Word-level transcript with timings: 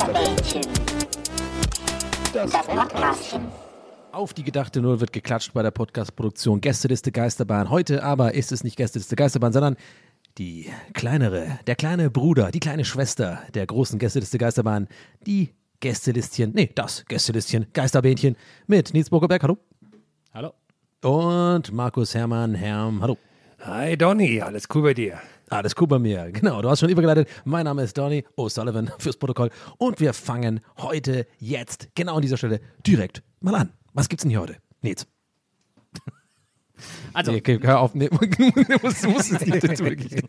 Geisterbällchen. 0.00 0.62
Das 2.32 2.52
Podcastchen. 2.52 3.42
Auf 4.12 4.32
die 4.32 4.42
gedachte 4.42 4.80
Null 4.80 4.98
wird 5.00 5.12
geklatscht 5.12 5.52
bei 5.52 5.62
der 5.62 5.72
Podcast-Produktion 5.72 6.62
Gästeliste 6.62 7.12
Geisterbahn. 7.12 7.68
Heute 7.68 8.02
aber 8.02 8.32
ist 8.32 8.50
es 8.50 8.64
nicht 8.64 8.76
Gästeliste 8.76 9.14
Geisterbahn, 9.14 9.52
sondern 9.52 9.76
die 10.38 10.70
kleinere, 10.94 11.58
der 11.66 11.76
kleine 11.76 12.08
Bruder, 12.10 12.50
die 12.50 12.60
kleine 12.60 12.86
Schwester 12.86 13.42
der 13.52 13.66
großen 13.66 13.98
Gästeliste 13.98 14.38
Geisterbahn, 14.38 14.88
die 15.26 15.50
Gästelistchen, 15.80 16.52
nee, 16.54 16.70
das 16.74 17.04
Gästelistchen 17.04 17.66
Geisterbähnchen 17.74 18.36
mit 18.66 18.94
Nils 18.94 19.10
Burgerberg, 19.10 19.42
hallo. 19.42 19.58
Hallo. 20.32 20.54
Und 21.02 21.72
Markus 21.72 22.14
Hermann, 22.14 22.54
Herm, 22.54 23.02
hallo. 23.02 23.18
Hi 23.62 23.94
Donny, 23.94 24.40
alles 24.40 24.66
cool 24.74 24.82
bei 24.82 24.94
dir? 24.94 25.20
Alles 25.50 25.74
cool 25.78 25.86
bei 25.86 25.98
mir. 25.98 26.32
Genau, 26.32 26.62
du 26.62 26.70
hast 26.70 26.80
schon 26.80 26.88
übergeleitet. 26.88 27.28
Mein 27.44 27.64
Name 27.64 27.82
ist 27.82 27.98
Donny 27.98 28.24
O'Sullivan 28.36 28.90
fürs 28.98 29.18
Protokoll. 29.18 29.50
Und 29.76 30.00
wir 30.00 30.14
fangen 30.14 30.60
heute, 30.78 31.26
jetzt, 31.38 31.90
genau 31.94 32.16
an 32.16 32.22
dieser 32.22 32.38
Stelle, 32.38 32.60
direkt 32.86 33.22
mal 33.40 33.54
an. 33.54 33.72
Was 33.92 34.08
gibt's 34.08 34.22
denn 34.22 34.30
hier 34.30 34.40
heute? 34.40 34.56
Nils. 34.82 35.06
Also, 37.12 37.32
Nee, 37.32 37.38
okay, 37.38 37.58
hör 37.62 37.80
auf. 37.80 37.94
Nee, 37.94 38.08
du 38.08 38.16
musst, 38.82 39.04
du 39.04 39.10
musst 39.10 39.32
es 39.32 39.44
nicht 39.44 39.62
dazu 39.62 39.84
wirklich. 39.84 40.22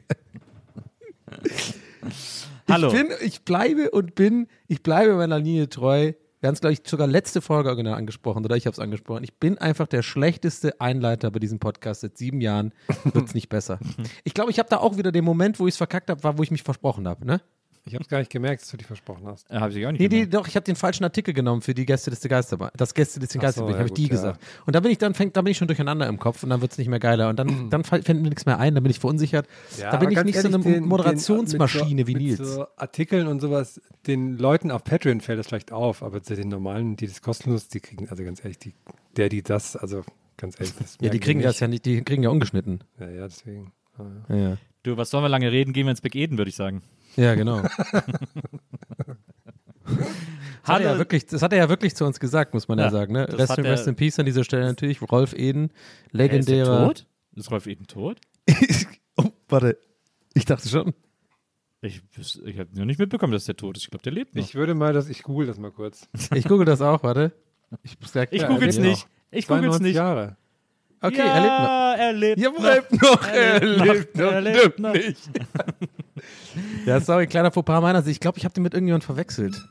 Hallo. 2.67 2.88
Ich, 2.88 2.93
bin, 2.93 3.07
ich 3.21 3.41
bleibe 3.43 3.91
und 3.91 4.16
bin, 4.16 4.47
ich 4.67 4.83
bleibe 4.83 5.16
meiner 5.16 5.39
Linie 5.39 5.69
treu. 5.69 6.11
Wir 6.42 6.47
haben 6.47 6.56
es, 6.56 6.61
glaube 6.61 6.73
ich, 6.73 6.81
sogar 6.84 7.06
letzte 7.06 7.39
Folge 7.39 7.70
original 7.70 7.94
angesprochen, 7.94 8.44
oder 8.44 8.58
ich 8.58 8.66
habe 8.66 8.73
es 8.73 8.80
angesprochen. 8.80 9.23
Ich 9.23 9.36
bin 9.36 9.59
einfach 9.59 9.86
der 9.86 10.02
schlechteste 10.02 10.81
Einleiter 10.81 11.30
bei 11.30 11.38
diesem 11.38 11.59
Podcast. 11.59 12.02
Seit 12.02 12.17
sieben 12.17 12.42
Jahren 12.42 12.73
wird 13.03 13.28
es 13.28 13.34
nicht 13.36 13.47
besser. 13.47 13.80
Ich 14.23 14.34
glaube, 14.34 14.50
ich 14.50 14.58
habe 14.58 14.67
da 14.67 14.78
auch 14.78 14.97
wieder 14.97 15.12
den 15.12 15.23
Moment, 15.23 15.59
wo 15.59 15.67
ich 15.67 15.75
es 15.75 15.78
verkackt 15.78 16.09
habe, 16.09 16.23
war, 16.23 16.39
wo 16.39 16.44
ich 16.44 16.50
mich 16.50 16.64
versprochen 16.64 17.08
habe. 17.08 17.28
Ne? 17.28 17.42
Ich 17.83 17.95
habe 17.95 18.03
es 18.03 18.09
gar 18.09 18.19
nicht 18.19 18.29
gemerkt, 18.29 18.61
dass 18.61 18.69
du 18.69 18.77
dich 18.77 18.85
versprochen 18.85 19.25
hast. 19.25 19.49
äh, 19.49 19.56
habe 19.56 19.72
ich 19.78 19.85
auch 19.85 19.91
nicht 19.91 20.01
Nee, 20.01 20.07
die, 20.07 20.16
gemerkt. 20.17 20.33
doch, 20.35 20.47
ich 20.47 20.56
habe 20.56 20.63
den 20.63 20.75
falschen 20.75 21.03
Artikel 21.03 21.33
genommen 21.33 21.61
für 21.63 21.73
die 21.73 21.85
Gästeliste 21.85 22.29
Geisterbahn. 22.29 22.69
Das 22.78 22.94
Gästeliste 22.94 23.33
so, 23.33 23.39
Geisterbahn, 23.39 23.72
ja 23.73 23.78
habe 23.79 23.88
ich 23.88 23.94
die 23.94 24.03
ja. 24.03 24.09
gesagt. 24.09 24.39
Und 24.67 24.75
da 24.75 24.79
bin 24.81 24.91
ich 24.91 25.00
dann, 25.00 25.13
fängt, 25.16 25.35
da 25.35 25.41
bin 25.41 25.51
ich 25.51 25.57
schon 25.57 25.67
durcheinander 25.67 26.06
im 26.07 26.19
Kopf 26.19 26.44
und 26.44 26.50
dann 26.51 26.61
wird 26.61 26.73
es 26.73 26.78
nicht 26.78 26.89
mehr 26.89 27.00
geiler. 27.00 27.29
Und 27.29 27.39
dann, 27.39 27.69
dann 27.72 27.83
fällt 27.83 28.06
fällt 28.06 28.22
mir 28.22 28.29
nichts 28.29 28.45
mehr 28.45 28.59
ein, 28.59 28.75
dann 28.75 28.83
bin 28.83 28.91
ich 28.91 29.00
verunsichert. 29.00 29.47
da 29.79 29.97
bin 29.97 30.11
ich 30.11 30.23
nicht 30.23 30.38
so 30.39 30.47
eine 30.47 30.59
den- 30.59 30.85
Moderationsmaschine 30.85 32.03
den, 32.03 32.07
wie 32.07 32.13
mit 32.13 32.22
Nils. 32.23 32.38
so, 32.38 32.44
Mit 32.44 32.53
so 32.53 32.66
Artikeln 32.78 33.28
und 33.28 33.39
sowas, 33.39 33.81
den 34.07 34.38
Leuten 34.38 34.69
auf 34.72 34.83
Patreon 34.83 35.22
fällt 35.22 35.39
das 35.39 35.47
vielleicht 35.47 35.72
auf, 35.72 36.03
aber 36.03 36.22
zu 36.22 36.35
den 36.35 36.50
normalen, 36.50 36.95
die 36.97 37.07
das 37.07 37.22
kostenlos, 37.22 37.67
die 37.67 37.79
kriegen, 37.79 38.09
also 38.09 38.23
ganz 38.23 38.44
ehrlich, 38.44 38.59
die, 38.59 38.73
der, 39.17 39.29
die 39.29 39.41
das, 39.41 39.75
also 39.75 40.03
ganz 40.38 40.59
ehrlich, 40.59 40.75
das 40.77 40.97
ja, 41.01 41.09
die 41.09 41.19
kriegen 41.19 41.41
das 41.41 41.53
nicht. 41.56 41.61
ja 41.61 41.67
nicht, 41.67 41.85
die 41.85 42.01
kriegen 42.03 42.23
ja 42.23 42.29
ungeschnitten. 42.29 42.83
Ja, 43.00 43.09
ja, 43.09 43.27
deswegen. 43.27 43.72
Ah, 43.97 44.03
Ja, 44.29 44.35
ja. 44.35 44.57
Du, 44.83 44.97
was 44.97 45.11
sollen 45.11 45.23
wir 45.23 45.29
lange 45.29 45.51
reden? 45.51 45.73
Gehen 45.73 45.85
wir 45.85 45.91
ins 45.91 46.01
Big 46.01 46.16
Eden, 46.16 46.38
würde 46.39 46.50
ich 46.50 46.56
sagen. 46.56 46.81
Ja, 47.16 47.35
genau. 47.35 47.61
Das 47.61 47.77
hat, 50.63 50.81
er 50.81 50.91
ja 50.94 50.97
wirklich, 50.97 51.25
das 51.25 51.41
hat 51.41 51.53
er 51.53 51.59
ja 51.59 51.69
wirklich 51.69 51.95
zu 51.95 52.05
uns 52.05 52.19
gesagt, 52.19 52.53
muss 52.53 52.67
man 52.67 52.79
ja, 52.79 52.85
Ja, 52.85 52.91
sagen. 52.91 53.13
Ne? 53.13 53.25
das 53.25 53.39
Rest, 53.39 53.57
in, 53.57 53.66
rest 53.66 53.88
in 53.88 53.95
Peace 53.95 54.19
an 54.19 54.25
dieser 54.25 54.44
Stelle 54.44 54.66
natürlich. 54.66 55.01
Rolf 55.01 55.33
Eden, 55.33 55.63
Hä, 55.63 55.67
ist 55.67 56.13
der 56.13 56.17
legendärer. 56.19 56.88
tot? 56.88 57.05
Ist 57.35 57.51
Rolf 57.51 57.67
Eden 57.67 57.88
tot? 57.88 58.19
oh, 59.17 59.25
warte. 59.50 59.77
Ich 60.33 60.45
dachte 60.45 60.69
schon. 60.69 60.94
Ich, 61.81 62.01
ich 62.45 62.59
habe 62.59 62.69
noch 62.75 62.85
nicht 62.85 63.00
mitbekommen, 63.00 63.33
dass 63.33 63.45
der 63.45 63.57
tot 63.57 63.75
ist. 63.75 63.83
Ich 63.83 63.89
glaube, 63.89 64.03
der 64.03 64.11
lebt 64.11 64.35
noch. 64.35 64.44
Ich 64.44 64.53
würde 64.53 64.75
mal, 64.75 64.94
das, 64.94 65.09
ich 65.09 65.23
google 65.23 65.47
das 65.47 65.57
mal 65.57 65.71
kurz. 65.71 66.07
Ich 66.35 66.45
google 66.45 66.66
das 66.66 66.81
auch, 66.81 67.01
warte. 67.03 67.31
Ich, 67.83 67.97
Ich 68.31 68.41
Ja, 68.41 68.47
google 68.47 68.69
es 68.69 68.77
nicht. 68.77 69.07
Ich 69.31 69.47
google 69.47 69.66
es 69.66 69.77
92 69.77 69.81
nicht. 69.81 69.95
Jahre. 69.95 70.38
Okay, 71.03 71.17
ja, 71.17 71.94
er 71.95 72.13
lebt 72.13 72.38
noch. 72.39 72.63
er 72.63 72.73
lebt 72.78 72.91
Ja, 72.91 73.01
noch. 73.01 73.25
er 73.25 73.25
lebt 73.25 73.25
noch. 73.25 73.28
Er 73.28 73.62
Er 73.62 73.94
lebt 73.94 74.16
noch. 74.17 74.31
Er 74.31 74.41
lebt 74.41 74.79
noch. 74.79 74.94
nicht. 74.94 75.29
Ja, 76.85 77.00
sorry, 77.00 77.25
kleiner 77.28 77.51
Fauxpas 77.51 77.81
meiner 77.81 78.01
Sicht. 78.03 78.17
Ich 78.17 78.19
glaube, 78.19 78.38
ich 78.38 78.44
habe 78.45 78.53
den 78.53 78.62
mit 78.63 78.73
irgendjemand 78.73 79.03
verwechselt. 79.03 79.67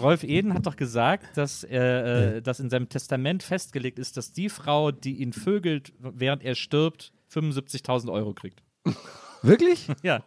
Rolf 0.00 0.24
Eden 0.24 0.54
hat 0.54 0.66
doch 0.66 0.74
gesagt, 0.74 1.36
dass, 1.36 1.62
er, 1.62 2.36
äh, 2.36 2.42
dass 2.42 2.58
in 2.58 2.70
seinem 2.70 2.88
Testament 2.88 3.42
festgelegt 3.44 3.98
ist, 4.00 4.16
dass 4.16 4.32
die 4.32 4.48
Frau, 4.48 4.90
die 4.90 5.16
ihn 5.22 5.32
vögelt, 5.32 5.92
während 6.00 6.42
er 6.42 6.54
stirbt, 6.56 7.12
75.000 7.32 8.10
Euro 8.10 8.32
kriegt. 8.34 8.62
Wirklich? 9.42 9.86
Ja. 10.02 10.24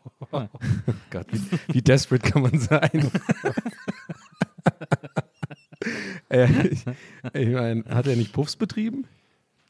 Gott, 1.09 1.27
wie, 1.31 1.41
wie 1.73 1.81
desperate 1.81 2.29
kann 2.31 2.43
man 2.43 2.57
sein? 2.59 2.89
äh, 6.29 6.47
ich 6.67 6.85
ich 7.33 7.49
meine, 7.49 7.83
hat 7.85 8.07
er 8.07 8.15
nicht 8.15 8.31
Puffs 8.31 8.55
betrieben? 8.55 9.05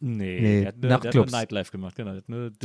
Nee, 0.02 0.40
Nee, 0.40 0.60
der 0.62 0.68
hat, 0.94 1.04
nur, 1.04 1.12
der 1.12 1.22
hat. 1.22 1.32
Nightlife 1.32 1.72
gemacht, 1.72 1.96
genau. 1.96 2.16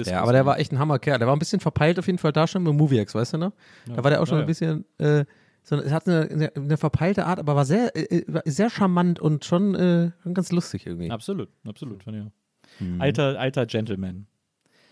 Ja, 0.05 0.23
aber 0.23 0.33
der 0.33 0.47
war 0.47 0.59
echt 0.59 0.71
ein 0.73 0.79
Hammerkerl. 0.79 1.19
Der 1.19 1.27
war 1.27 1.35
ein 1.35 1.39
bisschen 1.41 1.61
verpeilt 1.61 1.99
auf 1.99 2.07
jeden 2.07 2.19
Fall 2.19 2.33
da 2.33 2.47
schon 2.47 2.63
mit 2.63 2.73
Moviex, 2.75 3.15
weißt 3.15 3.35
du 3.35 3.39
noch? 3.39 3.53
Da 3.87 4.03
war 4.05 4.11
der 4.11 4.23
auch 4.23 4.27
schon 4.27 4.37
Ja, 4.39 4.43
ein 4.45 4.47
bisschen, 4.47 4.85
äh, 4.99 5.25
so, 5.65 5.77
es 5.77 5.91
hat 5.93 6.07
eine, 6.09 6.29
eine, 6.31 6.53
eine 6.55 6.77
verpeilte 6.77 7.27
Art, 7.27 7.39
aber 7.41 7.57
war 7.57 7.65
sehr, 7.65 7.97
äh, 7.97 8.23
war 8.29 8.43
sehr 8.45 8.71
charmant 8.71 9.19
und 9.19 9.45
schon 9.45 9.75
äh, 9.75 10.11
ganz 10.33 10.53
lustig 10.53 10.87
irgendwie. 10.87 11.11
Absolut, 11.11 11.49
absolut. 11.67 12.05
fand 12.05 12.17
ich 12.19 12.23
auch. 12.23 12.81
Mhm. 12.81 13.01
Alter, 13.01 13.39
alter 13.41 13.67
Gentleman. 13.67 14.27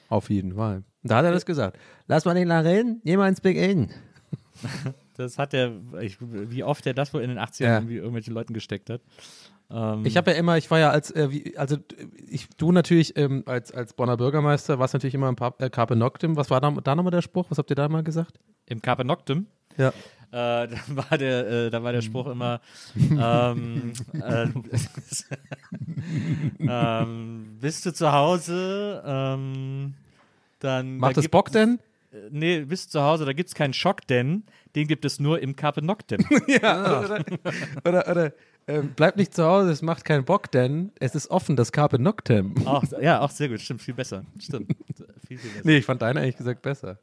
Auf 0.09 0.29
jeden 0.29 0.55
Fall. 0.55 0.83
Da 1.05 1.17
hat 1.19 1.25
er 1.25 1.33
das 1.33 1.47
gesagt. 1.47 1.79
Lass 2.07 2.25
mal 2.25 2.35
den 2.35 2.49
da 2.49 2.61
reden, 2.61 3.01
mal 3.05 3.29
ins 3.29 3.41
Big 3.41 3.57
Inn. 3.57 3.91
Das 5.15 5.37
hat 5.39 5.53
er, 5.53 5.73
ich, 6.01 6.17
wie 6.21 6.65
oft 6.65 6.87
er 6.87 6.95
das 6.95 7.13
wohl 7.13 7.21
in 7.21 7.29
den 7.29 7.39
80ern 7.39 7.65
Ja. 7.65 7.75
irgendwie 7.77 7.97
irgendwelchen 7.97 8.33
Leuten 8.33 8.55
gesteckt 8.55 8.89
hat. 8.89 9.03
Ähm, 9.72 10.05
Ich 10.05 10.16
habe 10.16 10.31
ja 10.33 10.37
immer, 10.37 10.59
ich 10.59 10.71
war 10.71 10.78
ja 10.78 10.91
als, 10.91 11.10
äh, 11.10 11.31
wie, 11.31 11.56
also 11.56 11.77
ich, 12.28 12.49
du 12.59 12.72
natürlich 12.72 13.16
ähm, 13.16 13.43
als, 13.47 13.72
als 13.72 13.94
Bonner 13.94 14.16
Bürgermeister 14.16 14.78
warst 14.78 14.94
natürlich 14.94 15.15
immer 15.15 15.28
im 15.28 15.37
Pa- 15.37 15.55
äh, 15.59 15.71
Carpe 15.71 15.97
Noctem. 15.97 16.37
Was 16.37 16.50
war 16.50 16.60
da, 16.60 16.71
da 16.71 16.94
nochmal 16.94 17.10
der 17.10 17.22
Spruch? 17.22 17.47
Was 17.50 17.59
habt 17.59 17.71
ihr 17.71 17.77
da 17.77 17.88
mal 17.88 18.03
gesagt? 18.03 18.38
Im 18.66 18.82
Carpe 18.82 19.05
Noctem, 19.05 19.47
Ja. 19.77 19.88
äh, 19.88 19.93
da 20.31 20.69
war 20.88 21.19
der, 21.19 21.49
äh, 21.49 21.71
da 21.71 21.82
war 21.82 21.93
der 21.93 22.03
Spruch 22.03 22.27
immer, 22.28 22.61
ähm, 22.97 23.93
äh, 24.15 24.47
ähm, 26.61 27.56
bist 27.61 27.87
du 27.87 27.93
zu 27.93 28.12
Hause, 28.12 29.03
ähm, 29.06 29.94
dann 30.61 30.99
Macht 30.99 31.17
da 31.17 31.20
es 31.20 31.29
Bock 31.29 31.50
denn? 31.50 31.79
Äh, 32.12 32.29
Nee, 32.31 32.61
bist 32.67 32.88
du 32.88 32.99
zu 32.99 33.02
Hause, 33.02 33.25
da 33.25 33.32
gibt 33.32 33.49
es 33.49 33.55
keinen 33.55 33.73
Schock, 33.73 34.06
denn 34.06 34.44
den 34.75 34.87
gibt 34.87 35.05
es 35.06 35.19
nur 35.19 35.41
im 35.41 35.56
Carpe 35.56 35.82
Noctem. 35.82 36.25
Ja, 36.47 37.00
oder, 37.00 37.25
oder, 37.87 38.08
oder 38.11 38.32
ähm, 38.67 38.93
bleib 38.94 39.17
nicht 39.17 39.35
zu 39.35 39.44
Hause, 39.44 39.70
es 39.70 39.82
macht 39.82 40.05
keinen 40.05 40.25
Bock, 40.25 40.50
denn 40.50 40.93
es 41.00 41.14
ist 41.14 41.31
offen, 41.31 41.56
das 41.56 41.73
Carpe 41.73 41.99
Noctem. 41.99 42.55
auch, 42.67 42.85
ja, 43.00 43.20
auch 43.20 43.31
sehr 43.31 43.49
gut, 43.49 43.61
stimmt, 43.61 43.82
viel 43.82 43.94
besser. 43.94 44.25
Stimmt. 44.38 44.73
Viel, 45.26 45.38
viel 45.38 45.50
besser. 45.50 45.62
Nee, 45.64 45.76
ich 45.79 45.85
fand 45.85 46.03
deine 46.03 46.20
ehrlich 46.20 46.37
gesagt 46.37 46.62
besser. 46.62 46.99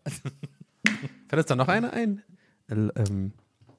Fällt 1.27 1.39
uns 1.39 1.45
da 1.45 1.55
noch 1.55 1.67
eine 1.67 1.91
ein? 1.93 2.21
L 2.67 2.91
ähm, 2.95 3.33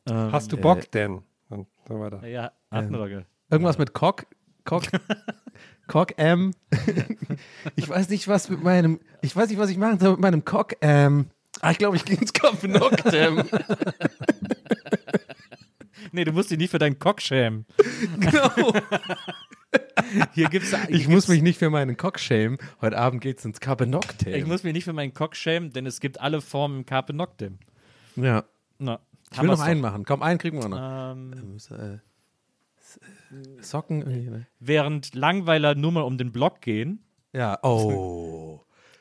Ähm, 0.08 0.32
Hast 0.32 0.52
du 0.52 0.56
äh, 0.56 0.60
Bock 0.60 0.90
denn? 0.92 1.22
Und 1.48 1.66
so 1.88 2.00
weiter. 2.00 2.26
Ja, 2.26 2.52
Attenrogge. 2.70 3.26
irgendwas 3.50 3.78
mit 3.78 3.92
Cock? 3.92 4.26
Cock? 4.64 4.84
Cock 5.88 6.18
M. 6.18 6.52
ich 7.76 7.88
weiß 7.88 8.08
nicht, 8.10 8.28
was 8.28 8.48
mit 8.48 8.62
meinem. 8.62 9.00
Ich 9.22 9.34
weiß 9.34 9.48
nicht, 9.48 9.58
was 9.58 9.70
ich 9.70 9.78
machen 9.78 9.98
soll 9.98 10.12
mit 10.12 10.20
meinem 10.20 10.44
Cock 10.44 10.76
M. 10.80 11.26
Ah, 11.60 11.72
ich 11.72 11.78
glaube, 11.78 11.96
ich 11.96 12.04
gehe 12.04 12.16
ins 12.16 12.32
Carpe 12.32 12.68
Noctem. 12.68 13.42
Nee, 16.12 16.24
du 16.24 16.32
musst 16.32 16.50
dich 16.50 16.58
nicht 16.58 16.70
für 16.70 16.78
deinen 16.78 16.98
Cock 16.98 17.20
schämen. 17.22 17.66
genau. 18.18 18.72
Hier 20.32 20.48
gibt's, 20.48 20.70
hier 20.70 20.90
Ich 20.90 21.06
muss 21.06 21.26
gibt's- 21.26 21.28
mich 21.28 21.42
nicht 21.42 21.58
für 21.58 21.70
meinen 21.70 21.96
Cock 21.96 22.18
schämen. 22.18 22.58
Heute 22.80 22.98
Abend 22.98 23.20
geht's 23.20 23.44
ins 23.44 23.60
Carpe 23.60 23.86
Noctem. 23.86 24.34
Ich 24.34 24.44
muss 24.44 24.64
mich 24.64 24.72
nicht 24.72 24.84
für 24.84 24.92
meinen 24.92 25.14
Cock 25.14 25.36
schämen, 25.36 25.70
denn 25.72 25.86
es 25.86 26.00
gibt 26.00 26.20
alle 26.20 26.40
Formen 26.40 26.78
im 26.80 26.86
Carpe 26.86 27.12
Noctem. 27.12 27.58
ja. 28.16 28.44
Na, 28.78 28.98
Ich 29.30 29.38
will 29.38 29.46
noch 29.46 29.58
wir's 29.58 29.60
einen 29.60 29.80
machen. 29.82 30.04
Komm, 30.04 30.22
einen 30.22 30.38
kriegen 30.38 30.58
wir 30.60 30.68
noch. 30.68 30.78
doch. 30.78 31.12
Ähm, 31.12 31.52
Muss, 31.52 31.70
äh, 31.70 31.98
S- 32.80 32.98
äh, 33.30 33.62
Socken. 33.62 33.98
ne? 34.00 34.46
während 34.58 35.14
Langweiler 35.14 35.74
nur 35.76 35.92
mal 35.92 36.00
um 36.00 36.16
den 36.18 36.32
Block 36.32 36.60
gehen, 36.62 37.04
Ja, 37.32 37.58
oh. 37.62 38.60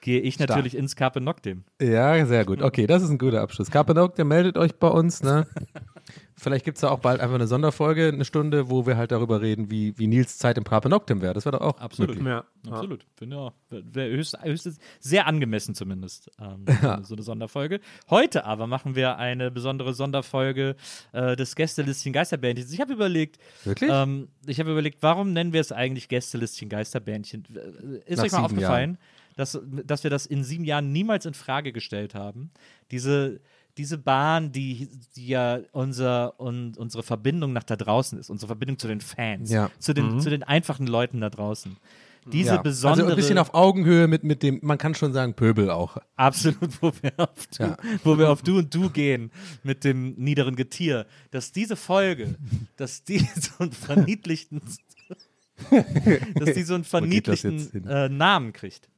Gehe 0.10 0.22
ich 0.22 0.40
natürlich 0.40 0.76
ins 0.76 0.96
Carpe 0.96 1.22
Noctem. 1.22 1.66
Ja, 1.80 2.26
sehr 2.26 2.44
gut. 2.44 2.64
Okay, 2.64 2.88
das 2.88 3.04
ist 3.04 3.12
ein 3.12 3.20
guter 3.20 3.42
Abschluss. 3.42 3.70
Carpe 3.70 3.94
Noctem, 3.94 4.28
meldet 4.28 4.58
euch 4.58 4.74
bei 4.74 4.88
uns. 4.88 5.22
Ne? 5.22 5.46
Vielleicht 6.36 6.66
gibt 6.66 6.78
es 6.78 6.82
da 6.82 6.90
auch 6.90 6.98
bald 6.98 7.22
einfach 7.22 7.36
eine 7.36 7.46
Sonderfolge, 7.46 8.08
eine 8.08 8.26
Stunde, 8.26 8.72
wo 8.72 8.88
wir 8.88 8.98
halt 8.98 9.12
darüber 9.12 9.40
reden, 9.42 9.70
wie, 9.70 9.96
wie 10.00 10.08
Nils 10.08 10.40
Zeit 10.40 10.58
im 10.58 10.64
Carpe 10.64 10.90
Noctem 10.90 11.22
wäre. 11.22 11.36
Das 11.36 11.46
wäre 11.46 11.60
doch 11.60 11.66
auch 11.66 11.80
Absolut. 11.80 12.20
Ja. 12.26 12.44
Absolut. 12.68 13.06
Finde 13.18 13.36
ja, 13.36 13.54
wäre 13.70 14.10
höchst, 14.10 14.36
höchst, 14.42 14.80
sehr 15.00 15.28
angemessen 15.28 15.76
zumindest, 15.76 16.32
ähm, 16.42 16.66
so, 16.82 16.88
eine, 16.90 17.04
so 17.04 17.14
eine 17.14 17.24
Sonderfolge. 17.24 17.80
Heute 18.10 18.46
aber 18.46 18.66
machen 18.66 18.96
wir 18.96 19.18
eine 19.18 19.52
besondere 19.52 19.94
Sonderfolge 19.94 20.76
äh, 21.12 21.36
des 21.36 21.56
Gästelistchen 21.56 22.14
Geisterbändchens. 22.14 22.74
Ich 22.74 22.82
habe 22.82 22.94
überlegt, 22.94 23.38
Wirklich? 23.64 23.92
ähm, 23.94 24.30
ich 24.48 24.60
habe 24.60 24.72
überlegt, 24.72 25.04
warum 25.04 25.34
nennen 25.34 25.54
wir 25.54 25.62
es 25.62 25.72
eigentlich 25.72 26.10
Gästelistchen 26.10 26.68
Geisterbändchen? 26.68 27.44
Äh, 27.54 28.12
Ist 28.12 28.18
Nach 28.18 28.26
euch 28.26 28.32
mal 28.32 28.46
aufgefallen, 28.46 28.98
dass, 29.40 29.60
dass 29.86 30.04
wir 30.04 30.10
das 30.12 30.26
in 30.26 30.44
sieben 30.44 30.64
Jahren 30.66 30.92
niemals 30.92 31.26
in 31.26 31.34
Frage 31.34 31.72
gestellt 31.72 32.14
haben? 32.16 32.52
Diese 32.92 33.40
diese 33.78 33.98
Bahn, 33.98 34.52
die, 34.52 34.90
die 35.16 35.28
ja 35.28 35.60
unser, 35.72 36.38
und, 36.38 36.78
unsere 36.78 37.02
Verbindung 37.02 37.54
nach 37.54 37.64
da 37.64 37.78
draußen 37.78 38.20
ist, 38.20 38.30
unsere 38.30 38.48
Verbindung 38.48 38.78
zu 38.78 38.90
den 38.90 39.00
Fans, 39.00 39.50
Ja. 39.50 39.72
zu, 39.80 39.94
den, 39.94 40.20
zu 40.20 40.30
den 40.30 40.44
einfachen 40.44 40.86
Leuten 40.86 41.22
da 41.22 41.30
draußen. 41.30 41.78
Diese 42.30 42.56
Ja. 42.56 42.62
besondere. 42.62 43.04
Also 43.06 43.14
ein 43.14 43.16
bisschen 43.16 43.38
auf 43.38 43.54
Augenhöhe 43.54 44.08
mit, 44.08 44.26
mit 44.26 44.44
dem, 44.44 44.60
man 44.64 44.78
kann 44.78 44.96
schon 44.96 45.14
sagen, 45.14 45.34
Pöbel 45.34 45.70
auch. 45.70 45.98
Absolut, 46.18 46.82
wo 46.82 46.92
wir, 47.02 47.14
auf 47.16 47.48
du, 47.56 47.64
Ja. 47.64 47.78
wo 48.04 48.18
wir 48.18 48.30
auf 48.30 48.42
Du 48.42 48.58
und 48.58 48.76
Du 48.76 48.90
gehen 48.90 49.32
mit 49.64 49.86
dem 49.86 50.14
niederen 50.16 50.58
Getier, 50.58 51.06
dass 51.32 51.54
diese 51.54 51.78
Folge, 51.78 52.36
dass 52.76 53.06
die 53.06 53.20
so 53.40 53.60
einen 53.60 53.72
verniedlichten, 53.72 54.62
dass 56.36 56.54
die 56.54 56.64
so 56.64 56.74
einen 56.74 56.84
verniedlichten 56.84 57.88
äh, 57.88 58.10
Namen 58.10 58.52
kriegt. 58.52 58.90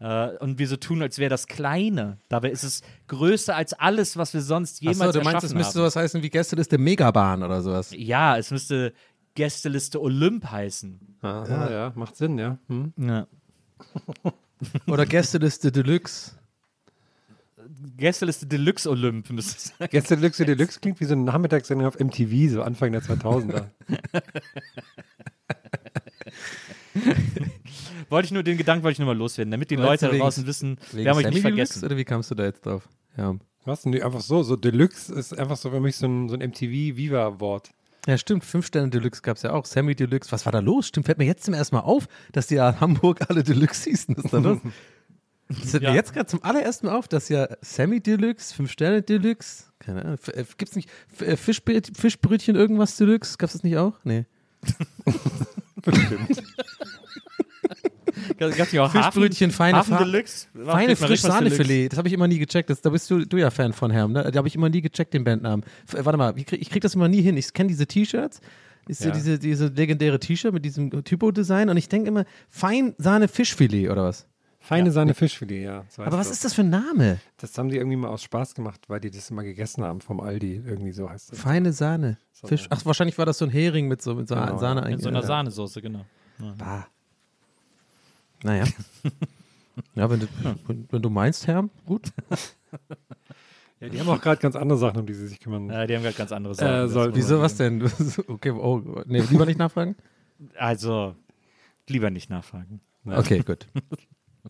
Äh, 0.00 0.36
und 0.38 0.58
wir 0.58 0.68
so 0.68 0.76
tun, 0.76 1.02
als 1.02 1.18
wäre 1.18 1.30
das 1.30 1.46
Kleine. 1.46 2.18
Dabei 2.28 2.50
ist 2.50 2.62
es 2.62 2.82
größer 3.08 3.56
als 3.56 3.72
alles, 3.72 4.16
was 4.16 4.32
wir 4.32 4.42
sonst 4.42 4.80
jemals 4.80 5.00
Achso, 5.00 5.18
du 5.18 5.24
meinst, 5.24 5.44
es 5.44 5.54
müsste 5.54 5.70
haben. 5.70 5.80
sowas 5.80 5.96
heißen 5.96 6.22
wie 6.22 6.30
Gästeliste 6.30 6.78
Megabahn 6.78 7.42
oder 7.42 7.62
sowas. 7.62 7.92
Ja, 7.96 8.36
es 8.36 8.50
müsste 8.50 8.92
Gästeliste 9.34 10.00
Olymp 10.00 10.50
heißen. 10.50 11.16
Aha, 11.22 11.70
ja. 11.70 11.92
macht 11.94 12.16
Sinn, 12.16 12.38
ja. 12.38 12.58
Hm. 12.68 12.92
Ja. 12.96 13.26
Oder 14.86 15.06
Gästeliste 15.06 15.70
Deluxe. 15.70 16.32
Gästeliste 17.96 18.46
Deluxe 18.46 18.90
Olymp 18.90 19.30
müsste 19.30 19.56
es 19.56 19.74
sein. 19.78 19.88
Deluxe 20.20 20.44
Deluxe 20.44 20.80
klingt 20.80 20.98
wie 21.00 21.04
so 21.04 21.12
eine 21.12 21.22
Nachmittagssendung 21.22 21.86
auf 21.86 21.98
MTV, 21.98 22.52
so 22.52 22.62
Anfang 22.62 22.90
der 22.92 23.02
2000er. 23.02 23.66
Wollte 28.10 28.26
ich 28.26 28.32
nur 28.32 28.42
den 28.42 28.56
Gedanken 28.56 28.84
wollte 28.84 28.92
ich 28.94 28.98
nur 28.98 29.06
mal 29.06 29.16
loswerden, 29.16 29.50
damit 29.50 29.70
die 29.70 29.76
Leute 29.76 30.06
da 30.06 30.12
wegen- 30.12 30.22
draußen 30.22 30.46
wissen, 30.46 30.78
Wegen 30.92 31.04
wir 31.04 31.10
haben 31.10 31.18
euch 31.18 31.24
nicht 31.26 31.36
Deluxe, 31.36 31.42
vergessen. 31.42 31.84
Oder 31.84 31.96
wie 31.96 32.04
kamst 32.04 32.30
du 32.30 32.34
da 32.34 32.44
jetzt 32.44 32.64
drauf? 32.64 32.88
Ja. 33.16 33.34
Was? 33.64 33.84
Nee, 33.84 34.00
einfach 34.02 34.20
so. 34.20 34.42
So 34.42 34.56
Deluxe 34.56 35.12
ist 35.14 35.38
einfach 35.38 35.56
so 35.56 35.70
für 35.70 35.80
mich 35.80 35.96
so 35.96 36.06
ein, 36.06 36.28
so 36.28 36.34
ein 36.36 36.40
MTV-Viva-Wort. 36.40 37.70
Ja, 38.06 38.16
stimmt. 38.16 38.44
Fünf 38.44 38.66
Sterne 38.66 38.88
Deluxe 38.88 39.20
gab 39.20 39.36
es 39.36 39.42
ja 39.42 39.52
auch. 39.52 39.66
Sammy 39.66 39.94
Deluxe. 39.94 40.32
Was 40.32 40.46
war 40.46 40.52
da 40.52 40.60
los? 40.60 40.86
Stimmt, 40.88 41.06
fällt 41.06 41.18
mir 41.18 41.26
jetzt 41.26 41.44
zum 41.44 41.52
ersten 41.52 41.76
Mal 41.76 41.82
auf, 41.82 42.08
dass 42.32 42.46
die 42.46 42.54
ja 42.54 42.70
in 42.70 42.80
Hamburg 42.80 43.20
alle 43.28 43.42
Deluxe 43.42 43.90
hießen. 43.90 44.16
Was 44.16 44.24
ist 44.24 44.32
da 44.32 44.38
los? 44.38 44.58
Das 45.50 45.70
fällt 45.70 45.82
Ja. 45.82 45.90
mir 45.92 45.96
jetzt 45.96 46.12
gerade 46.12 46.26
zum 46.26 46.44
allerersten 46.44 46.88
Mal 46.88 46.94
auf, 46.96 47.08
dass 47.08 47.30
ja 47.30 47.48
Sammy 47.62 48.00
Deluxe, 48.00 48.54
Fünf 48.54 48.70
Sterne 48.70 49.00
Deluxe, 49.00 49.64
keine 49.78 50.04
Ahnung, 50.04 50.18
äh, 50.34 50.44
gibt's 50.58 50.76
nicht 50.76 50.90
F- 51.10 51.22
äh, 51.26 51.32
Fischbrö- 51.36 51.98
Fischbrötchen 51.98 52.54
irgendwas 52.54 52.96
Deluxe? 52.98 53.38
Gab's 53.38 53.54
das 53.54 53.62
nicht 53.62 53.78
auch? 53.78 53.94
Nee. 54.04 54.26
Nicht 55.86 56.42
auch 56.42 56.48
Fischbrötchen, 58.38 59.50
feine 59.50 59.78
Hafen 59.78 59.98
Deluxe? 59.98 60.48
Feine 60.54 60.92
was 60.92 60.98
Frisch-Sahnefilet, 61.00 61.92
das 61.92 61.98
habe 61.98 62.08
ich 62.08 62.14
immer 62.14 62.28
nie 62.28 62.38
gecheckt. 62.38 62.70
Das, 62.70 62.80
da 62.80 62.90
bist 62.90 63.10
du, 63.10 63.24
du 63.24 63.36
ja 63.36 63.50
Fan 63.50 63.72
von 63.72 63.90
Herm, 63.90 64.12
ne? 64.12 64.30
Da 64.30 64.38
habe 64.38 64.48
ich 64.48 64.54
immer 64.54 64.68
nie 64.68 64.80
gecheckt, 64.80 65.14
den 65.14 65.24
Bandnamen. 65.24 65.64
F 65.86 65.94
äh, 65.94 66.04
warte 66.04 66.16
mal, 66.16 66.34
ich 66.36 66.70
krieg 66.70 66.82
das 66.82 66.94
immer 66.94 67.08
nie 67.08 67.22
hin. 67.22 67.36
Ich 67.36 67.52
kenne 67.52 67.68
diese 67.68 67.86
T-Shirts, 67.86 68.40
ist 68.86 69.00
ja. 69.00 69.08
Ja. 69.08 69.12
diese, 69.12 69.38
diese 69.38 69.66
legendäre 69.68 70.18
T-Shirt 70.18 70.52
mit 70.52 70.64
diesem 70.64 70.90
Typo-Design 71.04 71.68
und 71.68 71.76
ich 71.76 71.88
denke 71.88 72.08
immer, 72.08 72.24
Fein-Sahne-Fischfilet 72.50 73.90
oder 73.90 74.04
was? 74.04 74.26
Feine 74.60 74.90
Sahne 74.90 75.14
Fischfilet, 75.14 75.62
ja. 75.62 75.84
so 75.88 76.02
Aber 76.02 76.18
was 76.18 76.28
das. 76.28 76.38
ist 76.38 76.44
das 76.44 76.54
für 76.54 76.62
ein 76.62 76.70
Name? 76.70 77.20
Das 77.38 77.56
haben 77.56 77.68
die 77.70 77.76
irgendwie 77.76 77.96
mal 77.96 78.08
aus 78.08 78.22
Spaß 78.22 78.54
gemacht, 78.54 78.80
weil 78.88 79.00
die 79.00 79.10
das 79.10 79.30
immer 79.30 79.44
gegessen 79.44 79.82
haben 79.84 80.00
vom 80.00 80.20
Aldi. 80.20 80.62
Irgendwie 80.66 80.92
so 80.92 81.08
heißt 81.08 81.32
das. 81.32 81.38
Feine 81.38 81.72
Sahne. 81.72 82.18
Fisch. 82.44 82.66
Ach, 82.68 82.84
wahrscheinlich 82.84 83.16
war 83.16 83.24
das 83.24 83.38
so 83.38 83.46
ein 83.46 83.50
Hering 83.50 83.88
mit 83.88 84.02
so, 84.02 84.14
mit 84.14 84.28
so 84.28 84.34
einer 84.34 84.46
Genau, 84.48 84.58
Sahne 84.58 84.80
In 84.80 84.86
eigentlich. 84.88 85.02
so 85.02 85.08
einer 85.08 85.20
ja. 85.20 85.26
Sahnesoße, 85.26 85.80
genau. 85.80 86.04
Bah. 86.58 86.86
Naja. 88.42 88.64
ja, 89.94 90.10
wenn 90.10 90.20
du, 90.20 90.26
wenn, 90.66 90.86
wenn 90.90 91.02
du 91.02 91.10
meinst, 91.10 91.46
Herm, 91.46 91.70
gut. 91.86 92.12
Ja, 93.80 93.88
die 93.88 94.00
haben 94.00 94.08
auch 94.08 94.20
gerade 94.20 94.40
ganz 94.40 94.56
andere 94.56 94.76
Sachen, 94.76 94.98
um 94.98 95.06
die 95.06 95.14
sie 95.14 95.28
sich 95.28 95.38
kümmern. 95.38 95.70
Äh, 95.70 95.86
die 95.86 95.94
haben 95.94 96.02
gerade 96.02 96.16
ganz 96.16 96.32
andere 96.32 96.52
Sachen. 96.56 96.86
Äh, 96.86 96.88
soll- 96.88 97.14
Wieso, 97.14 97.40
was 97.40 97.56
denn? 97.56 97.80
Okay, 98.26 98.50
oh, 98.50 98.82
nee, 99.06 99.20
lieber 99.20 99.46
nicht 99.46 99.60
nachfragen? 99.60 99.94
Also, 100.56 101.14
lieber 101.88 102.10
nicht 102.10 102.28
nachfragen. 102.28 102.80
Okay, 103.06 103.38
gut. 103.44 103.66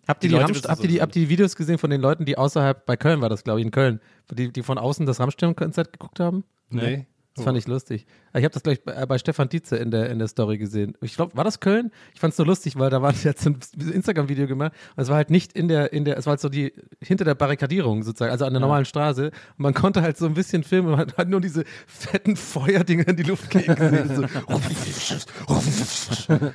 Habt 0.06 0.24
ihr 0.24 0.30
Die 0.30 0.34
die, 0.36 0.48
wissen 0.48 0.68
habt, 0.70 0.82
ihr 0.82 0.88
die, 0.88 1.02
habt 1.02 1.14
ihr 1.14 1.22
die 1.24 1.28
Videos 1.28 1.56
gesehen 1.56 1.76
von 1.76 1.90
den 1.90 2.00
Leuten, 2.00 2.24
die 2.24 2.38
außerhalb, 2.38 2.86
bei 2.86 2.96
Köln 2.96 3.20
war 3.20 3.28
das, 3.28 3.44
glaube 3.44 3.60
ich, 3.60 3.66
in 3.66 3.70
Köln, 3.70 4.00
die, 4.30 4.50
die 4.50 4.62
von 4.62 4.78
außen 4.78 5.04
das 5.04 5.20
Rammstein-Konzert 5.20 5.92
geguckt 5.92 6.20
haben? 6.20 6.44
Nee. 6.70 7.06
Das 7.34 7.44
fand 7.44 7.58
ich 7.58 7.66
lustig. 7.68 8.06
Ich 8.34 8.44
habe 8.44 8.50
das 8.50 8.62
gleich 8.62 8.82
bei, 8.82 8.94
äh, 8.94 9.06
bei 9.06 9.18
Stefan 9.18 9.48
Dietze 9.48 9.76
in 9.76 9.90
der, 9.90 10.10
in 10.10 10.18
der 10.18 10.28
Story 10.28 10.58
gesehen. 10.58 10.94
Ich 11.00 11.14
glaube, 11.16 11.36
war 11.36 11.44
das 11.44 11.60
Köln? 11.60 11.90
Ich 12.14 12.20
fand 12.20 12.32
es 12.32 12.38
nur 12.38 12.46
lustig, 12.46 12.78
weil 12.78 12.90
da 12.90 13.00
war 13.02 13.12
jetzt 13.14 13.46
ein 13.46 13.58
Instagram-Video 13.92 14.46
gemacht 14.46 14.72
und 14.96 15.02
es 15.02 15.08
war 15.08 15.16
halt 15.16 15.30
nicht 15.30 15.52
in 15.54 15.68
der, 15.68 15.92
in 15.92 16.04
der, 16.04 16.16
es 16.18 16.26
war 16.26 16.32
halt 16.32 16.40
so 16.40 16.48
die, 16.48 16.72
hinter 17.00 17.24
der 17.24 17.34
Barrikadierung 17.34 18.02
sozusagen, 18.02 18.30
also 18.32 18.44
an 18.44 18.52
der 18.52 18.60
normalen 18.60 18.84
Straße. 18.84 19.26
Und 19.26 19.32
man 19.58 19.74
konnte 19.74 20.02
halt 20.02 20.16
so 20.16 20.26
ein 20.26 20.34
bisschen 20.34 20.62
filmen 20.64 20.88
und 20.88 20.96
man 20.98 21.12
hat 21.16 21.28
nur 21.28 21.40
diese 21.40 21.64
fetten 21.86 22.36
Feuerdinger 22.36 23.08
in 23.08 23.16
die 23.16 23.22
Luft 23.22 23.50
fliegen 23.52 23.74
gesehen. 23.74 24.08
So. 24.16 24.24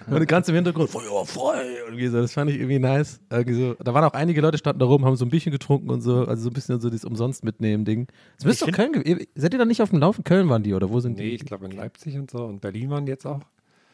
und 0.08 0.28
ganz 0.28 0.48
im 0.50 0.56
Hintergrund, 0.56 0.90
Feuer 0.90 1.26
frei. 1.26 1.66
Irgendwie 1.86 2.08
so. 2.08 2.22
Das 2.22 2.34
fand 2.34 2.50
ich 2.52 2.58
irgendwie 2.58 2.80
nice. 2.80 3.20
Irgendwie 3.32 3.54
so. 3.60 3.74
Da 3.84 3.94
waren 3.94 4.04
auch 4.04 4.14
einige 4.14 4.42
Leute 4.42 4.58
standen 4.58 4.80
da 4.80 4.86
rum, 4.86 5.06
haben 5.06 5.16
so 5.16 5.26
ein 5.26 5.30
Bierchen 5.30 5.52
getrunken 5.52 5.90
und 5.90 6.02
so, 6.02 6.26
also 6.26 6.44
so 6.44 6.50
ein 6.50 6.54
bisschen 6.54 6.80
so 6.80 6.90
dieses 6.90 7.06
umsonst 7.06 7.44
mitnehmen 7.44 7.86
Ding. 7.86 8.08
Das 8.38 8.46
müsste 8.46 8.66
doch 8.66 8.74
Köln. 8.74 8.92
Seid 9.36 9.54
ihr 9.54 9.60
da 9.60 9.66
nicht 9.66 9.82
auf 9.82 9.90
dem 9.90 10.00
Laufen? 10.00 10.24
Köln 10.24 10.50
waren 10.50 10.64
die 10.64 10.74
oder 10.74 10.90
wo 10.90 11.00
sind 11.00 11.18
Nee, 11.18 11.30
die? 11.30 11.36
ich 11.36 11.46
glaube 11.46 11.63
in 11.66 11.72
Leipzig 11.72 12.18
und 12.18 12.30
so. 12.32 12.46
Und 12.46 12.62
Berlin 12.62 12.90
waren 12.90 13.08
jetzt 13.08 13.26
auch. 13.26 13.42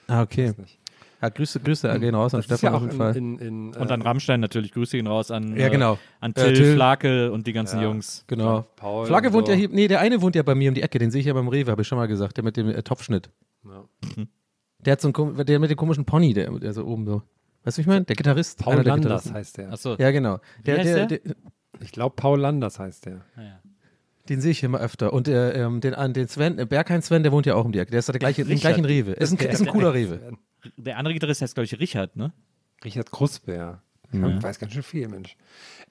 Ah, 0.08 0.22
okay. 0.22 0.54
Ja, 1.22 1.28
Grüße, 1.30 1.60
Grüße 1.60 2.00
gehen 2.00 2.16
raus 2.16 2.34
an 2.34 2.42
Stefan 2.44 2.72
ja 2.72 2.78
auf 2.78 2.82
jeden 2.84 2.94
in, 2.94 2.98
Fall. 2.98 3.18
in, 3.18 3.40
in, 3.40 3.76
Und 3.76 3.90
äh, 3.90 3.94
an 3.94 4.02
Rammstein 4.02 4.40
natürlich. 4.40 4.72
Grüße 4.72 4.98
ihn 4.98 5.06
raus 5.08 5.32
an, 5.32 5.56
Ja, 5.58 5.68
genau. 5.68 5.96
äh, 5.96 5.98
an 6.22 6.32
Äh, 6.32 6.34
Till, 6.46 6.54
Till. 6.54 6.74
Flake 6.76 7.32
und 7.32 7.46
die 7.46 7.52
ganzen 7.54 7.78
Ja. 7.82 7.88
Jungs. 7.88 8.24
genau. 8.28 8.66
Paul 8.78 9.06
Flagge 9.06 9.28
und 9.28 9.34
wohnt 9.34 9.48
so. 9.48 9.52
ja 9.52 9.58
hier, 9.58 9.70
nee, 9.70 9.88
der 9.90 10.00
eine 10.00 10.22
wohnt 10.22 10.36
ja 10.36 10.44
bei 10.44 10.56
mir 10.56 10.70
um 10.70 10.76
die 10.76 10.82
Ecke, 10.82 10.98
den 10.98 11.12
sehe 11.12 11.20
ich 11.20 11.28
ja 11.28 11.34
beim 11.34 11.50
Rewe, 11.50 11.70
habe 11.72 11.82
ich 11.82 11.88
schon 11.88 11.98
mal 11.98 12.08
gesagt, 12.08 12.38
der 12.38 12.44
mit 12.46 12.56
dem 12.56 12.70
äh, 12.70 12.82
Topfschnitt. 12.84 13.30
Ja. 13.66 13.84
Der 14.80 14.94
hat 14.94 15.02
so 15.02 15.12
einen, 15.14 15.46
der 15.46 15.60
mit 15.60 15.70
dem 15.70 15.78
komischen 15.78 16.06
Pony, 16.06 16.34
der, 16.34 16.50
der 16.58 16.72
so 16.74 16.86
oben 16.86 17.06
so. 17.06 17.22
Weißt 17.66 17.78
du, 17.78 17.80
wie 17.80 17.82
ich 17.82 17.88
meine? 17.88 18.06
Der 18.06 18.16
Gitarrist. 18.16 18.60
Paul 18.60 18.82
Landers 18.82 19.32
heißt 19.34 19.58
der. 19.58 19.74
Achso. 19.74 19.96
Ja, 20.00 20.12
genau. 20.12 20.40
Der, 20.66 20.78
heißt 20.78 20.88
der, 20.88 21.06
der? 21.08 21.20
der, 21.20 21.36
Ich 21.82 21.92
glaube, 21.92 22.16
Paul 22.16 22.40
Landers 22.40 22.80
heißt 22.80 23.06
der. 23.08 23.26
Den 24.30 24.42
sehe 24.42 24.52
ich 24.52 24.64
immer 24.64 24.80
öfter. 24.80 25.12
Und 25.14 25.28
der, 25.28 25.56
ähm, 25.56 25.82
den, 25.82 25.94
an- 25.96 26.14
den 26.14 26.28
Sven, 26.28 26.58
äh, 26.60 26.66
Bergheim 26.66 27.02
Sven, 27.02 27.24
der 27.24 27.32
wohnt 27.32 27.46
ja 27.46 27.56
auch 27.56 27.66
um 27.66 27.72
die 27.72 27.80
Ecke. 27.80 27.92
Der 27.92 28.00
ist 28.00 28.08
der 28.10 28.20
gleiche, 28.20 28.44
im 28.44 28.60
gleichen 28.60 28.86
Rewe. 28.86 29.12
Ist 29.14 29.32
ein, 29.32 29.38
ist 29.50 29.62
ein 29.62 29.68
cooler 29.68 29.94
Rewe. 29.94 30.38
Der 30.78 30.98
andere 30.98 31.14
Gitarrist 31.14 31.42
heißt, 31.42 31.56
glaube 31.56 31.66
ich, 31.66 31.80
Richard, 31.80 32.16
ne? 32.16 32.32
Richard 32.86 33.12
Kruspe, 33.12 33.82
ja. 34.12 34.28
Ich 34.30 34.44
weiß 34.44 34.60
ganz 34.60 34.74
schön 34.74 34.84
viel, 34.84 35.08
Mensch. 35.08 35.36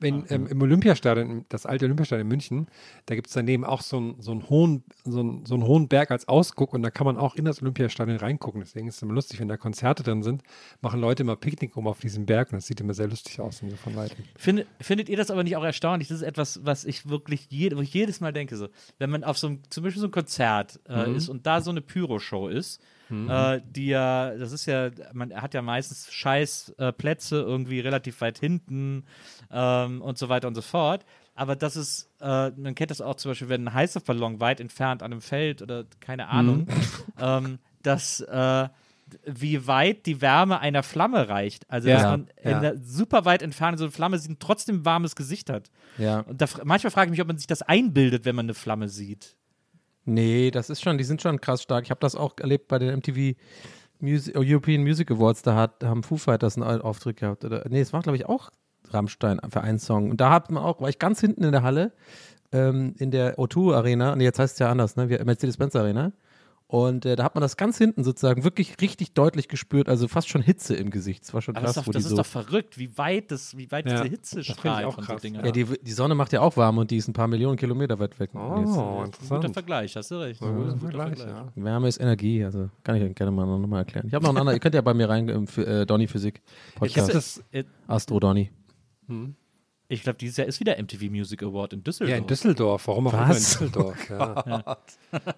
Wenn, 0.00 0.25
ähm, 0.28 0.46
Im 0.46 0.62
Olympiastadion, 0.62 1.44
das 1.48 1.66
alte 1.66 1.84
Olympiastadion 1.87 2.26
in 2.26 2.28
München, 2.28 2.66
da 3.06 3.14
gibt 3.14 3.26
es 3.26 3.32
daneben 3.32 3.64
auch 3.64 3.80
so 3.80 3.96
einen 3.96 4.22
so 4.22 4.30
einen 4.30 4.48
hohen, 4.48 4.84
so 5.04 5.20
einen, 5.20 5.44
so 5.44 5.54
einen 5.54 5.64
hohen 5.64 5.88
Berg 5.88 6.10
als 6.10 6.28
Ausguck 6.28 6.72
und 6.72 6.82
da 6.82 6.90
kann 6.90 7.04
man 7.04 7.16
auch 7.16 7.34
in 7.34 7.44
das 7.44 7.60
Olympiastadion 7.60 8.16
reingucken. 8.18 8.60
Deswegen 8.60 8.87
ist 8.87 8.96
es 8.96 9.02
immer 9.02 9.14
lustig, 9.14 9.40
wenn 9.40 9.48
da 9.48 9.56
Konzerte 9.56 10.02
drin 10.04 10.22
sind, 10.22 10.42
machen 10.80 11.00
Leute 11.00 11.25
immer 11.25 11.34
Picknick 11.37 11.76
um 11.76 11.88
auf 11.88 11.98
diesem 12.00 12.26
Berg 12.26 12.52
und 12.52 12.56
das 12.56 12.66
sieht 12.66 12.80
immer 12.80 12.94
sehr 12.94 13.08
lustig 13.08 13.40
aus 13.40 13.58
so 13.58 13.66
von 13.76 13.96
Weitem. 13.96 14.25
Findet, 14.37 14.68
findet 14.80 15.08
ihr 15.08 15.16
das 15.16 15.30
aber 15.30 15.42
nicht 15.42 15.56
auch 15.56 15.64
erstaunlich? 15.64 16.08
Das 16.08 16.18
ist 16.18 16.22
etwas, 16.22 16.60
was 16.64 16.84
ich 16.84 17.08
wirklich 17.08 17.46
je, 17.50 17.76
wo 17.76 17.80
ich 17.80 17.92
jedes 17.92 18.20
Mal 18.20 18.32
denke, 18.32 18.56
so, 18.56 18.68
wenn 18.98 19.10
man 19.10 19.25
auf 19.25 19.38
so 19.38 19.48
einem, 19.48 19.62
zum 19.70 19.84
Beispiel 19.84 20.00
so 20.00 20.06
ein 20.08 20.12
Konzert 20.12 20.80
äh, 20.88 21.08
Mhm. 21.08 21.14
ist 21.16 21.28
und 21.28 21.46
da 21.46 21.60
so 21.60 21.70
eine 21.70 21.80
Pyro-Show 21.80 22.48
ist, 22.48 22.80
äh, 23.11 23.61
die 23.65 23.87
ja, 23.87 24.35
das 24.37 24.53
ist 24.53 24.67
ja, 24.67 24.91
man 25.12 25.35
hat 25.35 25.55
ja 25.55 25.62
meistens 25.62 26.12
scheiß 26.12 26.75
äh, 26.79 26.93
Plätze 26.93 27.41
irgendwie 27.41 27.81
relativ 27.81 28.21
weit 28.21 28.38
hinten 28.38 29.05
ähm, 29.50 30.03
und 30.03 30.19
so 30.19 30.29
weiter 30.29 30.49
und 30.49 30.55
so 30.55 30.62
fort. 30.62 31.05
Aber 31.35 31.55
das 31.55 31.77
ist, 31.77 32.11
äh, 32.21 32.50
man 32.50 32.75
kennt 32.75 32.91
das 32.91 33.00
auch 33.00 33.15
zum 33.15 33.31
Beispiel, 33.31 33.49
wenn 33.49 33.69
ein 33.69 33.73
heißer 33.73 34.00
Ballon 34.00 34.41
weit 34.41 34.61
entfernt 34.61 35.03
an 35.03 35.12
einem 35.12 35.21
Feld 35.21 35.62
oder 35.62 35.85
keine 36.00 36.29
Ahnung, 36.29 36.67
ähm, 37.21 37.59
dass 37.83 38.21
äh, 38.21 38.69
wie 39.25 39.67
weit 39.67 40.07
die 40.07 40.21
Wärme 40.21 40.61
einer 40.61 40.83
Flamme 40.83 41.29
reicht. 41.29 41.71
Also, 41.71 41.88
Ja, 41.88 41.95
dass 41.95 42.05
man 42.05 42.29
ja. 42.43 42.50
in 42.50 42.61
der 42.61 42.77
super 42.79 43.25
weit 43.25 43.43
entfernt 43.43 43.79
so 43.79 43.85
eine 43.85 43.93
Flamme 43.93 44.19
sieht 44.19 44.31
und 44.31 44.41
trotzdem 44.41 44.81
ein 44.81 44.85
warmes 44.85 45.17
Gesicht 45.17 45.49
hat. 45.49 45.71
Ja. 45.97 46.21
Und 46.21 46.41
da, 46.41 46.47
manchmal 46.65 46.91
frage 46.91 47.07
ich 47.07 47.11
mich, 47.12 47.21
ob 47.21 47.29
man 47.29 47.38
sich 47.38 47.47
das 47.47 47.62
einbildet, 47.62 48.25
wenn 48.25 48.37
man 48.37 48.47
eine 48.47 48.55
Flamme 48.55 48.88
sieht. 48.88 49.37
Nee, 50.09 50.50
das 50.50 50.71
ist 50.71 50.83
schon, 50.83 50.97
die 50.97 51.05
sind 51.05 51.21
schon 51.21 51.38
krass 51.38 51.62
stark. 51.62 51.85
Ich 51.85 51.91
habe 51.91 52.00
das 52.00 52.15
auch 52.15 52.33
erlebt 52.38 52.69
bei 52.69 52.79
den 52.79 52.97
MTV 52.97 53.37
Music, 54.00 54.35
European 54.35 54.83
Music 54.83 55.11
Awards. 55.11 55.43
Da, 55.43 55.55
hat, 55.55 55.85
haben 55.85 56.03
Foo 56.03 56.17
Fighters 56.17 56.57
einen 56.57 56.81
Auftritt 56.81 57.19
gehabt. 57.19 57.45
Oder, 57.45 57.67
nee, 57.69 57.83
es 57.83 57.93
war, 57.93 58.00
glaube 58.00 58.17
ich, 58.17 58.25
auch 58.25 58.50
Rammstein 58.88 59.38
für 59.50 59.61
einen 59.61 59.79
Song. 59.79 60.11
Und 60.11 60.19
da 60.19 60.31
hat 60.31 60.50
man 60.50 60.62
auch, 60.62 60.81
war 60.81 60.88
ich 60.88 60.99
ganz 60.99 61.21
hinten 61.21 61.45
in 61.45 61.53
der 61.53 61.62
Halle, 61.62 61.93
ähm, 62.53 62.95
in 62.97 63.11
der 63.11 63.37
O2 63.37 63.75
Arena. 63.75 64.17
Nee, 64.17 64.25
jetzt 64.25 64.38
heißt 64.38 64.55
es 64.55 64.59
ja 64.61 64.71
anders, 64.71 64.97
ne? 64.97 65.07
Mercedes-Benz 65.07 65.77
Arena. 65.77 66.12
Und 66.70 67.06
äh, 67.06 67.16
da 67.16 67.25
hat 67.25 67.34
man 67.34 67.40
das 67.40 67.56
ganz 67.56 67.78
hinten 67.78 68.04
sozusagen 68.04 68.44
wirklich 68.44 68.78
richtig 68.82 69.14
deutlich 69.14 69.48
gespürt, 69.48 69.88
also 69.88 70.06
fast 70.06 70.28
schon 70.28 70.42
Hitze 70.42 70.76
im 70.76 70.90
Gesicht. 70.90 71.25
Das 71.25 71.32
war 71.32 71.40
schon 71.40 71.56
Aber 71.56 71.64
das 71.64 71.76
krass, 71.76 71.82
ist 71.82 71.87
doch, 71.87 71.88
wo 71.88 71.92
das 71.92 72.02
die 72.02 72.06
ist 72.08 72.10
so. 72.10 72.16
doch 72.18 72.26
verrückt, 72.26 72.76
wie 72.76 72.98
weit, 72.98 73.30
das, 73.30 73.56
wie 73.56 73.70
weit 73.72 73.87
Ja, 73.87 74.02
diese 74.02 74.10
Hitze 74.10 74.37
das 74.37 74.46
strahlt 74.48 74.84
auch 74.84 74.94
von 74.96 75.04
krass. 75.04 75.22
so 75.22 75.28
ja, 75.28 75.50
die, 75.50 75.64
die 75.64 75.92
Sonne 75.92 76.14
macht 76.14 76.30
ja 76.34 76.42
auch 76.42 76.58
warm 76.58 76.76
und 76.76 76.90
die 76.90 76.98
ist 76.98 77.08
ein 77.08 77.14
paar 77.14 77.26
Millionen 77.26 77.56
Kilometer 77.56 77.98
weit 77.98 78.20
weg. 78.20 78.32
Oh, 78.34 78.56
Jetzt, 78.58 78.75
Guter 78.75 79.04
interessant. 79.06 79.54
Vergleich, 79.54 79.96
hast 79.96 80.10
du 80.10 80.16
recht. 80.16 80.42
Ja, 80.42 80.50
Guter 80.50 80.76
Vergleich, 80.76 81.18
ja. 81.20 81.48
Wärme 81.54 81.88
ist 81.88 82.00
Energie, 82.02 82.44
also 82.44 82.68
kann 82.84 82.96
ich 82.96 83.14
gerne 83.14 83.32
mal 83.32 83.46
nochmal 83.46 83.78
erklären. 83.80 84.06
Ich 84.06 84.12
habe 84.12 84.25
noch 84.25 84.28
einen 84.28 84.38
anderen, 84.40 84.56
ihr 84.56 84.60
könnt 84.60 84.75
ja 84.75 84.82
bei 84.82 84.92
mir 84.92 85.08
rein 85.08 85.46
Für- 85.46 85.66
äh, 85.66 85.87
Donny 85.87 86.06
Physik 86.06 86.42
Podcast. 86.75 87.14
das- 87.14 87.42
Äh, 87.50 87.64
Astro 87.87 88.20
Donny. 88.20 88.50
Ich 89.90 90.02
glaube, 90.02 90.18
dieses 90.18 90.37
Jahr 90.37 90.47
ist 90.47 90.61
wieder 90.61 90.76
MTV 90.80 91.04
Music 91.11 91.42
Award 91.42 91.73
in 91.73 91.83
Düsseldorf. 91.83 92.11
Ja, 92.11 92.16
in 92.18 92.26
Düsseldorf. 92.26 92.87
Warum 92.88 93.07
auch 93.07 93.14
immer 93.14 93.23
in 93.28 93.33
Düsseldorf? 93.33 94.11
Ja. 94.11 94.78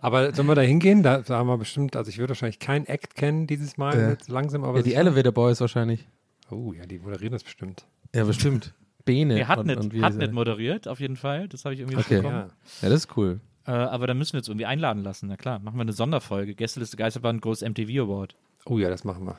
Aber 0.01 0.35
sollen 0.35 0.49
wir 0.49 0.57
da 0.57 0.63
hingehen? 0.63 1.03
Da, 1.05 1.19
da 1.23 1.39
haben 1.39 1.47
wir 1.47 1.57
bestimmt, 1.59 1.95
also 1.95 2.09
ich 2.09 2.19
würde 2.19 2.31
wahrscheinlich 2.31 2.59
keinen 2.59 2.87
Act 2.87 3.15
kennen 3.15 3.47
dieses 3.47 3.77
Mal, 3.77 3.97
Ja. 3.99 4.09
jetzt 4.11 4.29
langsam, 4.29 4.65
aber 4.65 4.79
Ja, 4.79 4.83
die. 4.83 4.95
Elevator 4.95 5.31
Boys 5.33 5.61
wahrscheinlich. 5.61 6.09
Oh, 6.51 6.73
ja, 6.73 6.85
die 6.85 6.99
moderieren 6.99 7.33
das 7.33 7.45
bestimmt. 7.45 7.87
Ja, 8.13 8.25
bestimmt. 8.25 8.75
Bene. 9.05 9.39
Er 9.39 9.47
hat 9.49 9.61
und, 9.61 9.67
nicht, 9.69 9.79
und 9.79 9.93
wie 9.95 10.03
hat 10.03 10.15
sie- 10.15 10.19
nicht 10.19 10.33
moderiert, 10.33 10.89
auf 10.89 10.99
jeden 10.99 11.17
Fall. 11.17 11.47
Das 11.49 11.65
habe 11.65 11.75
ich 11.75 11.81
irgendwie 11.81 11.99
Okay. 11.99 12.15
mitbekommen. 12.17 12.47
Ja. 12.49 12.83
Ja, 12.83 12.89
das 12.89 13.05
ist 13.07 13.17
cool. 13.17 13.39
Äh, 13.67 13.71
aber 13.71 14.09
da 14.09 14.15
müssen 14.15 14.33
wir 14.33 14.39
uns 14.39 14.49
irgendwie 14.49 14.67
einladen 14.67 15.05
lassen. 15.05 15.29
Na 15.29 15.37
klar, 15.37 15.61
machen 15.61 15.77
wir 15.77 15.83
eine 15.83 15.93
Sonderfolge. 15.93 16.55
Gästeliste 16.57 16.97
Geisterbahn, 16.97 17.41
groß 17.41 17.63
MTV 17.63 18.03
Award. 18.03 18.35
Oh 18.67 18.79
ja, 18.79 18.89
das 18.91 19.05
machen 19.05 19.25
wir. 19.27 19.39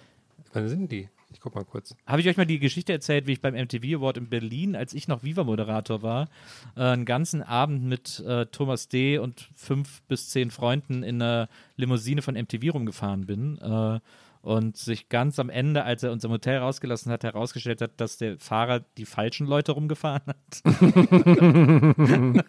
Wann 0.53 0.69
sind 0.69 0.89
die? 0.91 1.09
Ich 1.33 1.39
guck 1.39 1.55
mal 1.55 1.63
kurz. 1.63 1.95
Habe 2.05 2.21
ich 2.21 2.27
euch 2.27 2.37
mal 2.37 2.45
die 2.45 2.59
Geschichte 2.59 2.91
erzählt, 2.91 3.27
wie 3.27 3.33
ich 3.33 3.41
beim 3.41 3.53
MTV 3.53 3.97
Award 3.97 4.17
in 4.17 4.29
Berlin, 4.29 4.75
als 4.75 4.93
ich 4.93 5.07
noch 5.07 5.23
Viva-Moderator 5.23 6.01
war, 6.01 6.29
äh, 6.75 6.81
einen 6.81 7.05
ganzen 7.05 7.41
Abend 7.41 7.83
mit 7.83 8.19
äh, 8.19 8.45
Thomas 8.47 8.89
D. 8.89 9.17
und 9.17 9.49
fünf 9.55 10.01
bis 10.03 10.29
zehn 10.29 10.51
Freunden 10.51 11.03
in 11.03 11.21
einer 11.21 11.49
Limousine 11.77 12.21
von 12.21 12.35
MTV 12.35 12.73
rumgefahren 12.73 13.25
bin. 13.25 13.57
Äh, 13.59 13.99
und 14.41 14.75
sich 14.75 15.09
ganz 15.09 15.37
am 15.39 15.49
Ende, 15.49 15.83
als 15.83 16.03
er 16.03 16.11
uns 16.11 16.23
im 16.23 16.31
Hotel 16.31 16.57
rausgelassen 16.57 17.11
hat, 17.11 17.23
herausgestellt 17.23 17.81
hat, 17.81 17.91
dass 17.97 18.17
der 18.17 18.39
Fahrer 18.39 18.79
die 18.97 19.05
falschen 19.05 19.45
Leute 19.47 19.73
rumgefahren 19.73 20.23
hat. 20.27 20.61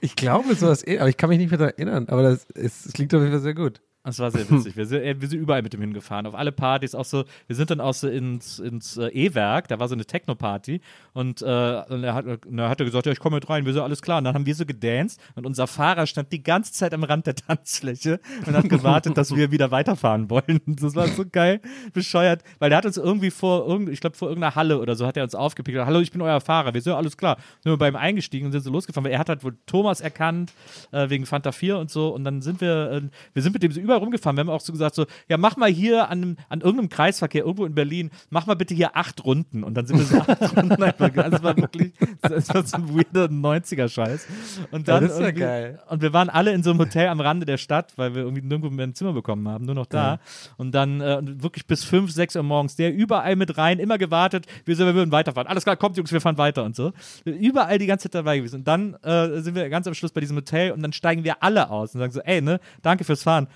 Ich 0.00 0.16
glaube 0.16 0.54
sowas, 0.54 0.86
eh, 0.86 0.98
aber 0.98 1.08
ich 1.08 1.16
kann 1.16 1.30
mich 1.30 1.38
nicht 1.38 1.50
mehr 1.50 1.58
daran 1.58 1.74
erinnern. 1.74 2.08
Aber 2.08 2.22
das, 2.22 2.44
ist, 2.50 2.84
das 2.84 2.92
klingt 2.92 3.14
auf 3.14 3.22
jeden 3.22 3.32
Fall 3.32 3.40
sehr 3.40 3.54
gut. 3.54 3.80
Das 4.06 4.18
war 4.18 4.30
sehr 4.30 4.48
witzig. 4.50 4.76
Wir 4.76 4.84
sind, 4.84 5.02
äh, 5.02 5.18
wir 5.18 5.28
sind 5.28 5.40
überall 5.40 5.62
mit 5.62 5.72
dem 5.72 5.80
hingefahren. 5.80 6.26
Auf 6.26 6.34
alle 6.34 6.52
Partys, 6.52 6.94
auch 6.94 7.06
so, 7.06 7.24
wir 7.46 7.56
sind 7.56 7.70
dann 7.70 7.80
auch 7.80 7.94
so 7.94 8.06
ins, 8.06 8.58
ins 8.58 8.98
äh, 8.98 9.06
E-Werk, 9.06 9.68
da 9.68 9.80
war 9.80 9.88
so 9.88 9.94
eine 9.94 10.04
Techno-Party 10.04 10.82
und, 11.14 11.40
äh, 11.40 11.44
und 11.44 12.04
er, 12.04 12.12
hat, 12.12 12.26
und 12.26 12.58
er 12.58 12.76
gesagt, 12.76 13.06
ja, 13.06 13.12
ich 13.12 13.18
komme 13.18 13.36
mit 13.36 13.48
rein, 13.48 13.64
wir 13.64 13.72
sind 13.72 13.80
alles 13.80 14.02
klar. 14.02 14.18
Und 14.18 14.24
dann 14.24 14.34
haben 14.34 14.44
wir 14.44 14.54
so 14.54 14.66
gedanced 14.66 15.18
und 15.36 15.46
unser 15.46 15.66
Fahrer 15.66 16.06
stand 16.06 16.32
die 16.32 16.42
ganze 16.42 16.74
Zeit 16.74 16.92
am 16.92 17.02
Rand 17.02 17.26
der 17.26 17.34
Tanzfläche 17.34 18.20
und 18.46 18.54
hat 18.54 18.68
gewartet, 18.68 19.16
dass 19.16 19.34
wir 19.34 19.50
wieder 19.50 19.70
weiterfahren 19.70 20.28
wollen. 20.30 20.60
Das 20.84 20.94
war 20.94 21.06
so 21.06 21.24
geil, 21.30 21.60
bescheuert, 21.92 22.42
weil 22.58 22.68
der 22.68 22.78
hat 22.78 22.84
uns 22.84 22.96
irgendwie 22.96 23.30
vor, 23.30 23.80
ich 23.88 24.00
glaube, 24.00 24.16
vor 24.16 24.28
irgendeiner 24.28 24.54
Halle 24.54 24.80
oder 24.80 24.96
so 24.96 25.06
hat 25.06 25.16
er 25.16 25.24
uns 25.24 25.34
aufgepickt. 25.34 25.78
Hallo, 25.78 26.00
ich 26.00 26.10
bin 26.10 26.20
euer 26.20 26.40
Fahrer. 26.40 26.74
Wir 26.74 26.82
sind 26.82 26.92
alles 26.92 27.16
klar. 27.16 27.38
Sind 27.62 27.72
wir 27.72 27.78
beim 27.78 27.96
eingestiegen 27.96 28.46
und 28.46 28.52
sind 28.52 28.62
so 28.62 28.70
losgefahren, 28.70 29.04
weil 29.04 29.12
er 29.12 29.18
hat 29.18 29.28
halt 29.28 29.44
wohl 29.44 29.56
Thomas 29.66 30.00
erkannt, 30.00 30.52
äh, 30.90 31.08
wegen 31.08 31.24
Fanta 31.26 31.52
4 31.52 31.78
und 31.78 31.90
so. 31.90 32.08
Und 32.08 32.24
dann 32.24 32.42
sind 32.42 32.60
wir, 32.60 32.90
äh, 32.90 33.02
wir 33.32 33.42
sind 33.42 33.52
mit 33.52 33.62
dem 33.62 33.72
so 33.72 33.80
überall 33.94 34.02
rumgefahren. 34.02 34.36
Wir 34.36 34.40
haben 34.40 34.50
auch 34.50 34.60
so 34.60 34.72
gesagt, 34.72 34.94
so, 34.94 35.06
ja, 35.28 35.36
mach 35.36 35.56
mal 35.56 35.70
hier 35.70 36.08
an, 36.08 36.36
an 36.48 36.60
irgendeinem 36.60 36.88
Kreisverkehr, 36.88 37.42
irgendwo 37.42 37.64
in 37.64 37.74
Berlin, 37.74 38.10
mach 38.30 38.46
mal 38.46 38.54
bitte 38.54 38.74
hier 38.74 38.96
acht 38.96 39.24
Runden. 39.24 39.64
Und 39.64 39.74
dann 39.74 39.86
sind 39.86 39.98
wir 39.98 40.04
so 40.04 40.18
acht 40.18 40.56
Runden 40.56 40.82
einfach. 40.82 41.10
Das 41.10 41.42
war 41.42 41.56
wirklich, 41.56 41.92
das 42.20 42.48
war 42.52 42.64
so 42.64 42.76
ein 42.76 42.94
weirder 42.94 43.26
90er-Scheiß. 43.26 44.26
Und 44.70 44.88
dann 44.88 45.04
das 45.04 45.14
ist 45.14 45.20
ja 45.20 45.30
geil. 45.30 45.80
Und 45.88 46.02
wir 46.02 46.12
waren 46.12 46.28
alle 46.28 46.52
in 46.52 46.62
so 46.62 46.70
einem 46.70 46.80
Hotel 46.80 47.08
am 47.08 47.20
Rande 47.20 47.46
der 47.46 47.58
Stadt, 47.58 47.92
weil 47.96 48.14
wir 48.14 48.22
irgendwie 48.22 48.42
nirgendwo 48.42 48.70
mehr 48.70 48.86
ein 48.86 48.94
Zimmer 48.94 49.12
bekommen 49.12 49.48
haben, 49.48 49.64
nur 49.64 49.74
noch 49.74 49.86
da. 49.86 50.18
Und 50.56 50.72
dann 50.72 51.00
äh, 51.00 51.20
wirklich 51.42 51.66
bis 51.66 51.84
fünf, 51.84 52.10
sechs 52.10 52.36
Uhr 52.36 52.42
morgens, 52.42 52.76
der 52.76 52.92
überall 52.92 53.36
mit 53.36 53.56
rein, 53.56 53.78
immer 53.78 53.98
gewartet, 53.98 54.46
wir, 54.64 54.76
sind, 54.76 54.86
wir 54.86 54.94
würden 54.94 55.12
weiterfahren. 55.12 55.46
Alles 55.46 55.64
klar, 55.64 55.76
kommt 55.76 55.96
Jungs, 55.96 56.12
wir 56.12 56.20
fahren 56.20 56.38
weiter 56.38 56.64
und 56.64 56.76
so. 56.76 56.92
Überall 57.24 57.78
die 57.78 57.86
ganze 57.86 58.04
Zeit 58.04 58.14
dabei 58.14 58.38
gewesen. 58.38 58.56
Und 58.56 58.68
dann 58.68 58.94
äh, 59.02 59.40
sind 59.40 59.54
wir 59.54 59.68
ganz 59.68 59.86
am 59.86 59.94
Schluss 59.94 60.12
bei 60.12 60.20
diesem 60.20 60.36
Hotel 60.36 60.72
und 60.72 60.82
dann 60.82 60.92
steigen 60.92 61.24
wir 61.24 61.42
alle 61.42 61.70
aus 61.70 61.94
und 61.94 62.00
sagen 62.00 62.12
so, 62.12 62.20
ey, 62.20 62.40
ne, 62.40 62.60
danke 62.82 63.04
fürs 63.04 63.22
Fahren. 63.22 63.48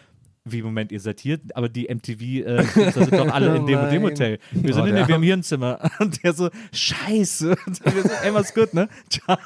Wie, 0.52 0.62
Moment, 0.62 0.92
ihr 0.92 1.00
seid 1.00 1.20
hier, 1.20 1.38
aber 1.54 1.68
die 1.68 1.88
MTV, 1.92 2.20
äh, 2.46 2.62
sind 2.92 3.12
doch 3.12 3.28
alle 3.32 3.56
in 3.56 3.66
dem 3.66 3.78
und 3.80 3.90
dem. 3.90 4.02
Hotel. 4.02 4.38
Wir 4.52 4.74
so, 4.74 4.82
Oh, 4.82 4.84
der 4.84 4.94
nee, 4.94 5.08
wir 5.08 5.14
haben 5.14 5.22
hier 5.22 5.34
ein 5.36 5.42
Zimmer. 5.42 5.78
Und 6.00 6.22
der 6.22 6.32
so, 6.32 6.50
scheiße. 6.72 7.50
Und 7.66 7.84
wir 7.84 8.02
so, 8.02 8.08
ey, 8.24 8.30
mach's 8.32 8.54
gut, 8.54 8.74
ne? 8.74 8.88
Ciao. 9.10 9.36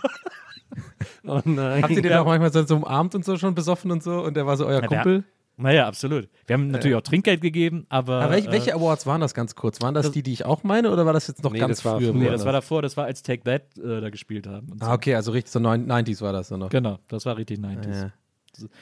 Oh 1.26 1.40
nein. 1.44 1.82
Habt 1.82 1.92
ihr 1.92 2.02
den 2.02 2.12
auch 2.14 2.24
manchmal 2.26 2.52
so, 2.52 2.62
so 2.64 2.76
umarmt 2.76 3.14
und 3.14 3.24
so 3.24 3.36
schon 3.36 3.54
besoffen 3.54 3.90
und 3.90 4.02
so? 4.02 4.22
Und 4.22 4.36
der 4.36 4.46
war 4.46 4.56
so 4.56 4.66
euer 4.66 4.80
der- 4.80 4.88
Kumpel? 4.88 5.24
Naja, 5.58 5.86
absolut. 5.86 6.28
Wir 6.46 6.54
haben 6.54 6.68
natürlich 6.68 6.96
auch 6.96 7.02
Trinkgeld 7.02 7.42
gegeben, 7.42 7.84
aber. 7.90 8.22
Aber 8.22 8.32
welche, 8.32 8.48
äh, 8.48 8.52
welche 8.52 8.74
Awards 8.74 9.04
waren 9.06 9.20
das 9.20 9.34
ganz 9.34 9.54
kurz? 9.54 9.82
Waren 9.82 9.92
das, 9.94 10.10
die, 10.10 10.22
die 10.22 10.32
ich 10.32 10.46
auch 10.46 10.64
meine 10.64 10.90
oder 10.90 11.04
war 11.04 11.12
das 11.12 11.26
jetzt 11.28 11.44
noch 11.44 11.52
Nee, 11.52 11.58
ganz 11.58 11.82
das 11.82 11.92
früher? 11.92 12.10
früher. 12.10 12.14
Nee, 12.14 12.24
das 12.24 12.36
das- 12.40 12.44
war 12.46 12.52
davor, 12.54 12.80
das 12.80 12.96
war 12.96 13.04
als 13.04 13.22
Take 13.22 13.42
That 13.44 13.76
äh, 13.78 14.00
da 14.00 14.08
gespielt 14.08 14.46
haben. 14.46 14.70
Und 14.72 14.80
so. 14.82 14.86
Ah, 14.86 14.94
okay, 14.94 15.14
also 15.14 15.30
richtig 15.32 15.52
so 15.52 15.60
neun- 15.60 15.86
90s 15.86 16.22
war 16.22 16.32
das 16.32 16.48
so 16.48 16.56
noch. 16.56 16.70
Genau, 16.70 16.98
das 17.08 17.26
war 17.26 17.36
richtig 17.36 17.58
90s. 17.60 18.02
Ja. 18.02 18.10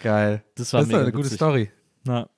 Geil. 0.02 0.42
Das 0.54 0.72
war 0.72 0.80
das 0.80 0.88
ist 0.88 0.94
eine 0.94 1.10
gute 1.12 1.24
witzig. 1.24 1.36
Story. 1.36 1.70
Na. 2.04 2.28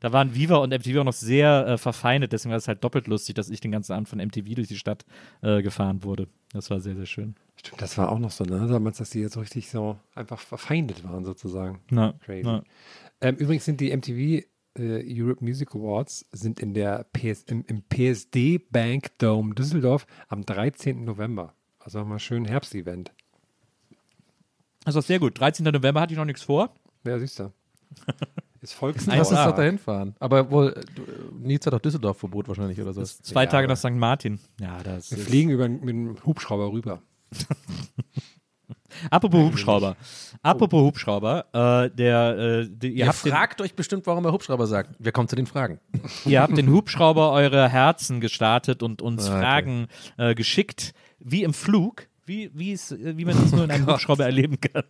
Da 0.00 0.12
waren 0.12 0.34
Viva 0.34 0.56
und 0.58 0.70
MTV 0.70 1.00
auch 1.00 1.04
noch 1.04 1.12
sehr 1.12 1.66
äh, 1.66 1.78
verfeindet, 1.78 2.32
deswegen 2.32 2.50
war 2.50 2.58
es 2.58 2.68
halt 2.68 2.84
doppelt 2.84 3.08
lustig, 3.08 3.34
dass 3.34 3.50
ich 3.50 3.60
den 3.60 3.72
ganzen 3.72 3.92
Abend 3.94 4.08
von 4.08 4.20
MTV 4.20 4.54
durch 4.54 4.68
die 4.68 4.76
Stadt 4.76 5.04
äh, 5.42 5.60
gefahren 5.60 6.04
wurde. 6.04 6.28
Das 6.52 6.70
war 6.70 6.80
sehr, 6.80 6.94
sehr 6.94 7.06
schön. 7.06 7.34
Stimmt, 7.56 7.82
das 7.82 7.98
war 7.98 8.12
auch 8.12 8.20
noch 8.20 8.30
so, 8.30 8.44
ne? 8.44 8.68
Damals, 8.68 8.98
dass 8.98 9.10
die 9.10 9.18
jetzt 9.18 9.32
so 9.32 9.40
richtig 9.40 9.68
so 9.68 9.98
einfach 10.14 10.38
verfeindet 10.38 11.02
waren, 11.02 11.24
sozusagen. 11.24 11.80
Na, 11.90 12.12
Crazy. 12.24 12.42
na. 12.44 12.62
Ähm, 13.20 13.34
übrigens 13.36 13.64
sind 13.64 13.80
die 13.80 13.94
MTV 13.94 14.46
äh, 14.78 15.02
Europe 15.04 15.44
Music 15.44 15.74
Awards 15.74 16.26
sind 16.30 16.60
in 16.60 16.74
der 16.74 17.04
PS, 17.12 17.42
im, 17.48 17.64
im 17.66 17.82
PSD 17.82 18.58
Bank 18.70 19.18
Dome 19.18 19.54
Düsseldorf 19.54 20.06
am 20.28 20.46
13. 20.46 21.04
November. 21.04 21.54
Also 21.80 22.04
mal 22.04 22.20
schön 22.20 22.44
Herbstevent. 22.44 23.12
Das 24.84 24.94
war 24.94 25.02
sehr 25.02 25.18
gut. 25.18 25.38
13. 25.40 25.64
November 25.64 26.00
hatte 26.00 26.12
ich 26.12 26.18
noch 26.18 26.24
nichts 26.24 26.42
vor. 26.42 26.72
Ja, 27.04 27.18
siehst 27.18 27.40
du. 27.40 27.52
Ist 28.60 28.74
Volks 28.74 29.06
Lass 29.06 29.30
uns 29.30 29.38
doch 29.44 29.54
dahin 29.54 29.78
fahren. 29.78 30.14
Aber 30.18 30.50
wohl, 30.50 30.70
äh, 30.76 30.80
du, 30.94 31.02
Nils 31.38 31.64
hat 31.64 31.72
doch 31.72 31.78
Düsseldorf-Verbot 31.80 32.48
wahrscheinlich 32.48 32.80
oder 32.80 32.92
so. 32.92 33.02
Zwei 33.02 33.44
Ja, 33.44 33.50
Tage 33.50 33.68
nach 33.68 33.76
St. 33.76 33.90
Martin. 33.92 34.40
Ja, 34.60 34.82
das 34.82 35.10
Wir 35.12 35.18
ist. 35.18 35.28
fliegen 35.28 35.50
über, 35.50 35.68
mit 35.68 35.88
dem 35.88 36.16
Hubschrauber 36.26 36.72
rüber. 36.72 37.00
Apropos 39.10 39.40
Hubschrauber. 39.44 39.96
Apropos 40.42 40.82
Hubschrauber. 40.82 41.44
Äh, 41.52 41.90
der, 41.94 42.38
äh, 42.38 42.68
die, 42.68 42.88
ihr, 42.88 42.94
Ihr 42.96 43.06
habt 43.08 43.24
den, 43.24 43.32
fragt 43.32 43.60
euch 43.60 43.74
bestimmt, 43.74 44.06
warum 44.06 44.24
er 44.24 44.32
Hubschrauber 44.32 44.66
sagt. 44.66 44.96
Wir 44.98 45.12
kommen 45.12 45.28
zu 45.28 45.36
den 45.36 45.46
Fragen. 45.46 45.78
ihr 46.24 46.40
habt 46.42 46.56
den 46.56 46.68
Hubschrauber 46.70 47.30
eure 47.32 47.68
Herzen 47.68 48.20
gestartet 48.20 48.82
und 48.82 49.00
uns 49.02 49.28
Ah, 49.28 49.30
okay. 49.32 49.40
Fragen 49.40 49.86
äh, 50.16 50.34
geschickt, 50.34 50.94
wie 51.20 51.44
im 51.44 51.54
Flug. 51.54 52.08
Wie, 52.26 52.50
wie, 52.54 52.72
es, 52.72 52.90
äh, 52.92 53.16
wie 53.16 53.24
man 53.24 53.36
es 53.42 53.52
nur 53.52 53.64
in 53.64 53.70
einem 53.70 53.86
Hubschrauber 53.92 54.24
erleben 54.24 54.58
kann. 54.60 54.82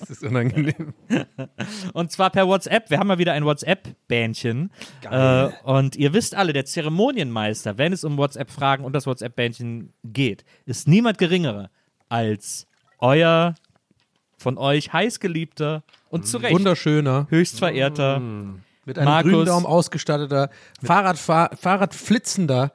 Das 0.00 0.10
ist 0.10 0.22
unangenehm. 0.22 0.94
Und 1.92 2.12
zwar 2.12 2.30
per 2.30 2.46
WhatsApp. 2.46 2.90
Wir 2.90 2.98
haben 2.98 3.08
mal 3.08 3.18
wieder 3.18 3.32
ein 3.32 3.44
WhatsApp-Bähnchen. 3.44 4.70
Äh, 5.10 5.48
und 5.64 5.96
ihr 5.96 6.12
wisst 6.12 6.34
alle, 6.34 6.52
der 6.52 6.64
Zeremonienmeister, 6.64 7.78
wenn 7.78 7.92
es 7.92 8.04
um 8.04 8.16
WhatsApp-Fragen 8.16 8.84
und 8.84 8.92
das 8.92 9.06
WhatsApp-Bähnchen 9.06 9.92
geht, 10.04 10.44
ist 10.66 10.88
niemand 10.88 11.18
geringerer 11.18 11.70
als 12.08 12.66
euer 12.98 13.54
von 14.36 14.56
euch 14.56 14.92
heißgeliebter 14.92 15.82
und 16.10 16.26
zu 16.26 16.38
Recht 16.38 16.54
Wunderschöner, 16.54 17.26
höchst 17.28 17.58
verehrter 17.58 18.20
mit 18.84 18.98
einem 18.98 19.08
Markus. 19.08 19.32
grünen 19.32 19.46
Daumen 19.46 19.66
ausgestatteter, 19.66 20.50
Fahrradfahr 20.82 21.50
Fahrradflitzender. 21.56 22.72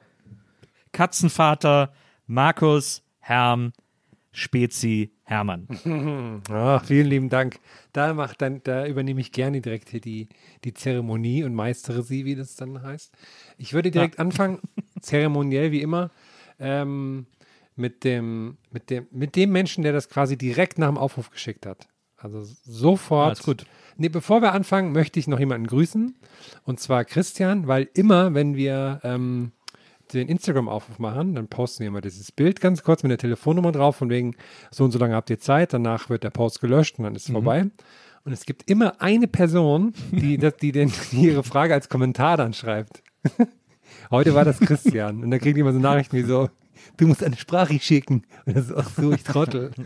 Katzenvater 0.92 1.92
Markus 2.26 3.02
Herm 3.18 3.72
Spezi 4.34 5.12
Hermann. 5.22 5.68
Ah, 6.50 6.80
vielen 6.80 7.06
lieben 7.06 7.28
Dank. 7.28 7.58
Da, 7.92 8.12
macht 8.12 8.42
dann, 8.42 8.60
da 8.64 8.86
übernehme 8.86 9.20
ich 9.20 9.32
gerne 9.32 9.60
direkt 9.60 9.88
hier 9.90 10.00
die, 10.00 10.28
die 10.64 10.74
Zeremonie 10.74 11.44
und 11.44 11.54
meistere 11.54 12.02
sie, 12.02 12.24
wie 12.24 12.34
das 12.34 12.56
dann 12.56 12.82
heißt. 12.82 13.12
Ich 13.56 13.72
würde 13.72 13.90
direkt 13.90 14.18
anfangen, 14.18 14.58
zeremoniell 15.00 15.70
wie 15.70 15.80
immer, 15.80 16.10
ähm, 16.58 17.26
mit, 17.76 18.04
dem, 18.04 18.58
mit, 18.70 18.90
dem, 18.90 19.06
mit 19.12 19.36
dem 19.36 19.52
Menschen, 19.52 19.84
der 19.84 19.92
das 19.92 20.08
quasi 20.08 20.36
direkt 20.36 20.78
nach 20.78 20.88
dem 20.88 20.98
Aufruf 20.98 21.30
geschickt 21.30 21.64
hat. 21.64 21.88
Also 22.16 22.42
sofort. 22.64 23.26
Alles 23.26 23.42
gut. 23.42 23.66
Nee, 23.96 24.08
bevor 24.08 24.42
wir 24.42 24.52
anfangen, 24.52 24.92
möchte 24.92 25.20
ich 25.20 25.28
noch 25.28 25.38
jemanden 25.38 25.68
grüßen. 25.68 26.16
Und 26.64 26.80
zwar 26.80 27.04
Christian, 27.04 27.68
weil 27.68 27.88
immer, 27.94 28.34
wenn 28.34 28.56
wir 28.56 29.00
ähm, 29.04 29.52
den 30.12 30.28
Instagram-Aufruf 30.28 30.98
machen, 30.98 31.34
dann 31.34 31.48
posten 31.48 31.80
wir 31.80 31.88
immer 31.88 32.00
dieses 32.00 32.32
Bild 32.32 32.60
ganz 32.60 32.82
kurz 32.82 33.02
mit 33.02 33.10
der 33.10 33.18
Telefonnummer 33.18 33.72
drauf, 33.72 33.96
von 33.96 34.10
wegen, 34.10 34.36
so 34.70 34.84
und 34.84 34.90
so 34.90 34.98
lange 34.98 35.14
habt 35.14 35.30
ihr 35.30 35.38
Zeit, 35.38 35.72
danach 35.72 36.10
wird 36.10 36.24
der 36.24 36.30
Post 36.30 36.60
gelöscht 36.60 36.98
und 36.98 37.04
dann 37.04 37.14
ist 37.14 37.26
es 37.26 37.32
vorbei. 37.32 37.66
Und 38.24 38.32
es 38.32 38.46
gibt 38.46 38.70
immer 38.70 39.00
eine 39.00 39.28
Person, 39.28 39.92
die, 40.10 40.38
die, 40.62 40.72
den, 40.72 40.92
die 41.12 41.26
ihre 41.26 41.44
Frage 41.44 41.74
als 41.74 41.88
Kommentar 41.88 42.36
dann 42.36 42.54
schreibt. 42.54 43.02
Heute 44.10 44.34
war 44.34 44.44
das 44.44 44.60
Christian. 44.60 45.22
Und 45.22 45.30
da 45.30 45.38
kriegt 45.38 45.58
immer 45.58 45.72
so 45.72 45.78
Nachrichten 45.78 46.16
wie 46.16 46.22
so, 46.22 46.48
du 46.96 47.06
musst 47.06 47.22
eine 47.22 47.36
Sprache 47.36 47.78
schicken. 47.78 48.22
Und 48.46 48.56
das 48.56 48.66
ist 48.66 48.72
auch 48.72 48.88
so, 48.88 49.12
ich 49.12 49.22
trottel. 49.22 49.70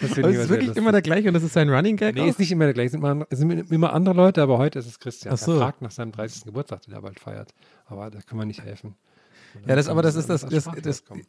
Das 0.00 0.18
Aber 0.18 0.30
ist 0.30 0.48
wirklich 0.48 0.76
immer 0.76 0.90
der 0.90 1.02
gleiche 1.02 1.28
und 1.28 1.34
das 1.34 1.44
ist 1.44 1.52
sein 1.52 1.70
Running 1.70 1.96
Gag? 1.96 2.16
Nee, 2.16 2.22
auch? 2.22 2.26
ist 2.26 2.40
nicht 2.40 2.50
immer 2.50 2.64
der 2.64 2.74
gleiche. 2.74 2.86
Es 2.86 2.92
sind 2.92 3.04
immer, 3.04 3.26
es 3.30 3.38
sind 3.38 3.70
immer 3.70 3.92
andere 3.92 4.16
Leute, 4.16 4.42
aber 4.42 4.58
heute 4.58 4.80
ist 4.80 4.86
es 4.86 4.98
Christian. 4.98 5.32
Ach 5.32 5.38
so. 5.38 5.52
Er 5.52 5.58
fragt 5.58 5.80
nach 5.80 5.92
seinem 5.92 6.10
30. 6.10 6.44
Geburtstag, 6.44 6.82
den 6.82 6.94
er 6.94 7.02
bald 7.02 7.20
feiert. 7.20 7.54
Aber 7.92 8.10
da 8.10 8.20
kann 8.22 8.38
man 8.38 8.48
nicht 8.48 8.62
helfen. 8.62 8.96
Ja, 9.66 9.76
das, 9.76 9.88
aber 9.88 10.00
das 10.00 10.14
ist 10.14 10.30
das, 10.30 10.46
das, 10.46 10.68
das, 10.82 11.04
kommen. 11.04 11.26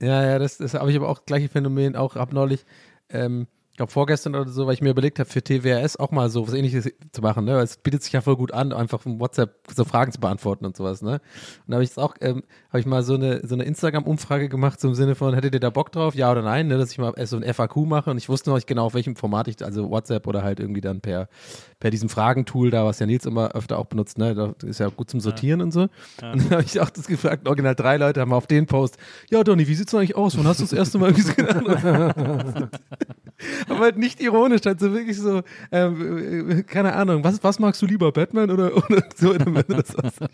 ja, 0.00 0.22
ja, 0.22 0.38
das, 0.38 0.58
das 0.58 0.74
habe 0.74 0.90
ich 0.90 0.96
aber 0.96 1.08
auch 1.08 1.24
gleiche 1.24 1.48
Phänomen, 1.48 1.96
auch 1.96 2.14
ab 2.14 2.32
neulich, 2.32 2.64
ähm, 3.08 3.48
ich 3.76 3.78
glaube 3.78 3.92
vorgestern 3.92 4.34
oder 4.34 4.48
so, 4.48 4.66
weil 4.66 4.72
ich 4.72 4.80
mir 4.80 4.88
überlegt 4.88 5.18
habe, 5.18 5.28
für 5.28 5.44
TWRS 5.44 5.98
auch 5.98 6.10
mal 6.10 6.30
so 6.30 6.48
was 6.48 6.54
ähnliches 6.54 6.90
zu 7.12 7.20
machen, 7.20 7.44
ne? 7.44 7.56
Weil 7.56 7.64
Es 7.64 7.76
bietet 7.76 8.02
sich 8.02 8.10
ja 8.14 8.22
voll 8.22 8.34
gut 8.34 8.50
an, 8.54 8.72
einfach 8.72 9.02
von 9.02 9.20
WhatsApp 9.20 9.54
so 9.70 9.84
Fragen 9.84 10.12
zu 10.12 10.18
beantworten 10.18 10.64
und 10.64 10.74
sowas, 10.74 11.02
ne? 11.02 11.10
Und 11.10 11.20
da 11.66 11.74
habe 11.74 11.84
ich 11.84 11.90
jetzt 11.90 11.98
auch, 11.98 12.14
ähm, 12.22 12.42
habe 12.70 12.80
ich 12.80 12.86
mal 12.86 13.02
so 13.02 13.16
eine, 13.16 13.46
so 13.46 13.54
eine 13.54 13.64
Instagram-Umfrage 13.64 14.48
gemacht, 14.48 14.80
so 14.80 14.88
im 14.88 14.94
Sinne 14.94 15.14
von, 15.14 15.34
hättet 15.34 15.52
ihr 15.52 15.60
da 15.60 15.68
Bock 15.68 15.92
drauf, 15.92 16.14
ja 16.14 16.32
oder 16.32 16.40
nein, 16.40 16.68
ne? 16.68 16.78
Dass 16.78 16.90
ich 16.90 16.96
mal 16.96 17.12
so 17.26 17.36
ein 17.36 17.44
FAQ 17.52 17.76
mache 17.84 18.10
und 18.10 18.16
ich 18.16 18.30
wusste 18.30 18.48
noch 18.48 18.56
nicht 18.56 18.66
genau, 18.66 18.86
auf 18.86 18.94
welchem 18.94 19.14
Format 19.14 19.46
ich, 19.46 19.62
also 19.62 19.90
WhatsApp 19.90 20.26
oder 20.26 20.42
halt 20.42 20.58
irgendwie 20.58 20.80
dann 20.80 21.02
per, 21.02 21.28
per 21.78 21.90
diesem 21.90 22.08
Fragentool 22.08 22.70
da, 22.70 22.86
was 22.86 22.98
ja 22.98 23.04
Nils 23.04 23.26
immer 23.26 23.50
öfter 23.50 23.78
auch 23.78 23.84
benutzt, 23.84 24.16
ne? 24.16 24.34
Das 24.34 24.66
ist 24.66 24.80
ja 24.80 24.88
gut 24.88 25.10
zum 25.10 25.20
Sortieren 25.20 25.60
und 25.60 25.72
so. 25.72 25.82
Und 25.82 25.90
dann 26.22 26.50
habe 26.50 26.62
ich 26.62 26.80
auch 26.80 26.88
das 26.88 27.06
gefragt, 27.06 27.46
original 27.46 27.74
drei 27.74 27.98
Leute 27.98 28.22
haben 28.22 28.32
auf 28.32 28.46
den 28.46 28.64
Post, 28.64 28.96
ja 29.30 29.44
Donny, 29.44 29.68
wie 29.68 29.74
sieht's 29.74 29.90
denn 29.90 30.00
eigentlich 30.00 30.16
aus? 30.16 30.38
Wann 30.38 30.46
hast 30.46 30.60
du 30.60 30.64
das 30.64 30.72
erste 30.72 30.96
Mal 30.96 31.12
gesehen? 31.12 31.46
Aber 33.68 33.80
halt 33.80 33.98
nicht 33.98 34.20
ironisch, 34.20 34.62
halt 34.64 34.80
so 34.80 34.92
wirklich 34.92 35.18
so, 35.18 35.42
ähm, 35.70 36.50
äh, 36.50 36.62
keine 36.62 36.94
Ahnung, 36.94 37.22
was, 37.24 37.42
was 37.42 37.58
magst 37.58 37.82
du 37.82 37.86
lieber, 37.86 38.12
Batman 38.12 38.50
oder, 38.50 38.74
oder 38.90 39.02
so 39.14 39.32
in 39.32 39.54
des 39.54 39.88
Satzes? 39.88 40.28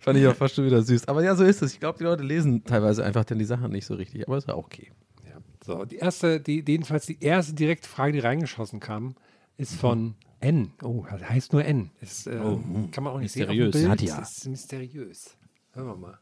Fand 0.00 0.18
ich 0.18 0.26
auch 0.26 0.34
fast 0.34 0.54
schon 0.54 0.66
wieder 0.66 0.82
süß. 0.82 1.08
Aber 1.08 1.22
ja, 1.22 1.34
so 1.34 1.44
ist 1.44 1.62
es. 1.62 1.72
Ich 1.72 1.80
glaube, 1.80 1.98
die 1.98 2.04
Leute 2.04 2.22
lesen 2.22 2.64
teilweise 2.64 3.04
einfach 3.04 3.24
dann 3.24 3.38
die 3.38 3.44
Sachen 3.44 3.72
nicht 3.72 3.86
so 3.86 3.94
richtig, 3.94 4.26
aber 4.26 4.36
ist 4.36 4.48
ja 4.48 4.54
auch 4.54 4.64
okay. 4.64 4.90
Ja. 5.24 5.38
So, 5.64 5.84
die 5.84 5.96
erste, 5.96 6.40
die, 6.40 6.64
jedenfalls 6.66 7.06
die 7.06 7.22
erste 7.22 7.54
direkte 7.54 7.88
Frage, 7.88 8.12
die 8.12 8.20
reingeschossen 8.20 8.80
kam, 8.80 9.16
ist 9.56 9.74
von 9.74 10.14
N. 10.40 10.72
Oh, 10.82 11.04
das 11.10 11.28
heißt 11.28 11.52
nur 11.52 11.64
N. 11.64 11.90
Ist, 12.00 12.26
äh, 12.26 12.38
kann 12.38 13.04
man 13.04 13.14
auch 13.14 13.18
nicht 13.18 13.34
Mysteriös. 13.36 13.74
sehen. 13.74 13.88
Nadja. 13.88 14.18
Das 14.18 14.38
ist 14.38 14.48
mysteriös. 14.48 15.36
Hören 15.72 15.86
wir 15.86 15.96
mal. 15.96 16.18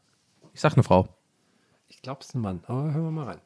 Ich 0.53 0.61
sag 0.61 0.73
eine 0.73 0.83
Frau. 0.83 1.07
Ich 1.89 2.01
glaube, 2.01 2.21
es 2.21 2.29
ist 2.29 2.35
ein 2.35 2.41
Mann, 2.41 2.61
aber 2.65 2.93
hören 2.93 3.03
wir 3.03 3.11
mal 3.11 3.25
rein. 3.25 3.41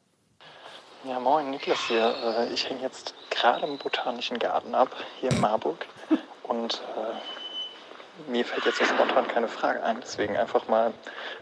Ja, 1.04 1.18
moin, 1.18 1.50
Niklas 1.50 1.78
hier. 1.88 2.14
Äh, 2.38 2.52
Ich 2.52 2.68
hänge 2.68 2.82
jetzt 2.82 3.14
gerade 3.30 3.66
im 3.66 3.78
Botanischen 3.78 4.38
Garten 4.38 4.74
ab, 4.74 4.94
hier 5.20 5.30
in 5.30 5.40
Marburg. 5.40 5.86
Und 6.42 6.82
äh, 6.96 8.30
mir 8.30 8.44
fällt 8.44 8.66
jetzt 8.66 8.78
so 8.78 8.84
spontan 8.84 9.26
keine 9.28 9.48
Frage 9.48 9.82
ein. 9.82 9.98
Deswegen 10.00 10.36
einfach 10.36 10.68
mal, 10.68 10.92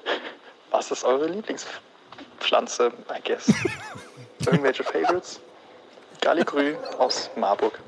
was 0.70 0.90
ist 0.90 1.04
eure 1.04 1.26
Lieblingspflanze, 1.28 2.92
I 3.10 3.20
guess? 3.24 3.52
Irgendwelche 4.46 4.84
Favorites? 4.84 5.40
Galligrü 6.20 6.74
aus 6.98 7.30
Marburg. 7.36 7.78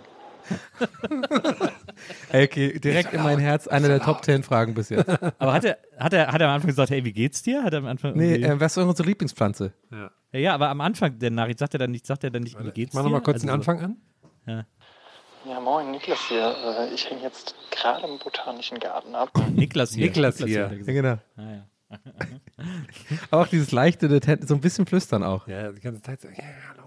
Okay, 2.32 2.78
direkt 2.80 3.12
in 3.12 3.22
mein 3.22 3.38
Herz, 3.38 3.68
eine 3.68 3.88
der 3.88 4.00
Top 4.00 4.24
10 4.24 4.42
Fragen 4.42 4.74
bis 4.74 4.88
jetzt. 4.88 5.08
Aber 5.38 5.52
hat 5.52 5.64
er, 5.64 5.78
hat, 5.98 6.12
er, 6.12 6.28
hat 6.32 6.40
er 6.40 6.48
am 6.48 6.54
Anfang 6.54 6.68
gesagt, 6.68 6.90
hey, 6.90 7.04
wie 7.04 7.12
geht's 7.12 7.42
dir? 7.42 7.62
Hat 7.62 7.72
er 7.72 7.80
am 7.80 7.86
Anfang 7.86 8.14
Nee, 8.16 8.34
irgendwie- 8.36 8.44
äh, 8.48 8.60
was 8.60 8.76
ist 8.76 8.82
unsere 8.82 9.06
Lieblingspflanze? 9.08 9.72
ja, 9.92 10.10
ja, 10.38 10.54
aber 10.54 10.68
am 10.68 10.80
Anfang 10.80 11.18
der 11.18 11.30
Nachricht 11.30 11.58
sagt 11.58 11.75
er 11.75 11.78
dann 11.78 11.90
nicht, 11.90 12.06
sagt 12.06 12.25
er 12.25 12.30
dann 12.30 12.42
nicht, 12.42 12.59
wie 12.62 12.70
geht's 12.70 12.94
mach 12.94 13.02
dir? 13.02 13.05
noch 13.05 13.12
mal 13.12 13.20
kurz 13.22 13.37
Also 13.37 13.46
den 13.46 13.55
Anfang 13.55 13.81
an. 13.81 13.96
Ja, 15.46 15.59
moin, 15.59 15.90
Niklas 15.90 16.18
hier. 16.28 16.55
Äh, 16.64 16.92
Ich 16.94 17.09
hänge 17.09 17.22
jetzt 17.22 17.55
gerade 17.70 18.07
im 18.07 18.18
Botanischen 18.18 18.78
Garten 18.78 19.14
ab. 19.14 19.31
Niklas 19.52 19.94
hier. 19.94 20.07
Niklas 20.07 20.37
hier. 20.38 20.64
hat 20.66 20.72
er 20.72 20.78
Ja, 20.78 20.92
genau. 20.92 21.18
Ah, 21.37 21.52
ja. 21.52 21.66
Aber 23.31 23.42
auch 23.42 23.46
dieses 23.48 23.72
leichte, 23.72 24.09
so 24.46 24.55
ein 24.55 24.61
bisschen 24.61 24.87
flüstern 24.87 25.24
auch. 25.24 25.48
Ja, 25.48 25.72
die 25.72 25.81
ganze 25.81 26.02
Zeit 26.02 26.20
so, 26.20 26.28
ja, 26.28 26.35
hallo. 26.68 26.85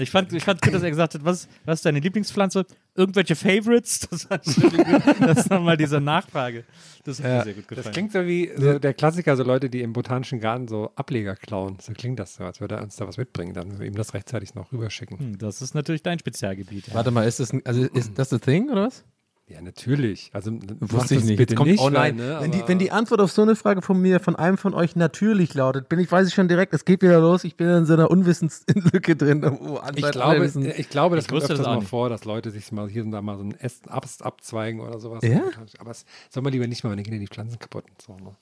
Ich 0.00 0.10
fand, 0.10 0.32
ich 0.32 0.44
fand 0.44 0.62
gut, 0.62 0.72
dass 0.72 0.82
er 0.82 0.90
gesagt 0.90 1.14
hat, 1.14 1.24
was, 1.24 1.48
was 1.64 1.80
ist 1.80 1.84
deine 1.84 1.98
Lieblingspflanze? 2.00 2.64
Irgendwelche 2.94 3.34
Favorites? 3.36 4.08
Das, 4.10 4.28
das 4.28 5.38
ist 5.38 5.50
nochmal 5.50 5.76
diese 5.76 6.00
Nachfrage. 6.00 6.64
Das 7.04 7.18
hat 7.18 7.26
Ja. 7.26 7.36
mir 7.38 7.44
sehr 7.44 7.54
gut 7.54 7.68
gefallen. 7.68 7.84
Das 7.84 7.92
klingt 7.92 8.12
so 8.12 8.24
wie 8.26 8.50
so 8.56 8.78
der 8.78 8.94
Klassiker, 8.94 9.36
so 9.36 9.42
Leute, 9.42 9.68
die 9.70 9.82
im 9.82 9.92
Botanischen 9.92 10.40
Garten 10.40 10.68
so 10.68 10.90
Ableger 10.94 11.34
klauen. 11.36 11.78
So 11.80 11.92
klingt 11.92 12.18
das 12.18 12.34
so, 12.36 12.44
als 12.44 12.60
würde 12.60 12.76
er 12.76 12.82
uns 12.82 12.96
da 12.96 13.06
was 13.06 13.16
mitbringen, 13.16 13.54
dann 13.54 13.72
wenn 13.72 13.80
wir 13.80 13.86
ihm 13.86 13.94
das 13.94 14.14
rechtzeitig 14.14 14.54
noch 14.54 14.72
rüberschicken. 14.72 15.18
Hm, 15.18 15.38
das 15.38 15.60
ist 15.62 15.74
natürlich 15.74 16.02
dein 16.02 16.18
Spezialgebiet. 16.18 16.88
Ja. 16.88 16.94
Warte 16.94 17.10
mal, 17.10 17.26
ist 17.26 17.40
das, 17.40 17.52
ein, 17.52 17.64
also 17.66 17.82
ist 17.82 18.18
das 18.18 18.32
a 18.32 18.38
thing 18.38 18.70
oder 18.70 18.86
was? 18.86 19.04
Ja, 19.50 19.62
natürlich. 19.62 20.30
Also 20.34 20.52
Wusste 20.80 21.14
ich 21.14 21.24
nicht. 21.24 21.38
Bitte 21.38 21.52
Jetzt 21.54 21.56
kommt, 21.56 21.70
nicht, 21.70 21.80
oh 21.80 21.88
nein, 21.88 22.18
weil, 22.18 22.26
ne, 22.26 22.38
wenn, 22.42 22.50
die, 22.50 22.62
wenn 22.66 22.78
die 22.78 22.90
Antwort 22.92 23.20
auf 23.22 23.32
so 23.32 23.40
eine 23.40 23.56
Frage 23.56 23.80
von 23.80 23.98
mir, 23.98 24.20
von 24.20 24.36
einem 24.36 24.58
von 24.58 24.74
euch 24.74 24.94
natürlich 24.94 25.54
lautet, 25.54 25.88
bin 25.88 25.98
ich, 25.98 26.12
weiß 26.12 26.28
ich 26.28 26.34
schon 26.34 26.48
direkt, 26.48 26.74
es 26.74 26.84
geht 26.84 27.00
wieder 27.00 27.18
los, 27.20 27.44
ich 27.44 27.56
bin 27.56 27.66
in 27.68 27.86
so 27.86 27.94
einer 27.94 28.10
Unwissenslücke 28.10 29.16
drin. 29.16 29.40
Wo 29.42 29.76
Ich 29.76 29.82
anscheinend 29.82 30.04
alle 30.04 30.10
glaube, 30.12 30.40
wissen- 30.42 30.72
ich 30.76 30.90
glaube, 30.90 31.16
das 31.16 31.24
Ich 31.24 31.28
kommt 31.30 31.42
öfters 31.44 31.58
das 31.58 31.66
auch 31.66 31.76
mal 31.76 31.80
vor, 31.86 32.10
dass 32.10 32.26
Leute 32.26 32.50
sich 32.50 32.70
mal 32.72 32.88
hier 32.90 33.02
und 33.04 33.10
da 33.10 33.22
mal 33.22 33.36
so 33.36 33.42
einen 33.42 33.54
Äst, 33.54 33.90
Ast 33.90 34.22
abzweigen 34.22 34.80
oder 34.80 35.00
sowas. 35.00 35.22
Ja? 35.24 35.42
Aber 35.78 35.92
es 35.92 36.04
soll 36.28 36.42
man 36.42 36.52
lieber 36.52 36.66
nicht 36.66 36.84
mal, 36.84 36.94
dann 36.94 37.02
gehen 37.02 37.14
ja 37.14 37.20
die 37.20 37.26
Pflanzen 37.26 37.58
kaputt 37.58 37.84
und 37.88 38.02
so. 38.02 38.16
Ne? 38.22 38.36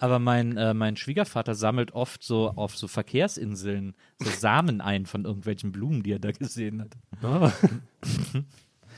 Aber 0.00 0.18
mein, 0.18 0.56
äh, 0.56 0.74
mein 0.74 0.96
Schwiegervater 0.96 1.54
sammelt 1.54 1.92
oft 1.92 2.24
so 2.24 2.48
auf 2.56 2.76
so 2.76 2.88
Verkehrsinseln 2.88 3.94
so 4.18 4.28
Samen 4.30 4.80
ein 4.80 5.06
von 5.06 5.24
irgendwelchen 5.24 5.70
Blumen, 5.70 6.02
die 6.02 6.12
er 6.12 6.18
da 6.18 6.32
gesehen 6.32 6.80
hat. 6.82 6.96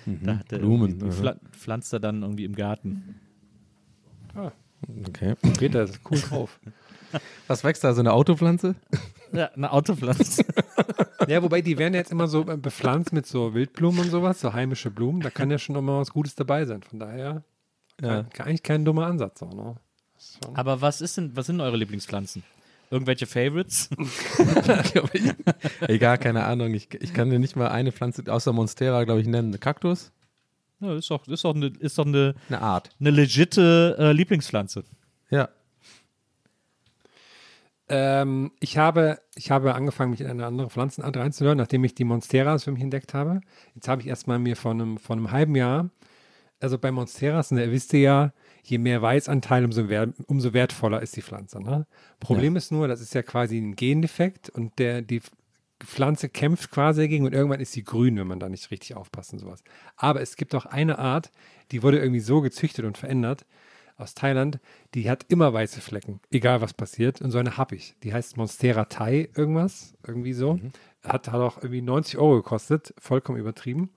Ah. 0.06 0.10
Da 0.22 0.38
hat 0.38 0.52
er 0.52 0.58
Blumen, 0.58 1.12
Pfla 1.12 1.36
pflanzt 1.52 1.92
er 1.92 2.00
dann 2.00 2.22
irgendwie 2.22 2.44
im 2.44 2.54
Garten. 2.54 3.20
Okay. 5.08 5.34
Peter 5.58 5.84
ist 5.84 6.00
cool 6.10 6.18
drauf. 6.18 6.58
Was 7.46 7.62
wächst 7.62 7.84
da, 7.84 7.92
so 7.92 8.00
eine 8.00 8.12
Autopflanze? 8.12 8.74
Ja, 9.34 9.46
eine 9.54 9.72
Autopflanze. 9.72 10.44
ja, 11.26 11.42
wobei 11.42 11.62
die 11.62 11.78
werden 11.78 11.94
jetzt 11.94 12.12
immer 12.12 12.28
so 12.28 12.46
äh, 12.46 12.58
bepflanzt 12.58 13.14
mit 13.14 13.24
so 13.24 13.54
Wildblumen 13.54 14.00
und 14.00 14.10
sowas, 14.10 14.38
so 14.42 14.52
heimische 14.52 14.90
Blumen. 14.90 15.22
Da 15.22 15.30
kann 15.30 15.50
ja 15.50 15.56
schon 15.56 15.74
immer 15.74 16.00
was 16.00 16.10
Gutes 16.10 16.34
dabei 16.34 16.66
sein. 16.66 16.82
Von 16.82 16.98
daher 16.98 17.42
Ja. 18.02 18.26
eigentlich 18.40 18.62
kein 18.62 18.84
dummer 18.84 19.06
Ansatz. 19.06 19.40
Ist 19.40 20.38
schon- 20.44 20.54
Aber 20.54 20.82
was 20.82 21.00
ist 21.00 21.16
denn, 21.16 21.34
was 21.34 21.46
sind 21.46 21.62
eure 21.62 21.78
Lieblingspflanzen? 21.78 22.42
Irgendwelche 22.92 23.26
Favorites? 23.26 23.88
Egal, 25.88 26.18
keine 26.18 26.44
Ahnung. 26.44 26.74
Ich, 26.74 26.92
ich 27.00 27.14
kann 27.14 27.30
dir 27.30 27.38
nicht 27.38 27.56
mal 27.56 27.68
eine 27.68 27.90
Pflanze 27.90 28.22
außer 28.30 28.52
Monstera, 28.52 29.04
glaube 29.04 29.22
ich, 29.22 29.26
nennen. 29.26 29.48
Eine 29.48 29.56
Kaktus? 29.58 30.12
Ja, 30.78 30.94
ist 30.94 31.10
doch, 31.10 31.26
ist 31.26 31.42
doch 31.42 31.54
eine, 31.54 31.72
ist 31.78 31.96
doch 31.96 32.04
eine, 32.04 32.34
Eine 32.50 32.60
Art. 32.60 32.90
eine 33.00 33.08
legitte 33.08 33.96
äh, 33.98 34.12
Lieblingspflanze. 34.12 34.84
Ja. 35.30 35.48
Ähm, 37.88 38.52
ich, 38.60 38.76
habe, 38.76 39.20
ich 39.36 39.50
habe 39.50 39.74
angefangen, 39.74 40.10
mich 40.10 40.20
in 40.20 40.26
eine 40.26 40.44
andere 40.44 40.68
Pflanzenart 40.68 41.16
reinzuhören, 41.16 41.56
nachdem 41.56 41.84
ich 41.84 41.94
die 41.94 42.04
Monsteras 42.04 42.64
für 42.64 42.72
mich 42.72 42.82
entdeckt 42.82 43.14
habe. 43.14 43.40
Jetzt 43.74 43.88
habe 43.88 44.02
ich 44.02 44.08
erstmal 44.08 44.38
mir 44.38 44.54
vor 44.54 44.72
einem, 44.72 44.98
vor 44.98 45.16
einem 45.16 45.30
halben 45.30 45.56
Jahr, 45.56 45.88
also 46.60 46.76
bei 46.76 46.92
Monsteras, 46.92 47.52
und 47.52 47.56
ihr 47.56 47.72
wisst 47.72 47.94
ihr 47.94 48.00
ja, 48.00 48.32
je 48.62 48.78
mehr 48.78 49.02
Weißanteil, 49.02 49.64
umso, 49.64 49.88
wer, 49.88 50.12
umso 50.26 50.52
wertvoller 50.52 51.02
ist 51.02 51.16
die 51.16 51.22
Pflanze. 51.22 51.60
Ne? 51.60 51.86
Problem 52.20 52.56
ist 52.56 52.70
nur, 52.70 52.88
das 52.88 53.00
ist 53.00 53.14
ja 53.14 53.22
quasi 53.22 53.58
ein 53.58 53.74
Gendefekt 53.76 54.50
und 54.50 54.78
der, 54.78 55.02
die 55.02 55.20
Pflanze 55.80 56.28
kämpft 56.28 56.70
quasi 56.70 57.02
dagegen 57.02 57.26
und 57.26 57.34
irgendwann 57.34 57.60
ist 57.60 57.72
sie 57.72 57.82
grün, 57.82 58.16
wenn 58.16 58.28
man 58.28 58.38
da 58.38 58.48
nicht 58.48 58.70
richtig 58.70 58.94
aufpasst 58.94 59.32
und 59.32 59.40
sowas. 59.40 59.64
Aber 59.96 60.20
es 60.20 60.36
gibt 60.36 60.54
auch 60.54 60.66
eine 60.66 60.98
Art, 60.98 61.32
die 61.72 61.82
wurde 61.82 61.98
irgendwie 61.98 62.20
so 62.20 62.40
gezüchtet 62.40 62.84
und 62.84 62.98
verändert, 62.98 63.44
aus 63.96 64.14
Thailand, 64.14 64.58
die 64.94 65.08
hat 65.08 65.26
immer 65.28 65.52
weiße 65.52 65.80
Flecken, 65.80 66.20
egal 66.30 66.60
was 66.60 66.74
passiert. 66.74 67.20
Und 67.20 67.30
so 67.30 67.38
eine 67.38 67.56
habe 67.56 67.76
ich. 67.76 67.94
Die 68.02 68.12
heißt 68.12 68.36
Monstera 68.36 68.86
Thai 68.86 69.28
irgendwas, 69.36 69.94
irgendwie 70.06 70.32
so. 70.32 70.58
Hat, 71.02 71.28
hat 71.28 71.40
auch 71.40 71.58
irgendwie 71.58 71.82
90 71.82 72.18
Euro 72.18 72.36
gekostet, 72.36 72.94
vollkommen 72.98 73.38
übertrieben. 73.38 73.90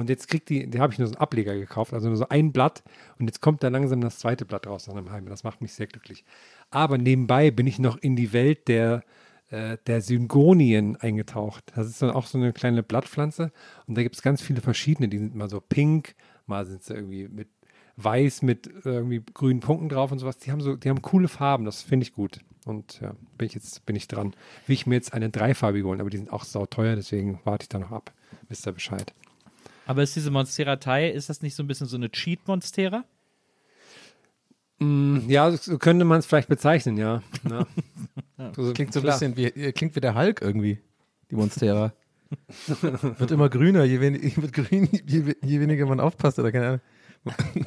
Und 0.00 0.08
jetzt 0.08 0.28
kriegt 0.28 0.48
die, 0.48 0.66
die 0.66 0.80
habe 0.80 0.92
ich 0.92 0.98
nur 0.98 1.08
so 1.08 1.14
einen 1.14 1.20
Ableger 1.20 1.54
gekauft, 1.54 1.92
also 1.92 2.08
nur 2.08 2.16
so 2.16 2.28
ein 2.28 2.52
Blatt. 2.52 2.82
Und 3.18 3.26
jetzt 3.26 3.40
kommt 3.40 3.62
da 3.62 3.68
langsam 3.68 4.00
das 4.00 4.18
zweite 4.18 4.44
Blatt 4.44 4.66
raus 4.66 4.86
nach 4.86 4.94
einem 4.94 5.10
halben. 5.10 5.28
Das 5.28 5.44
macht 5.44 5.60
mich 5.60 5.72
sehr 5.72 5.86
glücklich. 5.86 6.24
Aber 6.70 6.98
nebenbei 6.98 7.50
bin 7.50 7.66
ich 7.66 7.78
noch 7.78 7.96
in 7.98 8.16
die 8.16 8.32
Welt 8.32 8.68
der, 8.68 9.02
äh, 9.50 9.76
der 9.86 10.00
Syngonien 10.00 10.96
eingetaucht. 10.96 11.64
Das 11.74 11.86
ist 11.86 12.02
dann 12.02 12.10
auch 12.10 12.26
so 12.26 12.38
eine 12.38 12.52
kleine 12.52 12.82
Blattpflanze. 12.82 13.52
Und 13.86 13.96
da 13.96 14.02
gibt 14.02 14.16
es 14.16 14.22
ganz 14.22 14.42
viele 14.42 14.60
verschiedene. 14.60 15.08
Die 15.08 15.18
sind 15.18 15.34
mal 15.34 15.50
so 15.50 15.60
pink, 15.60 16.14
mal 16.46 16.66
sind 16.66 16.82
sie 16.82 16.94
irgendwie 16.94 17.28
mit 17.28 17.48
weiß 18.02 18.42
mit 18.42 18.70
irgendwie 18.84 19.22
grünen 19.34 19.60
Punkten 19.60 19.88
drauf 19.88 20.12
und 20.12 20.18
sowas. 20.18 20.38
Die 20.38 20.50
haben 20.50 20.60
so, 20.60 20.76
die 20.76 20.88
haben 20.88 21.02
coole 21.02 21.28
Farben, 21.28 21.64
das 21.64 21.82
finde 21.82 22.04
ich 22.04 22.14
gut. 22.14 22.40
Und 22.64 23.00
ja, 23.00 23.14
bin 23.38 23.46
ich 23.46 23.54
jetzt 23.54 23.84
bin 23.86 23.96
ich 23.96 24.08
dran. 24.08 24.34
Will 24.66 24.74
ich 24.74 24.86
mir 24.86 24.94
jetzt 24.94 25.12
eine 25.12 25.30
dreifarbige 25.30 25.86
holen, 25.86 26.00
aber 26.00 26.10
die 26.10 26.18
sind 26.18 26.32
auch 26.32 26.44
sauteuer, 26.44 26.96
deswegen 26.96 27.40
warte 27.44 27.64
ich 27.64 27.68
da 27.68 27.78
noch 27.78 27.92
ab. 27.92 28.12
Wisst 28.48 28.66
ihr 28.66 28.72
Bescheid. 28.72 29.14
Aber 29.90 30.04
ist 30.04 30.14
diese 30.14 30.30
Monstera 30.30 30.76
Thai, 30.76 31.10
ist 31.10 31.30
das 31.30 31.42
nicht 31.42 31.56
so 31.56 31.64
ein 31.64 31.66
bisschen 31.66 31.88
so 31.88 31.96
eine 31.96 32.12
Cheat-Monstera? 32.12 33.04
Mm, 34.78 35.28
ja, 35.28 35.50
so 35.50 35.78
könnte 35.78 36.04
man 36.04 36.20
es 36.20 36.26
vielleicht 36.26 36.48
bezeichnen, 36.48 36.96
ja. 36.96 37.24
ja. 37.50 37.66
So, 38.54 38.72
klingt 38.72 38.92
so 38.92 39.00
ein 39.00 39.06
bisschen 39.06 39.36
wie, 39.36 39.46
äh, 39.46 39.72
klingt 39.72 39.96
wie 39.96 40.00
der 40.00 40.14
Hulk 40.14 40.42
irgendwie, 40.42 40.78
die 41.28 41.34
Monstera. 41.34 41.92
wird 42.80 43.32
immer 43.32 43.48
grüner, 43.48 43.82
je, 43.82 44.00
wen, 44.00 44.14
wird 44.36 44.52
grün, 44.52 44.88
je, 44.92 45.34
je 45.42 45.60
weniger 45.60 45.86
man 45.86 45.98
aufpasst 45.98 46.38
oder 46.38 46.52
keine 46.52 46.80
Ahnung. 47.24 47.66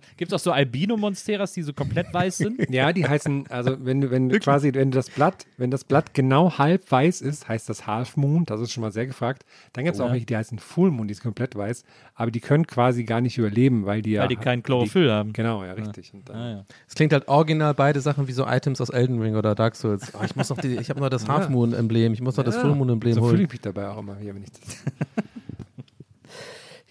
Gibt 0.16 0.32
es 0.32 0.34
auch 0.34 0.42
so 0.42 0.52
Albino-Monsteras, 0.52 1.52
die 1.52 1.62
so 1.62 1.72
komplett 1.72 2.12
weiß 2.12 2.38
sind? 2.38 2.60
Ja, 2.70 2.92
die 2.92 3.06
heißen, 3.06 3.46
also 3.48 3.76
wenn 3.84 4.00
du, 4.00 4.10
wenn 4.10 4.28
du 4.28 4.38
quasi, 4.38 4.72
wenn 4.72 4.90
du 4.90 4.96
das 4.96 5.10
Blatt, 5.10 5.46
wenn 5.58 5.70
das 5.70 5.84
Blatt 5.84 6.14
genau 6.14 6.56
halb 6.58 6.90
weiß 6.90 7.20
ist, 7.20 7.48
heißt 7.48 7.68
das 7.68 7.86
Half 7.86 8.16
Moon, 8.16 8.44
das 8.46 8.60
ist 8.60 8.72
schon 8.72 8.80
mal 8.82 8.92
sehr 8.92 9.06
gefragt. 9.06 9.44
Dann 9.72 9.84
gibt 9.84 9.94
es 9.94 10.00
Oh 10.00 10.04
auch 10.04 10.12
welche, 10.12 10.26
die 10.26 10.36
heißen 10.36 10.58
Full 10.58 10.90
Moon, 10.90 11.08
die 11.08 11.12
ist 11.12 11.22
komplett 11.22 11.54
weiß, 11.56 11.84
aber 12.14 12.30
die 12.30 12.40
können 12.40 12.66
quasi 12.66 13.04
gar 13.04 13.20
nicht 13.20 13.36
überleben, 13.38 13.84
weil 13.84 14.00
die 14.02 14.12
ja. 14.12 14.22
Weil 14.22 14.28
die 14.28 14.36
kein 14.36 14.62
Chlorophyll 14.62 15.10
haben. 15.10 15.32
Genau, 15.32 15.64
ja, 15.64 15.72
richtig. 15.72 16.12
Und 16.14 16.28
dann, 16.28 16.36
Ah, 16.36 16.50
ja. 16.50 16.64
Es 16.88 16.94
klingt 16.94 17.12
halt 17.12 17.28
original 17.28 17.74
beide 17.74 18.00
Sachen 18.00 18.26
wie 18.28 18.32
so 18.32 18.46
Items 18.46 18.80
aus 18.80 18.88
Elden 18.90 19.20
Ring 19.20 19.36
oder 19.36 19.54
Dark 19.54 19.76
Souls. 19.76 20.14
Ah, 20.14 20.24
ich 20.24 20.34
muss 20.36 20.48
noch 20.48 20.58
die, 20.58 20.76
ich 20.76 20.88
habe 20.90 21.00
noch 21.00 21.10
das 21.10 21.28
Half 21.28 21.48
Moon 21.48 21.74
Emblem, 21.74 22.12
ich 22.14 22.20
muss 22.20 22.36
noch 22.36 22.44
das 22.44 22.56
Full 22.56 22.74
Moon 22.74 22.88
Emblem 22.88 23.14
so 23.14 23.20
fühle 23.20 23.32
holen. 23.32 23.44
ich 23.44 23.50
mich 23.52 23.60
dabei 23.60 23.88
auch 23.88 23.98
immer 23.98 24.16
hier, 24.16 24.34
wenn 24.34 24.42
ich 24.44 24.50
das. 24.52 24.82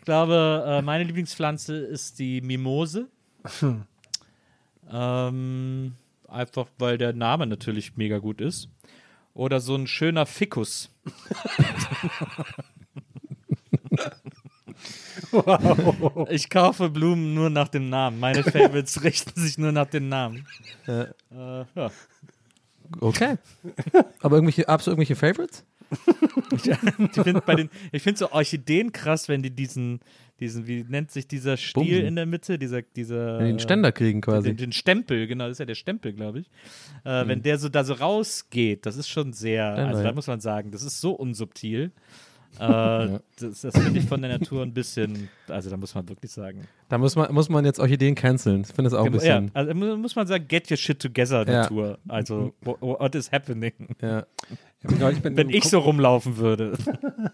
Ich 0.02 0.06
glaube, 0.06 0.64
äh, 0.66 0.82
meine 0.82 1.04
Lieblingspflanze 1.04 1.78
ist 1.78 2.18
die 2.18 2.42
Mimose. 2.42 3.08
ähm, 4.92 5.94
einfach 6.28 6.66
weil 6.80 6.98
der 6.98 7.14
Name 7.14 7.46
natürlich 7.46 7.98
mega 7.98 8.18
gut 8.18 8.42
ist. 8.42 8.68
Oder 9.36 9.60
so 9.60 9.76
ein 9.76 9.86
schöner 9.86 10.26
Ficus. 10.26 10.90
Ich 16.30 16.50
kaufe 16.50 16.90
Blumen 16.90 17.36
nur 17.36 17.52
nach 17.52 17.68
dem 17.68 17.90
Namen. 17.90 18.20
Meine 18.20 18.44
Favorites 18.44 19.04
richten 19.04 19.40
sich 19.40 19.60
nur 19.60 19.72
nach 19.72 19.86
dem 19.86 20.10
Namen. 20.10 20.48
Äh, 20.88 21.06
ja. 21.30 21.92
Okay. 23.00 23.36
Aber 24.20 24.38
irgendwelche, 24.38 24.66
hast 24.68 24.88
du 24.88 24.92
irgendwelche 24.92 25.16
Favorites? 25.16 25.64
Ich 26.52 27.22
finde 27.24 27.42
den, 27.56 27.70
ich 27.92 28.02
finde 28.04 28.20
so 28.20 28.32
Orchideen 28.32 28.92
krass, 28.92 29.28
wenn 29.30 29.42
die 29.42 29.52
diesen, 29.52 30.00
diesen, 30.40 30.68
wie 30.68 30.86
nennt 30.88 31.12
sich 31.12 31.28
dieser 31.28 31.58
Stiel 31.58 31.84
Bumsen. 31.84 32.06
in 32.06 32.16
der 32.16 32.26
Mitte, 32.26 32.58
dieser, 32.58 32.82
dieser 32.82 33.40
Wenn 33.40 33.48
den 33.48 33.60
Ständer 33.60 33.92
kriegen 33.92 34.22
quasi. 34.22 34.50
den, 34.50 34.58
den 34.58 34.72
Stempel, 34.72 35.28
genau, 35.28 35.46
das 35.46 35.54
ist 35.54 35.60
ja 35.60 35.66
der 35.66 35.76
Stempel, 35.76 36.14
glaube 36.14 36.40
ich. 36.40 36.50
Äh, 37.04 37.28
Wenn 37.28 37.42
der 37.42 37.58
so 37.58 37.70
da 37.70 37.84
so 37.84 37.94
rausgeht, 37.94 38.86
das 38.86 38.98
ist 38.98 39.08
schon 39.10 39.34
sehr, 39.34 39.74
Ständer, 39.74 39.88
also 39.90 40.02
da 40.02 40.10
ja. 40.10 40.14
muss 40.16 40.28
man 40.28 40.40
sagen, 40.42 40.72
das 40.72 40.84
ist 40.84 41.00
so 41.02 41.12
unsubtil. 41.14 41.92
Äh, 42.60 43.20
Das, 43.40 43.62
das 43.62 43.78
finde 43.78 43.98
ich 44.02 44.06
von 44.06 44.22
der 44.22 44.38
Natur 44.38 44.62
ein 44.64 44.74
bisschen, 44.74 45.30
also 45.48 45.70
da 45.70 45.78
muss 45.78 45.96
man 45.96 46.10
wirklich 46.10 46.34
sagen. 46.34 46.68
Da 46.90 46.98
muss 46.98 47.16
man, 47.16 47.34
muss 47.34 47.48
man 47.48 47.64
jetzt 47.64 47.80
Orchideen 47.80 48.14
canceln. 48.14 48.64
Ich 48.68 48.68
finde 48.76 48.90
das 48.90 48.94
auch 48.94 49.06
ein 49.06 49.14
Ja, 49.14 49.40
bisschen. 49.40 49.52
also 49.54 49.74
mu- 49.74 49.96
muss 49.96 50.18
man 50.18 50.28
sagen, 50.28 50.46
get 50.50 50.70
your 50.70 50.76
shit 50.76 51.00
together, 51.00 51.48
Ja. 51.48 51.62
Natur. 51.62 51.98
Also, 52.10 52.54
wo- 52.62 52.78
what 52.82 53.16
is 53.16 53.32
happening? 53.32 53.72
Ja. 54.02 54.26
Ich 54.84 55.00
neulich 55.00 55.24
Wenn 55.24 55.50
ich 55.50 55.66
so 55.66 55.80
rumlaufen 55.80 56.38
würde. 56.38 56.78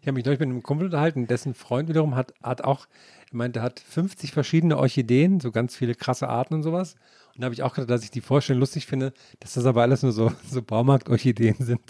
Ich 0.00 0.06
habe 0.06 0.16
mich 0.16 0.26
neulich 0.26 0.40
mit 0.40 0.50
einem 0.50 0.62
Kumpel 0.62 0.84
unterhalten, 0.86 1.26
dessen 1.26 1.54
Freund 1.54 1.88
wiederum 1.88 2.14
hat, 2.14 2.34
hat 2.42 2.62
auch, 2.62 2.86
er 3.30 3.36
meinte, 3.36 3.60
er 3.60 3.62
hat 3.62 3.80
50 3.80 4.32
verschiedene 4.32 4.76
Orchideen, 4.76 5.40
so 5.40 5.50
ganz 5.50 5.74
viele 5.74 5.94
krasse 5.94 6.28
Arten 6.28 6.52
und 6.52 6.62
sowas. 6.62 6.94
Und 7.34 7.40
da 7.40 7.46
habe 7.46 7.54
ich 7.54 7.62
auch 7.62 7.74
gedacht, 7.74 7.88
dass 7.88 8.04
ich 8.04 8.10
die 8.10 8.20
Vorstellung 8.20 8.60
lustig 8.60 8.84
finde, 8.84 9.14
dass 9.40 9.54
das 9.54 9.64
aber 9.64 9.80
alles 9.80 10.02
nur 10.02 10.12
so, 10.12 10.30
so 10.50 10.60
Baumarkt-Orchideen 10.60 11.56
sind. 11.58 11.80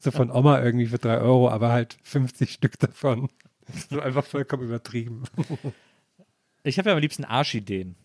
So 0.00 0.10
von 0.10 0.30
Oma 0.30 0.62
irgendwie 0.62 0.86
für 0.86 0.96
drei 0.96 1.18
Euro, 1.18 1.50
aber 1.50 1.70
halt 1.70 1.98
50 2.04 2.52
Stück 2.52 2.78
davon. 2.78 3.28
So 3.90 4.00
einfach 4.00 4.24
vollkommen 4.24 4.62
übertrieben. 4.64 5.24
Ich 6.62 6.78
habe 6.78 6.88
ja 6.88 6.94
am 6.94 7.02
liebsten 7.02 7.24
Arschideen. 7.24 7.96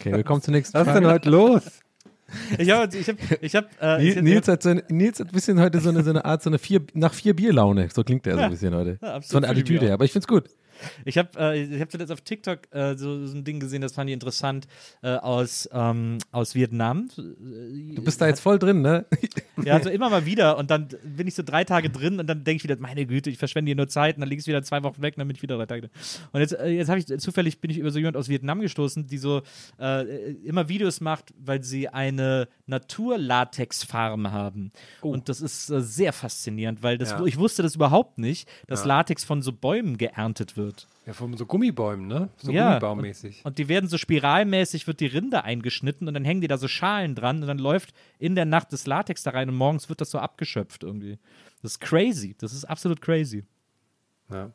Okay, 0.00 0.12
willkommen 0.12 0.40
zur 0.40 0.52
nächsten 0.52 0.74
Was 0.78 0.86
ist 0.88 0.94
denn 0.94 1.06
heute 1.06 1.28
los? 1.28 1.80
Ich 2.58 2.70
habe, 2.70 2.96
ich 2.96 3.08
habe, 3.08 3.18
ich 3.40 3.54
habe, 3.54 3.66
äh, 3.80 3.98
Nils, 3.98 4.22
Nils, 4.22 4.48
hat 4.48 4.62
so 4.62 4.70
eine, 4.70 4.82
Nils 4.88 5.20
hat 5.20 5.28
ein 5.28 5.32
bisschen 5.32 5.60
heute 5.60 5.80
so 5.80 5.88
eine, 5.90 6.02
so 6.02 6.10
eine 6.10 6.24
Art, 6.24 6.42
so 6.42 6.50
eine 6.50 6.58
vier, 6.58 6.80
nach 6.94 7.14
vier 7.14 7.34
Bier-Laune. 7.34 7.88
So 7.92 8.04
klingt 8.04 8.26
der 8.26 8.34
so 8.34 8.40
ein 8.40 8.50
bisschen 8.50 8.74
heute. 8.74 8.98
ja, 9.02 9.20
so 9.22 9.36
eine 9.36 9.48
Attitüde, 9.48 9.92
aber 9.92 10.04
ich 10.04 10.12
finde 10.12 10.24
es 10.24 10.28
gut. 10.28 10.44
Ich 11.04 11.18
habe 11.18 11.30
äh, 11.38 11.62
ich 11.62 11.80
hab 11.80 11.90
zuletzt 11.90 12.12
auf 12.12 12.20
TikTok 12.20 12.60
äh, 12.74 12.96
so, 12.96 13.26
so 13.26 13.36
ein 13.36 13.44
Ding 13.44 13.60
gesehen, 13.60 13.82
das 13.82 13.92
fand 13.92 14.08
ich 14.10 14.14
interessant, 14.14 14.66
äh, 15.02 15.10
aus, 15.16 15.68
ähm, 15.72 16.18
aus 16.32 16.54
Vietnam. 16.54 17.08
Du 17.16 18.02
bist 18.02 18.20
da 18.20 18.26
jetzt 18.26 18.40
voll 18.40 18.58
drin, 18.58 18.82
ne? 18.82 19.06
Ja, 19.64 19.74
also 19.74 19.88
immer 19.88 20.10
mal 20.10 20.26
wieder 20.26 20.58
und 20.58 20.70
dann 20.70 20.88
bin 21.02 21.26
ich 21.26 21.34
so 21.34 21.42
drei 21.42 21.64
Tage 21.64 21.88
drin 21.88 22.20
und 22.20 22.26
dann 22.26 22.44
denke 22.44 22.56
ich 22.58 22.64
wieder, 22.64 22.76
meine 22.78 23.06
Güte, 23.06 23.30
ich 23.30 23.38
verschwende 23.38 23.70
hier 23.70 23.76
nur 23.76 23.88
Zeit 23.88 24.16
und 24.16 24.20
dann 24.20 24.28
liege 24.28 24.40
ich 24.40 24.46
wieder 24.46 24.62
zwei 24.62 24.82
Wochen 24.82 25.00
weg 25.00 25.14
und 25.16 25.20
dann 25.20 25.28
bin 25.28 25.34
ich 25.36 25.42
wieder 25.42 25.56
drei 25.56 25.64
Tage 25.66 25.80
drin. 25.82 25.90
Und 26.32 26.40
jetzt, 26.40 26.52
äh, 26.52 26.68
jetzt 26.68 26.88
habe 26.88 26.98
ich 26.98 27.06
zufällig 27.18 27.58
bin 27.60 27.70
ich 27.70 27.78
über 27.78 27.90
so 27.90 27.98
jemand 27.98 28.16
aus 28.18 28.28
Vietnam 28.28 28.60
gestoßen, 28.60 29.06
die 29.06 29.16
so 29.18 29.42
äh, 29.80 30.32
immer 30.44 30.68
Videos 30.68 31.00
macht, 31.00 31.32
weil 31.38 31.62
sie 31.62 31.88
eine 31.88 32.48
Naturlatex-Farm 32.66 34.30
haben. 34.32 34.72
Und 35.00 35.28
das 35.28 35.40
ist 35.40 35.70
äh, 35.70 35.80
sehr 35.80 36.12
faszinierend, 36.12 36.82
weil 36.82 36.98
das, 36.98 37.10
Ja. 37.10 37.24
ich 37.24 37.38
wusste 37.38 37.62
das 37.62 37.74
überhaupt 37.74 38.18
nicht, 38.18 38.48
dass 38.66 38.84
Latex 38.84 39.24
von 39.24 39.42
so 39.42 39.52
Bäumen 39.52 39.96
geerntet 39.96 40.56
wird. 40.56 40.65
Ja, 41.06 41.12
von 41.12 41.36
so 41.36 41.46
Gummibäumen, 41.46 42.06
ne? 42.06 42.28
So 42.36 42.50
Ja, 42.50 42.78
Gummibaumäßig. 42.78 43.44
Und 43.44 43.58
die 43.58 43.68
werden 43.68 43.88
so 43.88 43.98
spiralmäßig, 43.98 44.86
wird 44.86 45.00
die 45.00 45.06
Rinde 45.06 45.44
eingeschnitten 45.44 46.08
und 46.08 46.14
dann 46.14 46.24
hängen 46.24 46.40
die 46.40 46.48
da 46.48 46.58
so 46.58 46.68
Schalen 46.68 47.14
dran 47.14 47.40
und 47.42 47.46
dann 47.46 47.58
läuft 47.58 47.94
in 48.18 48.34
der 48.34 48.44
Nacht 48.44 48.72
das 48.72 48.86
Latex 48.86 49.22
da 49.22 49.30
rein 49.30 49.48
und 49.48 49.56
morgens 49.56 49.88
wird 49.88 50.00
das 50.00 50.10
so 50.10 50.18
abgeschöpft 50.18 50.82
irgendwie. 50.82 51.18
Das 51.62 51.72
ist 51.72 51.80
crazy. 51.80 52.34
Das 52.38 52.52
ist 52.52 52.64
absolut 52.64 53.00
crazy. 53.00 53.44
Ja. 54.30 54.50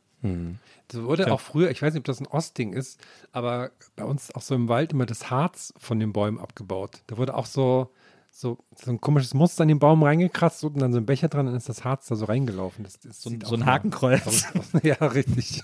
Das 0.87 1.01
wurde 1.01 1.31
auch 1.31 1.39
früher, 1.39 1.71
ich 1.71 1.81
weiß 1.81 1.93
nicht, 1.93 2.01
ob 2.01 2.05
das 2.05 2.19
ein 2.19 2.27
Ostding 2.27 2.73
ist, 2.73 2.99
aber 3.31 3.71
bei 3.95 4.03
uns 4.03 4.33
auch 4.35 4.43
so 4.43 4.53
im 4.53 4.69
Wald 4.69 4.93
immer 4.93 5.07
das 5.07 5.31
Harz 5.31 5.73
von 5.77 5.99
den 5.99 6.13
Bäumen 6.13 6.37
abgebaut. 6.37 7.01
Da 7.07 7.17
wurde 7.17 7.35
auch 7.35 7.47
so, 7.47 7.91
so, 8.33 8.57
so 8.75 8.89
ein 8.89 9.01
komisches 9.01 9.33
Muster 9.33 9.63
an 9.63 9.67
den 9.67 9.79
Baum 9.79 10.03
reingekratzt 10.03 10.63
und 10.63 10.79
dann 10.79 10.93
so 10.93 10.99
ein 10.99 11.05
Becher 11.05 11.27
dran, 11.27 11.45
dann 11.47 11.55
ist 11.55 11.67
das 11.69 11.83
Harz 11.83 12.07
da 12.07 12.15
so 12.15 12.25
reingelaufen. 12.25 12.83
Das, 12.83 12.99
das 12.99 13.21
So 13.21 13.29
ein, 13.29 13.41
so 13.41 13.55
ein 13.55 13.65
Hakenkreuz. 13.65 14.45
Ja, 14.83 14.95
richtig. 15.05 15.63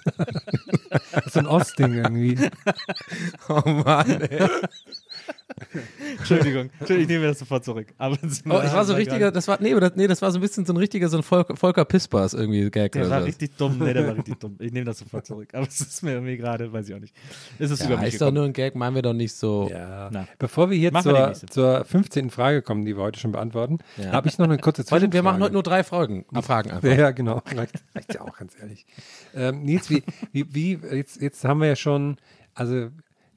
so 1.32 1.39
ein 1.39 1.47
Ostding 1.47 1.93
irgendwie. 1.93 2.38
Oh 3.49 3.62
Mann, 3.65 4.21
ey. 4.21 4.49
Entschuldigung. 6.17 6.69
Entschuldigung, 6.79 7.01
ich 7.01 7.07
nehme 7.07 7.27
das 7.27 7.39
sofort 7.39 7.63
zurück. 7.63 7.88
Aber 7.97 8.17
Oh, 8.21 8.27
ich 8.65 8.73
war 8.73 8.86
so 8.86 8.93
richtiger, 8.93 9.31
das 9.31 9.47
war, 9.47 9.57
nee, 9.62 9.73
oder, 9.75 9.91
nee, 9.95 10.07
das 10.07 10.21
war 10.21 10.31
so 10.31 10.38
ein 10.38 10.41
bisschen 10.41 10.65
so 10.65 10.73
ein 10.73 10.77
richtiger, 10.77 11.10
so 11.10 11.17
ein 11.17 11.23
Volker, 11.23 11.55
Volker 11.55 11.86
Pispers 11.86 12.33
irgendwie 12.33 12.69
Gag 12.69 12.91
Der 12.91 13.03
oder 13.03 13.12
war 13.12 13.19
so. 13.21 13.25
richtig 13.25 13.55
dumm. 13.57 13.77
Nee, 13.79 13.93
der 13.93 14.07
war 14.07 14.15
richtig 14.17 14.39
dumm. 14.39 14.55
Ich 14.60 14.71
nehme 14.71 14.86
das 14.86 14.99
sofort 14.99 15.25
zurück. 15.25 15.49
Aber 15.53 15.67
es 15.67 15.79
ist 15.79 16.03
mir 16.03 16.12
irgendwie 16.13 16.38
gerade, 16.38 16.71
weiß 16.71 16.89
ich 16.89 16.95
auch 16.95 16.99
nicht. 16.99 17.15
Es 17.60 17.71
ist 17.71 17.83
über 17.86 17.95
Ja, 17.95 17.99
mich 18.01 18.10
ist 18.10 18.21
doch 18.21 18.27
gekommen. 18.27 18.36
nur 18.36 18.45
ein 18.45 18.53
Gag, 18.53 18.75
meinen 18.75 18.95
wir 18.95 19.01
doch 19.01 19.13
nicht 19.13 19.33
so. 19.33 19.67
Ja. 19.71 20.10
Na. 20.12 20.27
Bevor 20.39 20.69
wir 20.69 20.77
hier 20.77 20.91
Machen 20.91 21.13
die 21.13 21.33
zur, 21.33 21.49
zur 21.49 21.86
15. 21.86 22.29
Frage 22.29 22.62
kommen, 22.62 22.86
die 22.86 22.95
wir 22.97 23.03
heute 23.03 23.19
schon 23.19 23.31
beantworten, 23.31 23.79
Ja. 23.97 24.12
habe 24.12 24.27
ich 24.27 24.38
noch 24.38 24.45
eine 24.45 24.57
kurze 24.57 24.83
Zwischenfrage. 24.86 25.13
wir 25.13 25.23
machen 25.23 25.41
heute 25.41 25.53
nur 25.53 25.63
drei 25.63 25.83
Fragen, 25.83 26.25
äh, 26.33 26.41
Fragen 26.41 26.71
einfach. 26.71 26.88
Ja, 26.89 26.95
ja, 26.95 27.12
genau. 27.12 27.41
Reicht, 27.55 27.75
reicht 27.95 28.13
ja 28.13 28.21
auch, 28.21 28.38
ganz 28.38 28.53
ehrlich. 28.60 28.86
Ähm, 29.36 29.63
Nils, 29.63 29.89
wie, 29.89 30.03
wie, 30.33 30.53
wie 30.53 30.79
jetzt, 30.95 31.21
jetzt 31.21 31.43
haben 31.45 31.62
wir 31.62 31.67
ja 31.67 31.75
schon, 31.75 32.17
also 32.53 32.89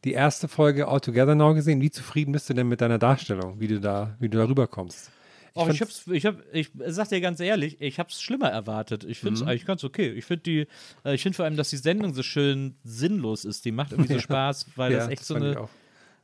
die 0.05 0.13
erste 0.13 0.49
Folge 0.49 0.89
All 0.89 1.01
Together 1.01 1.35
Now 1.35 1.55
gesehen. 1.55 1.81
Wie 1.81 1.91
zufrieden 1.91 2.33
bist 2.33 2.49
du 2.49 2.55
denn 2.55 2.69
mit 2.69 2.81
deiner 2.81 2.99
Darstellung, 2.99 3.61
wie 3.61 3.69
du 3.69 3.81
da, 3.81 4.17
wie 4.19 4.29
du 4.29 4.39
da 4.39 4.45
rüberkommst? 4.45 5.11
Och, 5.57 5.69
ich, 5.69 5.81
hab's, 5.83 6.07
ich, 6.07 6.27
hab, 6.27 6.37
ich 6.53 6.71
sag 6.87 7.09
dir 7.09 7.21
ganz 7.21 7.41
ehrlich, 7.41 7.81
ich 7.81 7.99
hab's 7.99 8.23
schlimmer 8.23 8.49
erwartet. 8.51 9.03
Ich 9.03 9.21
Mhm. 9.23 9.27
finde 9.29 9.41
es 9.41 9.47
eigentlich 9.47 9.67
ganz 9.67 9.83
okay. 9.83 10.11
Ich 10.13 10.25
finde 10.25 10.43
die, 10.45 10.67
äh, 11.05 11.15
ich 11.15 11.23
finde 11.23 11.35
vor 11.37 11.45
allem, 11.45 11.57
dass 11.57 11.71
die 11.71 11.77
Sendung 11.77 12.15
so 12.15 12.23
schön 12.23 12.77
sinnlos 12.85 13.45
ist. 13.45 13.65
Die 13.65 13.73
macht 13.73 13.91
irgendwie 13.93 14.13
so 14.15 14.21
Spaß, 14.21 14.67
weil 14.77 14.93
das 14.93 15.09
echt 15.09 15.25
so 15.25 15.35
fand 15.35 15.47
ich 15.47 15.57
eine. 15.57 15.69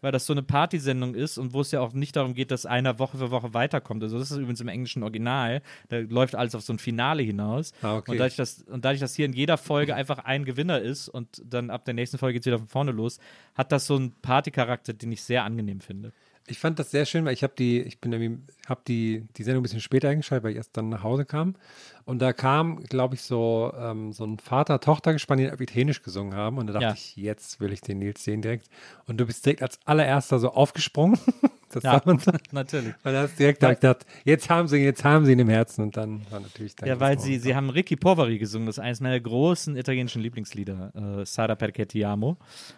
Weil 0.01 0.13
das 0.13 0.27
so 0.27 0.33
eine 0.33 0.43
Partysendung 0.43 1.15
ist 1.15 1.39
und 1.39 1.53
wo 1.53 1.61
es 1.61 1.71
ja 1.71 1.81
auch 1.81 1.93
nicht 1.93 2.17
darum 2.17 2.35
geht, 2.35 2.51
dass 2.51 2.67
einer 2.67 2.99
Woche 2.99 3.19
für 3.19 3.31
Woche 3.31 3.55
weiterkommt. 3.55 4.03
Also 4.03 4.19
das 4.19 4.31
ist 4.31 4.37
übrigens 4.37 4.61
im 4.61 4.69
englischen 4.69 5.03
Original. 5.03 5.63
Da 5.89 5.99
läuft 5.99 6.35
alles 6.35 6.55
auf 6.55 6.63
so 6.63 6.73
ein 6.73 6.79
Finale 6.79 7.23
hinaus. 7.23 7.73
Ah, 7.83 7.97
okay. 7.97 8.13
Und 8.13 8.19
dadurch, 8.19 8.37
dass, 8.37 8.63
und 8.63 8.85
dadurch, 8.85 9.01
dass 9.01 9.15
hier 9.15 9.27
in 9.27 9.33
jeder 9.33 9.59
Folge 9.59 9.95
einfach 9.95 10.19
ein 10.19 10.45
Gewinner 10.45 10.81
ist 10.81 11.09
und 11.09 11.43
dann 11.45 11.71
ab 11.71 11.85
der 11.85 11.95
nächsten 11.95 12.19
Folge 12.19 12.35
geht 12.35 12.43
es 12.43 12.47
wieder 12.47 12.59
von 12.59 12.69
vorne 12.69 12.93
los, 12.93 13.19
hat 13.55 13.73
das 13.73 13.87
so 13.87 13.97
einen 13.97 14.13
Partycharakter, 14.21 14.93
den 14.93 15.13
ich 15.13 15.23
sehr 15.23 15.45
angenehm 15.45 15.81
finde. 15.81 16.13
Ich 16.49 16.59
fand 16.59 16.79
das 16.79 16.91
sehr 16.93 17.07
schön, 17.07 17.25
weil 17.25 17.33
ich 17.33 17.43
habe 17.43 17.55
die, 17.59 17.81
ich 17.81 18.01
bin 18.01 18.13
irgendwie, 18.13 18.41
habe 18.69 18.81
die, 18.87 19.25
die 19.37 19.43
Sendung 19.43 19.61
ein 19.61 19.65
bisschen 19.65 19.81
später 19.81 20.09
eingeschaltet, 20.09 20.45
weil 20.45 20.53
ich 20.53 20.57
erst 20.57 20.77
dann 20.77 20.89
nach 20.89 21.03
Hause 21.03 21.25
kam. 21.25 21.57
Und 22.05 22.21
da 22.21 22.33
kam, 22.33 22.85
glaube 22.85 23.17
ich, 23.17 23.23
so, 23.23 23.73
ähm, 23.77 24.13
so 24.13 24.25
ein 24.25 24.39
Vater-Tochter-Gespann, 24.39 25.39
die 25.39 25.45
italienisch 25.47 26.03
gesungen 26.03 26.35
haben. 26.35 26.59
Und 26.59 26.69
da 26.69 26.75
dachte 26.75 26.85
Ja. 26.87 26.93
ich, 26.93 27.17
jetzt 27.17 27.59
will 27.61 27.73
ich 27.73 27.81
den 27.81 27.99
Nils 27.99 28.23
sehen 28.23 28.43
direkt. 28.43 28.69
Und 29.07 29.19
du 29.19 29.27
bist 29.27 29.45
direkt 29.45 29.63
als 29.63 29.81
allererster 29.85 30.39
so 30.39 30.53
aufgesprungen. 30.53 31.19
das 31.73 31.83
Ja, 31.83 32.01
man 32.05 32.21
so. 32.21 32.31
natürlich. 32.53 32.95
Und 33.03 33.13
da 33.13 33.23
hast 33.23 33.37
direkt 33.39 33.63
ich 33.63 33.69
gedacht, 33.81 34.07
jetzt 34.25 34.49
haben 34.49 34.69
sie 34.69 34.77
ihn, 34.77 34.85
jetzt 34.85 35.03
haben 35.03 35.27
sie 35.27 35.33
ihn 35.33 35.41
im 35.41 35.49
Herzen. 35.49 35.83
Und 35.83 35.97
dann 35.97 36.25
war 36.31 36.39
natürlich 36.39 36.77
dann 36.77 36.89
Ja, 36.89 37.01
weil 37.01 37.19
sie, 37.19 37.39
sie 37.41 37.57
haben 37.57 37.71
Ricky 37.71 37.97
Poveri 37.97 38.39
gesungen, 38.39 38.67
das 38.67 38.79
ist 38.79 38.85
eines 38.85 39.01
meiner 39.01 39.19
großen 39.19 39.77
italienischen 39.77 40.23
Lieblingslieder, 40.23 41.21
äh, 41.23 41.27
Sara 41.27 41.55
perché 41.55 41.87
ti 41.87 42.05
amo, 42.05 42.37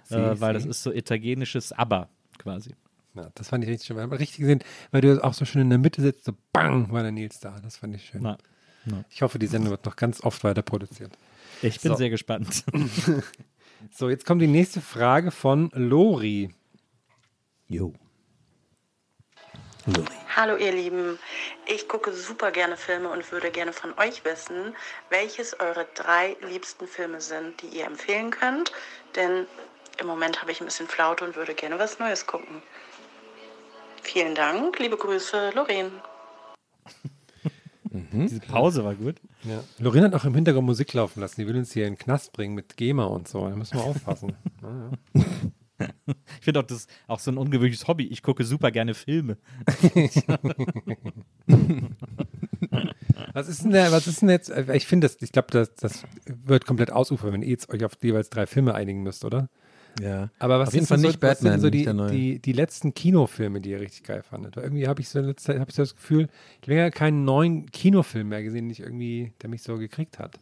äh, 0.09 0.15
weil 0.41 0.55
das 0.55 0.65
ist 0.65 0.83
so 0.83 0.91
italienisches 0.91 1.73
ABBA 1.73 2.09
quasi. 2.39 2.75
Ja, 3.19 3.31
das 3.35 3.49
fand 3.49 3.65
ich 3.65 3.71
richtig 3.71 3.87
schön. 3.89 3.97
Wir 3.97 4.03
haben 4.05 4.13
richtig 4.13 4.39
gesehen, 4.39 4.63
weil 4.93 5.01
du 5.01 5.23
auch 5.25 5.35
so 5.35 5.45
schön 5.45 5.63
in 5.63 5.71
der 5.71 5.79
Mitte 5.79 6.01
sitzt, 6.01 6.25
so 6.25 6.33
bang, 6.53 6.93
war 6.93 7.03
der 7.03 7.11
Nils 7.11 7.41
da. 7.41 7.57
Das 7.63 7.77
fand 7.77 7.97
ich 7.97 8.05
schön. 8.05 8.23
Na, 8.23 8.39
Ich 9.11 9.23
hoffe, 9.23 9.39
die 9.41 9.49
Sendung 9.49 9.71
wird 9.71 9.85
noch 9.85 9.97
ganz 9.97 10.23
oft 10.23 10.45
weiter 10.45 10.63
produziert. 10.63 11.13
ich 11.61 11.81
bin 11.81 11.93
So. 11.93 11.97
sehr 11.99 12.11
gespannt. 12.11 12.65
So, 13.95 14.11
jetzt 14.11 14.27
kommt 14.27 14.43
die 14.43 14.49
nächste 14.49 14.81
Frage 14.81 15.31
von 15.31 15.71
Lori. 15.73 16.53
Jo. 17.69 17.95
Lori. 19.87 20.09
Hallo 20.35 20.57
ihr 20.57 20.73
Lieben, 20.73 21.17
ich 21.67 21.87
gucke 21.87 22.13
super 22.13 22.51
gerne 22.51 22.77
Filme 22.77 23.09
und 23.09 23.31
würde 23.31 23.53
gerne 23.53 23.73
von 23.73 23.97
euch 23.99 24.25
wissen, 24.25 24.75
welches 25.11 25.59
eure 25.61 25.87
drei 25.95 26.37
liebsten 26.51 26.89
Filme 26.89 27.21
sind, 27.21 27.63
die 27.63 27.69
ihr 27.69 27.87
empfehlen 27.87 28.31
könnt. 28.33 28.73
Denn 29.15 29.47
im 30.01 30.09
Moment 30.09 30.41
habe 30.43 30.51
ich 30.51 30.61
ein 30.61 30.65
bisschen 30.65 30.89
Flaute 30.89 31.25
und 31.25 31.37
würde 31.37 31.55
gerne 31.55 31.79
was 31.79 32.01
Neues 32.01 32.27
gucken. 32.27 32.63
Vielen 34.03 34.35
Dank, 34.35 34.79
liebe 34.79 34.97
Grüße, 34.97 35.51
Lorraine. 35.55 35.91
Diese 38.13 38.41
Pause 38.41 38.85
war 38.85 38.95
gut. 38.95 39.17
Ja. 39.45 39.63
Lorin 39.79 40.05
hat 40.05 40.15
auch 40.15 40.25
im 40.25 40.35
Hintergrund 40.35 40.67
Musik 40.67 40.93
laufen 40.93 41.21
lassen. 41.21 41.41
Die 41.41 41.47
will 41.47 41.57
uns 41.57 41.73
hier 41.73 41.87
in 41.87 41.95
den 41.95 41.99
Knast 41.99 42.33
bringen 42.33 42.55
mit 42.55 42.77
GEMA 42.77 43.05
und 43.05 43.29
so. 43.29 43.49
Da 43.49 43.57
müssen 43.57 43.79
wir 43.79 43.85
aufpassen. 43.85 44.37
Ja. 45.81 45.89
Ich 46.41 46.45
finde 46.45 46.59
auch 46.59 46.65
das 46.65 46.79
ist 46.79 46.91
auch 47.07 47.21
so 47.21 47.31
ein 47.31 47.39
ungewöhnliches 47.39 47.87
Hobby. 47.87 48.09
Ich 48.09 48.25
gucke 48.25 48.43
super 48.43 48.73
gerne 48.73 48.95
Filme. 48.95 49.39
Was 53.33 53.47
ist 53.49 53.63
denn 53.63 53.71
der, 53.71 53.93
was 53.93 54.09
ist 54.09 54.23
denn 54.23 54.31
jetzt? 54.31 54.51
Ich 54.51 54.89
finde, 54.89 55.07
das, 55.07 55.23
ich 55.23 55.31
glaube, 55.31 55.49
das, 55.53 55.73
das 55.77 56.03
wird 56.27 56.67
komplett 56.67 56.91
ausufern, 56.91 57.33
wenn 57.33 57.43
ihr 57.43 57.51
jetzt 57.51 57.71
euch 57.71 57.85
auf 57.85 57.93
jeweils 58.03 58.31
drei 58.31 58.47
Filme 58.47 58.75
einigen 58.75 59.05
müsst, 59.05 59.25
oder? 59.25 59.49
Ja. 60.01 60.31
Aber 60.39 60.59
was 60.61 60.69
Auf 60.69 60.75
jeden 60.75 60.85
ist 60.85 60.89
Fall 60.89 60.99
denn 60.99 61.07
nicht 61.07 61.21
so, 61.21 61.27
was 61.27 61.39
sind 61.41 61.45
Batman, 61.45 61.61
so 61.61 61.71
die, 61.71 61.77
nicht 61.79 61.87
der 61.87 61.95
neue. 61.95 62.11
die, 62.11 62.39
die 62.41 62.53
letzten 62.53 62.95
Kinofilme, 62.95 63.61
die 63.61 63.71
ihr 63.71 63.81
richtig 63.81 64.05
geil 64.05 64.23
fandet? 64.23 64.57
Weil 64.57 64.65
irgendwie 64.65 64.87
habe 64.87 65.01
ich 65.01 65.09
so 65.09 65.19
in 65.19 65.25
letzter 65.27 65.53
Zeit, 65.53 65.61
habe 65.61 65.71
ich 65.71 65.77
so 65.77 65.83
das 65.83 65.95
Gefühl, 65.97 66.29
ich 66.61 66.63
habe 66.69 66.73
länger 66.75 66.91
keinen 66.91 67.25
neuen 67.25 67.71
Kinofilm 67.71 68.29
mehr 68.29 68.43
gesehen, 68.43 68.67
den 68.67 68.71
ich 68.71 68.81
irgendwie, 68.81 69.33
der 69.43 69.51
mich 69.51 69.63
so 69.63 69.77
gekriegt 69.79 70.19
hat. 70.19 70.39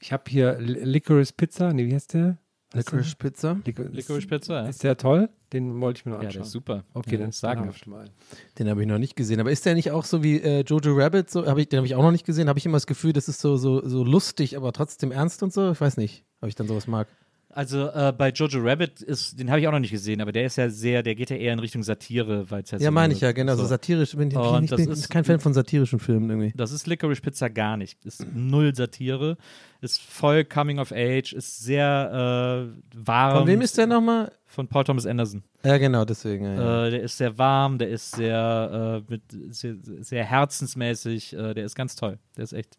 Ich 0.00 0.12
habe 0.12 0.24
hier 0.28 0.58
Li- 0.58 0.84
Licorice 0.84 1.32
Pizza, 1.32 1.72
nee, 1.72 1.86
wie 1.86 1.94
heißt 1.94 2.14
der? 2.14 2.38
Licorice 2.74 3.14
Pizza. 3.16 3.60
Licor 3.64 3.84
Licorice 3.86 4.26
Pizza, 4.26 4.62
ja. 4.64 4.68
Ist 4.68 4.82
der 4.82 4.96
toll? 4.96 5.28
Den 5.52 5.80
wollte 5.80 5.98
ich 6.00 6.06
mir 6.06 6.10
noch 6.12 6.18
Ja, 6.22 6.26
anschauen. 6.26 6.40
der 6.40 6.46
ist 6.46 6.50
super. 6.52 6.84
Okay, 6.92 7.12
Ja, 7.12 7.18
dann 7.18 7.32
wir 7.32 7.72
mal. 7.86 8.10
Den 8.58 8.68
habe 8.68 8.82
ich 8.82 8.88
noch 8.88 8.98
nicht 8.98 9.14
gesehen. 9.14 9.38
Aber 9.38 9.52
ist 9.52 9.64
der 9.64 9.74
nicht 9.74 9.92
auch 9.92 10.04
so 10.04 10.24
wie 10.24 10.40
äh, 10.40 10.62
Jojo 10.64 10.92
Rabbit? 10.96 11.30
So, 11.30 11.46
hab 11.46 11.56
ich, 11.58 11.68
den 11.68 11.76
habe 11.76 11.86
ich 11.86 11.94
auch 11.94 12.02
noch 12.02 12.10
nicht 12.10 12.26
gesehen. 12.26 12.48
Habe 12.48 12.58
ich 12.58 12.66
immer 12.66 12.74
das 12.76 12.88
Gefühl, 12.88 13.12
das 13.12 13.28
ist 13.28 13.40
so, 13.40 13.56
so, 13.56 13.86
so 13.86 14.02
lustig, 14.02 14.56
aber 14.56 14.72
trotzdem 14.72 15.12
ernst 15.12 15.44
und 15.44 15.52
so? 15.52 15.70
Ich 15.70 15.80
weiß 15.80 15.96
nicht, 15.98 16.24
ob 16.40 16.48
ich 16.48 16.56
dann 16.56 16.66
sowas 16.66 16.88
mag. 16.88 17.06
Also 17.56 17.88
äh, 17.90 18.12
bei 18.16 18.30
Jojo 18.30 18.58
Rabbit 18.60 19.00
ist, 19.00 19.38
den 19.38 19.48
habe 19.48 19.60
ich 19.60 19.68
auch 19.68 19.72
noch 19.72 19.78
nicht 19.78 19.92
gesehen, 19.92 20.20
aber 20.20 20.32
der 20.32 20.44
ist 20.46 20.56
ja 20.56 20.68
sehr, 20.68 21.04
der 21.04 21.14
geht 21.14 21.30
ja 21.30 21.36
eher 21.36 21.52
in 21.52 21.60
Richtung 21.60 21.84
Satire, 21.84 22.50
weil 22.50 22.64
es 22.64 22.72
ja 22.72 22.78
Ja, 22.78 22.86
so 22.86 22.90
meine 22.90 23.04
eine- 23.04 23.14
ich 23.14 23.20
ja, 23.20 23.30
genau. 23.30 23.54
So, 23.54 23.62
so. 23.62 23.68
satirisch 23.68 24.16
bin 24.16 24.28
ich, 24.32 24.34
ich 24.36 24.70
das 24.70 24.80
bin 24.80 24.90
ist- 24.90 25.08
kein 25.08 25.22
Fan 25.22 25.38
von 25.38 25.54
satirischen 25.54 26.00
Filmen 26.00 26.28
irgendwie. 26.30 26.52
Das 26.56 26.72
ist 26.72 26.88
Licorice 26.88 27.20
Pizza 27.22 27.48
gar 27.48 27.76
nicht. 27.76 28.04
Ist 28.04 28.26
null 28.34 28.74
Satire, 28.74 29.36
ist 29.80 30.02
voll 30.02 30.44
Coming 30.44 30.80
of 30.80 30.90
Age, 30.90 31.32
ist 31.32 31.60
sehr 31.62 32.68
äh, 32.74 32.96
warm. 33.06 33.38
Von 33.38 33.46
wem 33.46 33.60
ist 33.60 33.78
der 33.78 33.86
nochmal? 33.86 34.32
Von 34.46 34.66
Paul 34.66 34.82
Thomas 34.82 35.06
Anderson. 35.06 35.44
Ja, 35.64 35.78
genau, 35.78 36.04
deswegen. 36.04 36.44
Ja, 36.46 36.54
ja. 36.54 36.86
Äh, 36.86 36.90
der 36.90 37.02
ist 37.04 37.16
sehr 37.18 37.38
warm, 37.38 37.78
der 37.78 37.88
ist 37.90 38.16
sehr, 38.16 39.02
äh, 39.08 39.12
mit, 39.12 39.22
sehr, 39.54 39.76
sehr 40.00 40.24
herzensmäßig, 40.24 41.32
äh, 41.34 41.54
der 41.54 41.64
ist 41.64 41.76
ganz 41.76 41.94
toll. 41.94 42.18
Der 42.36 42.44
ist 42.44 42.52
echt 42.52 42.78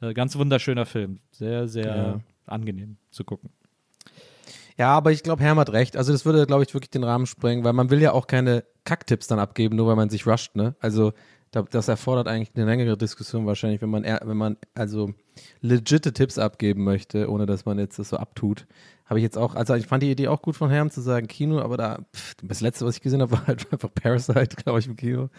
äh, 0.00 0.14
ganz 0.14 0.36
wunderschöner 0.36 0.86
Film. 0.86 1.18
Sehr, 1.32 1.68
sehr 1.68 1.86
Ja. 1.96 2.20
angenehm 2.46 2.96
zu 3.10 3.22
gucken. 3.24 3.50
Ja, 4.78 4.90
aber 4.90 5.10
ich 5.12 5.22
glaube, 5.22 5.42
Herm 5.42 5.58
hat 5.58 5.70
recht. 5.72 5.96
Also 5.96 6.12
das 6.12 6.24
würde, 6.24 6.46
glaube 6.46 6.62
ich, 6.64 6.74
wirklich 6.74 6.90
den 6.90 7.04
Rahmen 7.04 7.26
sprengen, 7.26 7.64
weil 7.64 7.72
man 7.72 7.90
will 7.90 8.00
ja 8.00 8.12
auch 8.12 8.26
keine 8.26 8.64
Kacktipps 8.84 9.26
dann 9.26 9.38
abgeben, 9.38 9.76
nur 9.76 9.86
weil 9.86 9.96
man 9.96 10.10
sich 10.10 10.26
rusht, 10.26 10.54
ne? 10.54 10.74
Also 10.80 11.12
da, 11.50 11.62
das 11.62 11.88
erfordert 11.88 12.28
eigentlich 12.28 12.50
eine 12.54 12.66
längere 12.66 12.96
Diskussion 12.96 13.46
wahrscheinlich, 13.46 13.80
wenn 13.80 13.88
man 13.88 14.04
eher, 14.04 14.20
wenn 14.24 14.36
man 14.36 14.56
also 14.74 15.14
legitte 15.60 16.12
Tipps 16.12 16.38
abgeben 16.38 16.84
möchte, 16.84 17.30
ohne 17.30 17.46
dass 17.46 17.64
man 17.64 17.78
jetzt 17.78 17.98
das 17.98 18.10
so 18.10 18.16
abtut. 18.16 18.66
Habe 19.06 19.20
ich 19.20 19.22
jetzt 19.22 19.38
auch, 19.38 19.54
also 19.54 19.74
ich 19.74 19.86
fand 19.86 20.02
die 20.02 20.10
Idee 20.10 20.28
auch 20.28 20.42
gut 20.42 20.56
von 20.56 20.68
Herm 20.68 20.90
zu 20.90 21.00
sagen 21.00 21.28
Kino, 21.28 21.60
aber 21.60 21.76
da, 21.76 21.98
pff, 22.14 22.34
das 22.42 22.60
letzte, 22.60 22.84
was 22.84 22.96
ich 22.96 23.02
gesehen 23.02 23.22
habe, 23.22 23.32
war 23.32 23.46
halt 23.46 23.72
einfach 23.72 23.88
Parasite, 23.94 24.56
glaube 24.56 24.80
ich, 24.80 24.86
im 24.88 24.96
Kino. 24.96 25.30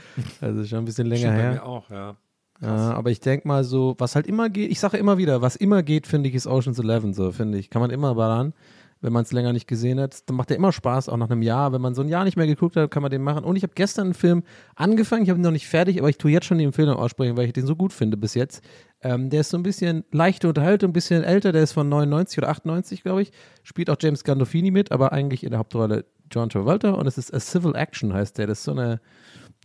Also 0.42 0.64
schon 0.64 0.80
ein 0.80 0.86
bisschen 0.86 1.08
länger 1.08 1.20
Stimmt 1.20 1.36
bei 1.36 1.42
her. 1.44 1.52
mir 1.52 1.66
auch, 1.66 1.90
ja. 1.90 2.16
Ja, 2.60 2.94
aber 2.94 3.12
ich 3.12 3.20
denke 3.20 3.48
mal 3.48 3.64
so, 3.64 3.94
was 4.00 4.16
halt 4.16 4.26
immer 4.26 4.50
geht, 4.50 4.72
ich 4.72 4.80
sage 4.80 4.98
immer 4.98 5.20
wieder, 5.20 5.44
was 5.44 5.56
immer 5.56 5.84
geht, 5.84 6.08
finde 6.08 6.30
ich, 6.30 6.34
ist 6.34 6.48
Ocean's 6.48 6.80
Eleven 6.80 7.14
so, 7.14 7.32
finde 7.32 7.60
ich. 7.60 7.70
Kann 7.70 7.82
man 7.84 7.92
immer 7.92 8.16
ballern, 8.16 8.54
wenn 9.02 9.14
man 9.14 9.24
es 9.24 9.32
länger 9.32 9.54
nicht 9.54 9.68
gesehen 9.68 10.00
hat. 10.00 10.28
Dann 10.30 10.36
macht 10.36 10.50
der 10.50 10.58
immer 10.58 10.72
Spaß, 10.72 11.10
auch 11.10 11.18
nach 11.18 11.30
einem 11.30 11.42
Jahr. 11.42 11.74
Wenn 11.74 11.82
man 11.82 11.96
so 11.96 12.02
ein 12.02 12.10
Jahr 12.10 12.24
nicht 12.24 12.38
mehr 12.38 12.48
geguckt 12.48 12.76
hat, 12.76 12.92
kann 12.92 13.02
man 13.02 13.12
den 13.12 13.22
machen. 13.22 13.44
Und 13.44 13.56
ich 13.56 13.64
habe 13.64 13.74
gestern 13.76 14.08
einen 14.08 14.14
Film 14.14 14.44
angefangen, 14.76 15.24
ich 15.24 15.30
habe 15.30 15.40
ihn 15.40 15.44
noch 15.44 15.52
nicht 15.52 15.68
fertig, 15.68 16.00
aber 16.00 16.10
ich 16.10 16.18
tue 16.18 16.32
jetzt 16.32 16.46
schon 16.46 16.58
die 16.58 16.64
Empfehlung 16.64 16.96
aussprechen, 16.96 17.38
weil 17.38 17.46
ich 17.46 17.54
den 17.54 17.66
so 17.66 17.76
gut 17.76 17.94
finde 17.94 18.18
bis 18.18 18.34
jetzt. 18.34 18.64
Ähm, 19.02 19.30
der 19.30 19.42
ist 19.42 19.50
so 19.50 19.58
ein 19.58 19.64
bisschen 19.64 20.04
leichte 20.12 20.48
Unterhaltung, 20.48 20.90
ein 20.90 20.94
bisschen 20.94 21.24
älter, 21.24 21.52
der 21.52 21.64
ist 21.64 21.74
von 21.74 21.88
99 21.88 22.40
oder 22.40 22.50
98, 22.50 23.04
glaube 23.04 23.22
ich. 23.22 23.32
Spielt 23.64 23.90
auch 23.90 23.98
James 24.00 24.24
Gandolfini 24.24 24.72
mit, 24.72 24.92
aber 24.92 25.12
eigentlich 25.12 25.44
in 25.44 25.52
der 25.52 25.60
Hauptrolle 25.60 26.06
John 26.32 26.50
Travolta 26.50 26.92
und 26.92 27.08
es 27.08 27.18
ist 27.18 27.34
A 27.34 27.40
Civil 27.40 27.76
Action, 27.76 28.14
heißt 28.14 28.38
der. 28.38 28.48
Das 28.48 28.60
ist 28.60 28.66
so 28.66 28.72
eine 28.72 29.00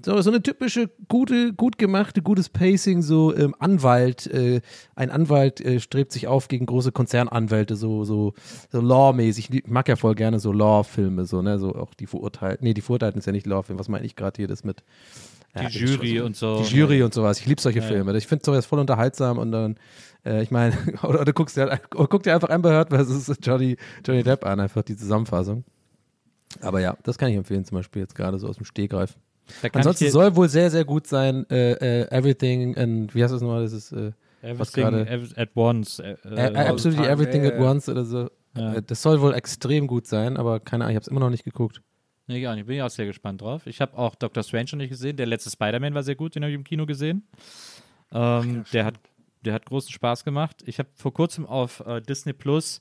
so, 0.05 0.21
so 0.21 0.31
eine 0.31 0.43
typische, 0.43 0.91
gute, 1.09 1.53
gut 1.53 1.79
gemachte, 1.79 2.23
gutes 2.23 2.49
Pacing, 2.49 3.03
so 3.03 3.35
ähm, 3.37 3.55
Anwalt, 3.59 4.27
äh, 4.27 4.61
ein 4.95 5.11
Anwalt 5.11 5.61
äh, 5.61 5.81
strebt 5.81 6.13
sich 6.13 6.27
auf 6.27 6.49
gegen 6.49 6.67
große 6.67 6.93
Konzernanwälte, 6.93 7.77
so, 7.77 8.05
so, 8.05 8.35
so 8.71 8.81
Law-mäßig. 8.81 9.51
Ich 9.53 9.67
mag 9.67 9.89
ja 9.89 9.97
voll 9.97 10.15
gerne 10.15 10.41
so 10.41 10.53
Law-Filme, 10.53 11.25
so, 11.25 11.43
ne, 11.43 11.59
so 11.59 11.75
auch 11.75 11.95
die 11.95 12.07
Verurteilten. 12.07 12.65
Nee, 12.65 12.75
die 12.75 12.81
Verurteilten 12.81 13.19
ist 13.19 13.27
ja 13.27 13.33
nicht 13.33 13.47
Law-Film, 13.47 13.79
was 13.79 13.89
meine 13.89 14.05
ich 14.07 14.17
gerade 14.17 14.37
hier, 14.37 14.49
das 14.49 14.65
mit 14.65 14.83
Die 15.59 15.63
Ja, 15.65 15.69
Jury 15.69 16.21
und 16.21 16.35
so. 16.37 16.63
die 16.63 16.75
Jury 16.77 17.03
und 17.03 17.13
sowas. 17.15 17.39
Ich 17.41 17.47
liebe 17.47 17.61
solche 17.61 17.81
Ja, 17.81 17.87
Filme. 17.87 18.17
Ich 18.17 18.27
finde 18.27 18.45
sowas 18.45 18.67
voll 18.67 18.79
unterhaltsam 18.81 19.39
und 19.39 19.53
dann, 19.53 19.77
äh, 20.25 20.43
ich 20.43 20.51
meine, 20.51 20.75
oder, 21.03 21.21
oder 21.21 21.33
guckst 21.33 21.57
dir 21.57 21.69
halt, 21.71 21.83
guck 21.91 22.23
dir 22.23 22.35
einfach 22.35 22.49
Amber 22.51 22.71
Heard 22.73 22.89
versus 22.91 23.31
Johnny, 23.43 23.77
Johnny 24.07 24.23
Depp 24.23 24.45
an, 24.47 24.61
einfach 24.61 24.83
die 24.83 24.97
Zusammenfassung. 24.97 25.65
Aber 26.61 26.81
ja, 26.81 26.97
das 27.03 27.17
kann 27.19 27.31
ich 27.31 27.37
empfehlen, 27.37 27.65
zum 27.65 27.77
Beispiel 27.79 28.03
jetzt 28.03 28.15
gerade 28.15 28.39
so 28.39 28.47
aus 28.49 28.57
dem 28.57 28.67
Stegreif. 28.67 29.17
Ansonsten 29.73 30.11
soll 30.11 30.35
wohl 30.37 30.49
sehr, 30.49 30.71
sehr 30.71 30.85
gut 30.85 31.07
sein, 31.07 31.45
äh, 31.51 31.73
äh, 32.03 32.09
Everything 32.11 32.77
and, 32.77 33.15
wie 33.15 33.23
heißt 33.23 33.35
das 33.35 33.43
nochmal, 33.43 33.63
das 33.63 33.73
ist, 33.73 33.93
äh, 33.93 34.13
was 34.43 34.71
Everything 34.77 34.83
gerade, 34.85 35.05
ev- 35.11 35.39
at 35.41 35.51
once. 35.55 35.99
Äh, 35.99 36.17
äh, 36.25 36.53
äh, 36.53 36.57
Absolutely 36.69 37.07
Everything 37.07 37.45
at. 37.47 37.59
Once 37.59 37.89
oder 37.89 38.05
so. 38.05 38.31
Ja. 38.57 38.75
Äh, 38.75 38.83
das 38.83 39.03
soll 39.03 39.21
wohl 39.21 39.35
extrem 39.35 39.87
gut 39.87 40.07
sein, 40.07 40.37
aber 40.37 40.61
keine 40.61 40.85
Ahnung, 40.85 40.93
ich 40.93 40.97
habe 40.97 41.03
es 41.03 41.09
immer 41.09 41.21
noch 41.21 41.31
nicht 41.31 41.45
geguckt. 41.45 41.81
Nee, 42.29 42.41
gar 42.41 42.55
nicht. 42.55 42.67
Bin 42.67 42.77
ich 42.77 42.83
auch 42.83 42.91
sehr 42.91 43.07
gespannt 43.07 43.41
drauf. 43.43 43.67
Ich 43.67 43.81
habe 43.81 43.99
auch 43.99 44.15
Doctor 44.15 44.43
Strange 44.45 44.67
noch 44.73 44.79
nicht 44.79 44.91
gesehen. 44.91 45.17
Der 45.17 45.27
letzte 45.27 45.51
Spider-Man 45.51 45.93
war 45.95 46.03
sehr 46.05 46.15
gut, 46.15 46.35
den 46.35 46.43
habe 46.45 46.51
ich 46.53 46.57
im 46.57 46.65
Kino 46.65 46.87
gesehen. 46.87 47.27
Ähm, 48.13 48.65
der, 48.73 48.85
hat, 48.85 48.95
der 49.45 49.55
hat 49.55 49.67
großen 49.67 49.91
Spaß 49.91 50.25
gemacht. 50.25 50.63
Ich 50.67 50.79
habe 50.79 50.89
vor 50.95 51.13
kurzem 51.13 51.47
auf 51.47 51.81
äh, 51.87 52.01
Disney 52.01 52.33
Plus 52.33 52.81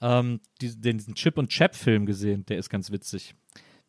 ähm, 0.00 0.40
die, 0.60 0.80
den, 0.80 0.98
diesen 0.98 1.14
Chip 1.14 1.36
und 1.36 1.48
Chap-Film 1.50 2.06
gesehen. 2.06 2.46
Der 2.46 2.58
ist 2.58 2.70
ganz 2.70 2.90
witzig. 2.90 3.34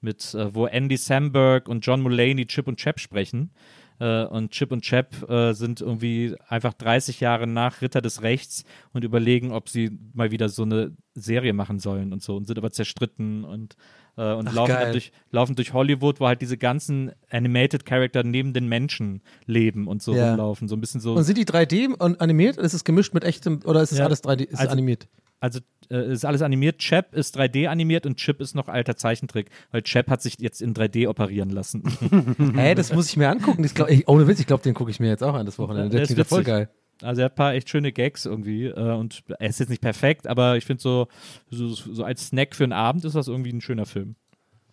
Mit, 0.01 0.33
äh, 0.33 0.53
wo 0.53 0.65
Andy 0.65 0.97
Samberg 0.97 1.67
und 1.67 1.85
John 1.85 2.01
Mulaney 2.01 2.45
Chip 2.45 2.67
und 2.67 2.77
Chap 2.77 2.99
sprechen. 2.99 3.51
Äh, 3.99 4.25
und 4.25 4.51
Chip 4.51 4.71
und 4.71 4.81
Chap 4.81 5.29
äh, 5.29 5.53
sind 5.53 5.81
irgendwie 5.81 6.35
einfach 6.47 6.73
30 6.73 7.19
Jahre 7.19 7.47
nach 7.47 7.81
Ritter 7.81 8.01
des 8.01 8.21
Rechts 8.21 8.63
und 8.93 9.03
überlegen, 9.03 9.51
ob 9.51 9.67
sie 9.69 9.91
mal 10.13 10.31
wieder 10.31 10.47
so 10.49 10.63
eine 10.63 10.95
Serie 11.15 11.53
machen 11.53 11.79
sollen 11.79 12.13
und 12.13 12.23
so 12.23 12.37
und 12.37 12.47
sind 12.47 12.57
aber 12.57 12.71
zerstritten 12.71 13.43
und, 13.43 13.75
äh, 14.19 14.33
und 14.33 14.49
Ach, 14.49 14.53
laufen, 14.53 14.71
geil. 14.73 14.91
durch, 14.91 15.11
laufen 15.31 15.55
durch 15.55 15.73
Hollywood, 15.73 16.19
wo 16.19 16.27
halt 16.27 16.41
diese 16.41 16.57
ganzen 16.57 17.11
Animated 17.31 17.85
Charakter 17.85 18.23
neben 18.23 18.53
den 18.53 18.67
Menschen 18.67 19.21
leben 19.45 19.87
und 19.87 20.01
so 20.03 20.13
Ja. 20.13 20.29
rumlaufen. 20.31 20.67
So 20.67 20.75
ein 20.75 20.81
bisschen 20.81 20.99
so. 21.01 21.13
Und 21.15 21.23
sind 21.23 21.37
die 21.37 21.45
3D 21.45 21.87
und 21.97 22.19
animiert? 22.21 22.57
Ist 22.57 22.73
es 22.73 22.83
gemischt 22.83 23.13
mit 23.13 23.23
echtem, 23.23 23.61
oder 23.65 23.81
ist 23.81 23.91
es 23.93 23.97
Ja, 23.99 24.05
alles 24.05 24.21
3D, 24.23 24.43
ist 24.43 24.59
also- 24.59 24.71
animiert? 24.73 25.07
Also 25.41 25.61
äh, 25.89 26.11
ist 26.11 26.25
alles 26.25 26.41
animiert. 26.41 26.79
Chap 26.79 27.15
ist 27.15 27.37
3D 27.39 27.67
animiert 27.69 28.05
und 28.05 28.17
Chip 28.17 28.41
ist 28.41 28.55
noch 28.55 28.67
alter 28.67 28.97
Zeichentrick, 28.97 29.49
weil 29.71 29.81
Chap 29.83 30.09
hat 30.09 30.21
sich 30.21 30.35
jetzt 30.39 30.61
in 30.61 30.73
3D 30.73 31.07
operieren 31.07 31.49
lassen. 31.49 31.83
Hä, 32.57 32.75
das 32.75 32.91
muss 32.93 33.07
ich 33.09 33.15
mir 33.15 33.29
angucken. 33.29 33.63
Das 33.63 33.73
glaub, 33.73 33.89
ich, 33.89 34.05
ohne 34.09 34.27
Witz, 34.27 34.41
ich 34.41 34.47
glaube, 34.47 34.63
den 34.63 34.73
gucke 34.73 34.91
ich 34.91 34.99
mir 34.99 35.07
jetzt 35.07 35.23
auch 35.23 35.33
an 35.35 35.45
das 35.45 35.57
Wochenende. 35.57 35.91
Der 35.91 36.05
Der 36.05 36.13
klingt 36.13 36.27
voll 36.27 36.43
geil. 36.43 36.69
Also 37.01 37.21
er 37.21 37.25
hat 37.25 37.33
ein 37.33 37.35
paar 37.35 37.53
echt 37.53 37.69
schöne 37.69 37.91
Gags 37.91 38.25
irgendwie 38.25 38.65
äh, 38.65 38.93
und 38.95 39.23
er 39.39 39.49
ist 39.49 39.59
jetzt 39.59 39.69
nicht 39.69 39.81
perfekt, 39.81 40.27
aber 40.27 40.57
ich 40.57 40.65
finde 40.65 40.81
so, 40.81 41.07
so, 41.49 41.67
so 41.69 42.03
als 42.03 42.27
Snack 42.27 42.55
für 42.55 42.63
einen 42.65 42.73
Abend 42.73 43.05
ist 43.05 43.15
das 43.15 43.27
irgendwie 43.27 43.51
ein 43.53 43.61
schöner 43.61 43.85
Film. 43.85 44.15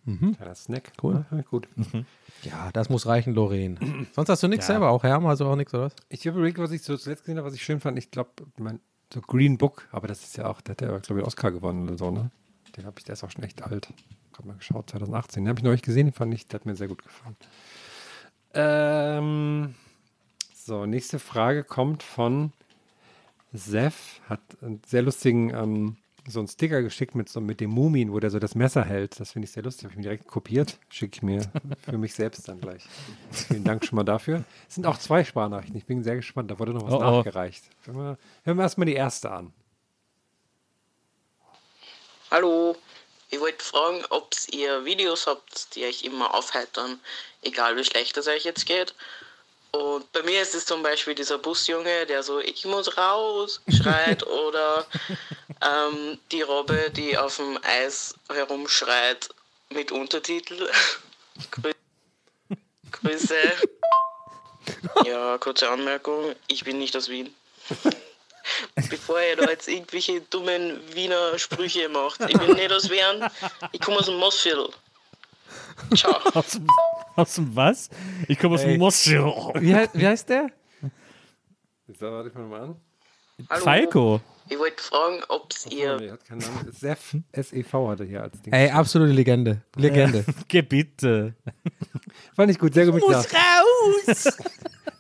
Ja, 0.07 0.45
das 0.45 0.65
Snack. 0.65 0.93
Cool. 1.03 1.25
Ja, 1.33 1.41
gut. 1.43 1.67
Ja, 2.43 2.71
das 2.73 2.89
muss 2.89 3.07
reichen, 3.07 3.35
Lorraine. 3.35 3.77
Sonst 4.12 4.29
hast 4.29 4.43
du 4.43 4.47
nichts 4.49 4.69
Ja. 4.69 4.75
selber, 4.75 4.91
auch 4.91 5.03
Herm, 5.03 5.27
also 5.27 5.47
auch 5.47 5.57
nichts, 5.57 5.75
oder 5.75 5.85
was? 5.87 5.97
Ich 6.09 6.25
habe 6.29 6.37
überlegt, 6.39 6.59
was 6.59 6.71
ich 6.71 6.83
so 6.83 6.97
zuletzt 6.97 7.25
gesehen 7.25 7.39
habe, 7.39 7.47
was 7.49 7.55
ich 7.55 7.65
schön 7.65 7.81
fand. 7.81 7.99
Ich 7.99 8.12
glaube, 8.12 8.31
mein 8.59 8.79
so 9.12 9.21
Green 9.21 9.59
Book, 9.59 9.89
aber 9.91 10.07
das 10.07 10.23
ist 10.23 10.37
ja 10.37 10.47
auch, 10.47 10.61
der 10.61 10.73
hat 10.73 10.81
ja, 10.83 10.97
glaube 10.99 11.21
ich, 11.21 11.27
Oscar 11.27 11.51
gewonnen 11.51 11.89
oder 11.89 11.99
so, 11.99 12.11
ne? 12.12 12.31
Den 12.77 12.85
habe 12.87 12.97
ich, 12.99 13.05
der 13.05 13.15
ist 13.15 13.25
auch 13.25 13.31
schon 13.31 13.43
echt 13.45 13.62
alt. 13.62 13.89
Gerade 14.33 14.49
mal 14.49 14.57
geschaut, 14.57 14.91
2018. 14.91 15.43
Den 15.45 15.49
habe 15.49 15.59
ich 15.59 15.65
neulich 15.65 15.83
gesehen, 15.83 16.07
den 16.07 16.12
fand 16.12 16.33
ich, 16.35 16.47
der 16.47 16.61
hat 16.61 16.67
mir 16.67 16.77
sehr 16.77 16.89
gut 16.89 17.03
gefallen. 17.03 17.37
Ähm, 18.55 19.75
so, 20.66 20.85
nächste 20.85 21.18
Frage 21.18 21.64
kommt 21.64 22.02
von 22.02 22.52
Sef, 23.52 24.20
hat 24.29 24.40
einen 24.61 24.83
sehr 24.87 25.02
lustigen 25.02 25.55
ähm, 25.55 25.96
so 26.29 26.40
einen 26.40 26.48
Sticker 26.48 26.83
geschickt 26.83 27.14
mit, 27.14 27.29
so, 27.29 27.40
mit 27.40 27.61
dem 27.61 27.70
Mumin, 27.70 28.12
wo 28.12 28.18
der 28.18 28.31
so 28.31 28.40
das 28.40 28.57
Messer 28.57 28.85
hält. 28.85 29.20
Das 29.20 29.33
finde 29.33 29.46
ich 29.46 29.52
sehr 29.52 29.62
lustig. 29.62 29.85
Habe 29.85 29.92
ich 29.92 29.96
mir 29.98 30.02
direkt 30.02 30.26
kopiert. 30.26 30.76
Schicke 30.88 31.16
ich 31.16 31.22
mir 31.22 31.48
für 31.85 31.98
mich 31.98 32.14
selbst 32.14 32.48
dann 32.48 32.61
gleich. 32.61 32.83
Vielen 33.31 33.62
Dank 33.62 33.85
schon 33.85 33.94
mal 33.94 34.02
dafür. 34.02 34.44
Es 34.68 34.74
sind 34.74 34.87
auch 34.87 34.98
zwei 34.98 35.22
Sprachnachrichten. 35.22 35.76
Ich 35.76 35.87
bin 35.87 36.02
sehr 36.02 36.16
gespannt. 36.16 36.50
Da 36.50 36.59
wurde 36.59 36.72
noch 36.72 36.85
was 36.85 36.94
Oh, 36.94 36.98
oh. 36.98 37.00
nachgereicht. 37.00 37.64
Hören 37.85 37.96
wir, 37.96 38.18
hören 38.42 38.57
wir 38.57 38.62
erstmal 38.64 38.87
die 38.87 38.94
erste 38.94 39.31
an. 39.31 39.52
Hallo, 42.33 42.76
ich 43.31 43.38
wollte 43.38 43.64
fragen, 43.64 44.05
ob 44.11 44.35
ihr 44.50 44.85
Videos 44.85 45.29
habt, 45.29 45.76
die 45.76 45.85
euch 45.85 46.02
immer 46.02 46.35
aufheitern, 46.35 46.98
egal 47.42 47.76
wie 47.76 47.85
schlecht 47.85 48.16
es 48.16 48.26
euch 48.26 48.44
jetzt 48.44 48.66
geht. 48.66 48.96
Und 49.77 50.11
bei 50.12 50.23
mir 50.23 50.41
ist 50.41 50.55
es 50.55 50.65
zum 50.65 50.83
Beispiel 50.83 51.15
dieser 51.15 51.37
Busjunge, 51.37 52.07
der 52.07 52.23
so, 52.23 52.41
ich 52.41 52.65
muss 52.65 52.97
raus, 52.97 53.61
schreit, 53.69 54.27
oder 54.27 54.87
ähm, 55.62 56.19
die 56.33 56.41
Robbe, 56.43 56.91
die 56.91 57.19
auf 57.19 57.37
dem 57.37 57.59
Eis 57.62 58.15
herumschreit 58.33 59.29
mit 59.69 59.93
Untertitel. 59.93 60.71
Grü 61.51 61.73
Grüße. 62.93 63.35
Ja, 65.05 65.39
kurze 65.39 65.71
Anmerkung, 65.71 66.35
ich 66.49 66.65
bin 66.65 66.79
nicht 66.79 66.97
aus 66.97 67.09
Wien. 67.09 67.33
Bevor 68.91 69.21
ihr 69.21 69.37
da 69.37 69.49
jetzt 69.49 69.69
irgendwelche 69.69 70.21
dummen 70.23 70.81
Wiener 70.93 71.39
Sprüche 71.39 71.89
macht. 71.89 72.21
Ich 72.23 72.37
bin 72.37 72.55
nicht 72.55 72.73
aus 72.73 72.91
Wien, 72.91 73.31
ich 73.71 73.81
komme 73.81 73.99
aus 73.99 74.07
dem 74.07 74.17
Mossviertel. 74.17 74.71
Ciao. 75.95 76.21
Aus 77.16 77.35
dem, 77.35 77.55
was? 77.57 77.88
Ich 78.29 78.38
komme 78.38 78.55
aus 78.57 78.62
dem 78.62 78.79
Moschel. 78.79 79.24
Wie, 79.61 79.74
hei- 79.74 79.88
wie 79.92 80.07
heißt 80.07 80.29
der? 80.29 80.48
Jetzt 81.88 82.00
warte 82.00 82.29
ich 82.29 82.35
mal 82.35 82.46
mal 82.46 82.61
an. 82.62 82.76
Hallo. 83.50 83.64
Falco. 83.64 84.20
Ich 84.48 84.59
wollte 84.59 84.83
fragen, 84.83 85.22
ob 85.29 85.48
ihr 85.70 85.96
Nee, 85.98 86.11
hat 86.11 86.24
keinen 86.24 86.38
Namen. 86.38 86.70
Sef, 86.72 87.16
S-E-V 87.33 87.88
hatte 87.90 88.05
hier 88.05 88.22
als 88.22 88.40
Ding. 88.42 88.52
Ey, 88.52 88.70
absolute 88.70 89.12
Legende. 89.12 89.62
Legende. 89.76 90.24
Geh 90.48 90.62
bitte. 90.62 91.35
Fand 92.35 92.50
ich 92.50 92.59
gut, 92.59 92.72
sehr 92.74 92.87
gut 92.87 92.94
mitgedacht. 92.94 93.29
raus! 93.35 94.38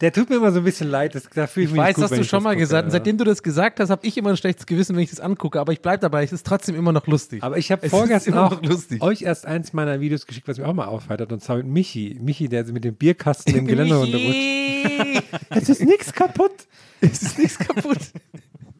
Der 0.00 0.12
tut 0.12 0.28
mir 0.28 0.36
immer 0.36 0.52
so 0.52 0.58
ein 0.58 0.64
bisschen 0.64 0.90
leid. 0.90 1.14
Das, 1.14 1.24
da 1.34 1.46
fühle 1.46 1.66
ich 1.66 1.72
Ich 1.72 1.76
weiß, 1.78 1.94
gut, 1.94 2.04
hast 2.04 2.10
wenn 2.10 2.18
du 2.18 2.24
schon 2.24 2.38
das 2.38 2.44
mal 2.44 2.50
gucke, 2.50 2.60
gesagt. 2.60 2.84
Und 2.84 2.88
ja. 2.90 2.98
seitdem 2.98 3.16
du 3.18 3.24
das 3.24 3.42
gesagt 3.42 3.80
hast, 3.80 3.88
habe 3.90 4.06
ich 4.06 4.16
immer 4.18 4.30
ein 4.30 4.36
schlechtes 4.36 4.66
Gewissen, 4.66 4.94
wenn 4.94 5.02
ich 5.02 5.10
das 5.10 5.20
angucke. 5.20 5.58
Aber 5.58 5.72
ich 5.72 5.80
bleibe 5.80 6.00
dabei. 6.00 6.22
Es 6.22 6.32
ist 6.32 6.46
trotzdem 6.46 6.74
immer 6.74 6.92
noch 6.92 7.06
lustig. 7.06 7.42
Aber 7.42 7.56
ich 7.56 7.72
habe 7.72 7.88
vorgestern 7.88 8.36
auch 8.38 8.60
euch 9.00 9.22
erst 9.22 9.46
eins 9.46 9.72
meiner 9.72 10.00
Videos 10.00 10.26
geschickt, 10.26 10.46
was 10.48 10.58
mich 10.58 10.66
auch 10.66 10.74
mal 10.74 10.86
aufheitert. 10.86 11.32
Und 11.32 11.42
zwar 11.42 11.56
mit 11.56 11.66
Michi. 11.66 12.18
Michi, 12.20 12.48
der 12.48 12.64
mit 12.66 12.84
dem 12.84 12.94
Bierkasten 12.94 13.54
im 13.56 13.66
Geländer 13.68 13.96
runterrutscht. 13.96 14.36
Es 15.50 15.68
ist 15.68 15.82
nichts 15.84 16.12
kaputt. 16.12 16.52
es 17.00 17.22
ist 17.22 17.38
nichts 17.38 17.58
kaputt. 17.58 17.98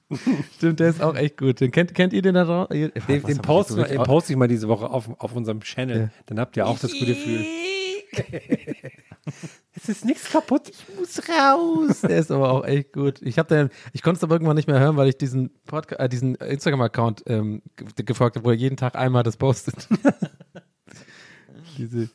Stimmt, 0.56 0.80
der 0.80 0.90
ist 0.90 1.02
auch 1.02 1.16
echt 1.16 1.36
gut. 1.38 1.60
Den 1.60 1.70
kennt, 1.72 1.94
kennt 1.94 2.12
ihr 2.12 2.22
den 2.22 2.34
da 2.34 2.44
drauf? 2.44 2.68
Ihr- 2.70 2.90
Den, 2.90 3.22
den, 3.22 3.22
den 3.22 3.38
poste 3.38 4.32
ich 4.32 4.36
mal 4.36 4.48
diese 4.48 4.68
Woche 4.68 4.88
auf, 4.88 5.08
auf 5.18 5.34
unserem 5.34 5.60
Channel. 5.60 6.10
Dann 6.26 6.38
habt 6.38 6.56
ihr 6.56 6.66
auch 6.66 6.78
das 6.78 6.92
gute 6.92 7.06
Gefühl. 7.06 7.44
es 9.74 9.88
ist 9.88 10.04
nichts 10.04 10.30
kaputt. 10.30 10.72
muss 10.98 11.20
raus. 11.28 12.00
Der 12.02 12.18
ist 12.18 12.30
aber 12.30 12.50
auch 12.50 12.64
echt 12.64 12.92
gut. 12.92 13.20
Ich 13.22 13.36
den, 13.36 13.70
ich 13.92 14.02
konnte 14.02 14.18
es 14.18 14.24
aber 14.24 14.34
irgendwann 14.34 14.56
nicht 14.56 14.68
mehr 14.68 14.78
hören, 14.80 14.96
weil 14.96 15.08
ich 15.08 15.18
diesen 15.18 15.50
Podcast, 15.66 16.00
äh, 16.00 16.08
diesen 16.08 16.34
Instagram-Account 16.36 17.24
ähm, 17.26 17.62
ge- 17.76 18.04
gefolgt 18.04 18.36
habe, 18.36 18.44
wo 18.46 18.50
er 18.50 18.56
jeden 18.56 18.76
Tag 18.76 18.96
einmal 18.96 19.22
das 19.22 19.36
postet. 19.36 19.88
Diese, 21.78 22.08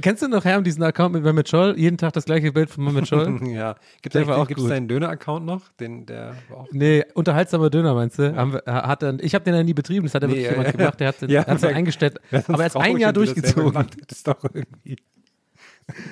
kennst 0.00 0.22
du 0.22 0.28
noch 0.28 0.44
Herm 0.46 0.64
diesen 0.64 0.82
Account 0.82 1.12
mit 1.14 1.22
Mehmet 1.24 1.46
Scholl? 1.46 1.74
Jeden 1.78 1.98
Tag 1.98 2.14
das 2.14 2.24
gleiche 2.24 2.52
Bild 2.52 2.70
von 2.70 2.84
Mehmet 2.84 3.06
Scholl? 3.06 3.38
Ja. 3.52 3.74
Gibt 4.00 4.14
es 4.16 4.66
deinen 4.66 4.88
Döner-Account 4.88 5.44
noch? 5.44 5.68
Den, 5.78 6.06
der 6.06 6.34
war 6.48 6.58
auch 6.60 6.68
Nee, 6.72 7.04
unterhaltsamer 7.12 7.68
Döner, 7.68 7.92
meinst 7.94 8.18
du? 8.18 8.34
Haben 8.34 8.54
wir, 8.54 8.62
hat 8.66 9.02
er, 9.02 9.22
ich 9.22 9.34
habe 9.34 9.44
den 9.44 9.54
ja 9.54 9.62
nie 9.62 9.74
betrieben, 9.74 10.06
das 10.06 10.14
hat 10.14 10.22
er 10.22 10.28
Nee, 10.28 10.36
wirklich 10.36 10.46
ja, 10.46 10.50
jemand 10.52 10.68
ja. 10.68 10.72
gemacht, 10.78 11.00
der 11.00 11.08
hat 11.08 11.20
Ja, 11.30 11.42
es 11.46 11.62
wer- 11.62 11.76
eingestellt, 11.76 12.18
aber 12.48 12.58
er 12.60 12.64
hat 12.64 12.76
ein 12.76 12.96
Jahr 12.96 13.08
wenn 13.14 13.14
du 13.14 13.20
das 13.26 13.34
durchgezogen. 13.34 13.72
gemacht 13.72 13.96
hättest, 14.00 14.26
doch 14.26 14.42
irgendwie. 14.44 14.96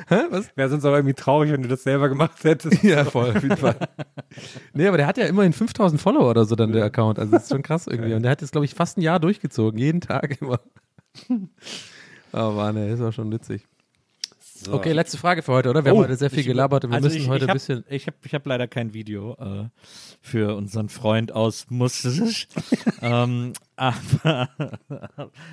Hä? 0.08 0.20
Was? 0.30 0.50
Wäre 0.56 0.68
sonst 0.68 0.85
auch 0.85 0.92
irgendwie 0.92 1.14
traurig, 1.14 1.50
wenn 1.52 1.62
du 1.62 1.68
das 1.68 1.82
selber 1.82 2.08
gemacht 2.08 2.42
hättest. 2.44 2.82
Ja, 2.85 3.04
voll, 3.04 3.30
auf 3.37 3.42
jeden 3.42 3.56
Fall. 3.56 3.76
nee, 4.74 4.87
aber 4.87 4.96
der 4.98 5.06
hat 5.06 5.16
ja 5.18 5.24
immerhin 5.26 5.52
5000 5.52 6.00
Follower 6.00 6.28
oder 6.30 6.44
so 6.44 6.54
dann, 6.56 6.72
der 6.72 6.85
Account. 6.85 7.18
Also 7.18 7.32
das 7.32 7.44
ist 7.44 7.48
schon 7.50 7.62
krass 7.62 7.87
irgendwie. 7.87 8.14
Und 8.14 8.22
der 8.22 8.30
hat 8.32 8.40
jetzt, 8.42 8.52
glaube 8.52 8.64
ich, 8.64 8.74
fast 8.74 8.98
ein 8.98 9.02
Jahr 9.02 9.18
durchgezogen. 9.20 9.78
Jeden 9.78 10.00
Tag 10.00 10.40
immer. 10.40 10.61
oh 12.32 12.50
Mann, 12.52 12.76
ey, 12.76 12.92
ist 12.92 13.00
auch 13.00 13.12
schon 13.12 13.30
witzig. 13.32 13.66
Okay, 14.70 14.92
letzte 14.92 15.18
Frage 15.18 15.42
für 15.42 15.52
heute, 15.52 15.70
oder? 15.70 15.85
Wir 15.85 15.90
haben 15.90 15.98
Oh, 15.98 16.02
heute 16.02 16.14
sehr 16.16 16.30
viel 16.30 16.40
ich- 16.40 16.46
gelabert 16.46 16.85
und 16.85 16.90
wir 16.92 16.96
also 16.96 17.08
müssen 17.08 17.22
ich, 17.22 17.28
heute 17.28 17.46
ich 17.46 17.50
ein 17.50 17.54
bisschen. 17.54 17.85
Ich 17.88 18.06
habe 18.06 18.16
ich 18.24 18.32
hab 18.32 18.46
leider 18.46 18.68
kein 18.68 18.94
Video 18.94 19.35
äh, 19.40 19.68
für 20.20 20.54
unseren 20.54 20.88
Freund 20.88 21.32
aus 21.32 21.66
Mussisch. 21.68 22.46
ähm, 23.02 23.54
aber 23.74 24.48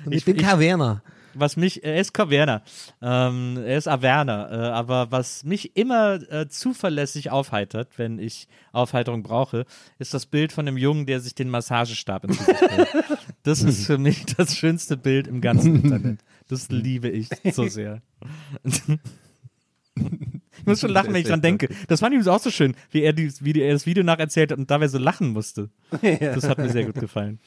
Ich, 0.08 0.24
bin 0.24 0.36
Kaverner. 0.36 1.02
Was 1.34 1.56
mich, 1.56 1.84
er 1.84 2.00
ist 2.00 2.12
Kaverner, 2.12 2.62
ähm, 3.02 3.56
er 3.56 3.78
ist 3.78 3.88
Averner, 3.88 4.48
äh, 4.50 4.54
aber 4.70 5.10
was 5.10 5.44
mich 5.44 5.76
immer 5.76 6.20
äh, 6.30 6.48
zuverlässig 6.48 7.30
aufheitert, 7.30 7.98
wenn 7.98 8.18
ich 8.18 8.48
Aufheiterung 8.72 9.22
brauche, 9.22 9.64
ist 9.98 10.14
das 10.14 10.26
Bild 10.26 10.52
von 10.52 10.66
einem 10.66 10.76
Jungen, 10.76 11.06
der 11.06 11.20
sich 11.20 11.34
den 11.34 11.50
Massagestab 11.50 12.24
ins 12.24 12.38
Gesicht 12.38 12.60
hält. 12.60 12.88
Das 13.42 13.62
ist 13.62 13.86
für 13.86 13.96
mich 13.96 14.26
das 14.26 14.54
schönste 14.54 14.98
Bild 14.98 15.26
im 15.26 15.40
ganzen 15.40 15.76
Internet. 15.76 16.20
Das 16.48 16.68
liebe 16.68 17.08
ich 17.08 17.28
so 17.52 17.68
sehr. 17.68 18.02
Ich 20.60 20.66
muss 20.66 20.80
schon 20.80 20.90
lachen, 20.90 21.14
wenn 21.14 21.22
ich 21.22 21.26
dran 21.26 21.40
denke. 21.40 21.68
Das 21.88 22.00
fand 22.00 22.12
ich 22.12 22.20
übrigens 22.20 22.28
auch 22.28 22.42
so 22.42 22.50
schön, 22.50 22.74
wie 22.90 23.02
er, 23.02 23.14
die, 23.14 23.32
wie 23.40 23.58
er 23.60 23.72
das 23.72 23.86
Video 23.86 24.04
nacherzählt 24.04 24.52
hat 24.52 24.58
und 24.58 24.70
dabei 24.70 24.88
so 24.88 24.98
lachen 24.98 25.30
musste. 25.30 25.70
Das 26.20 26.48
hat 26.48 26.58
mir 26.58 26.68
sehr 26.68 26.84
gut 26.84 26.96
gefallen. 26.96 27.38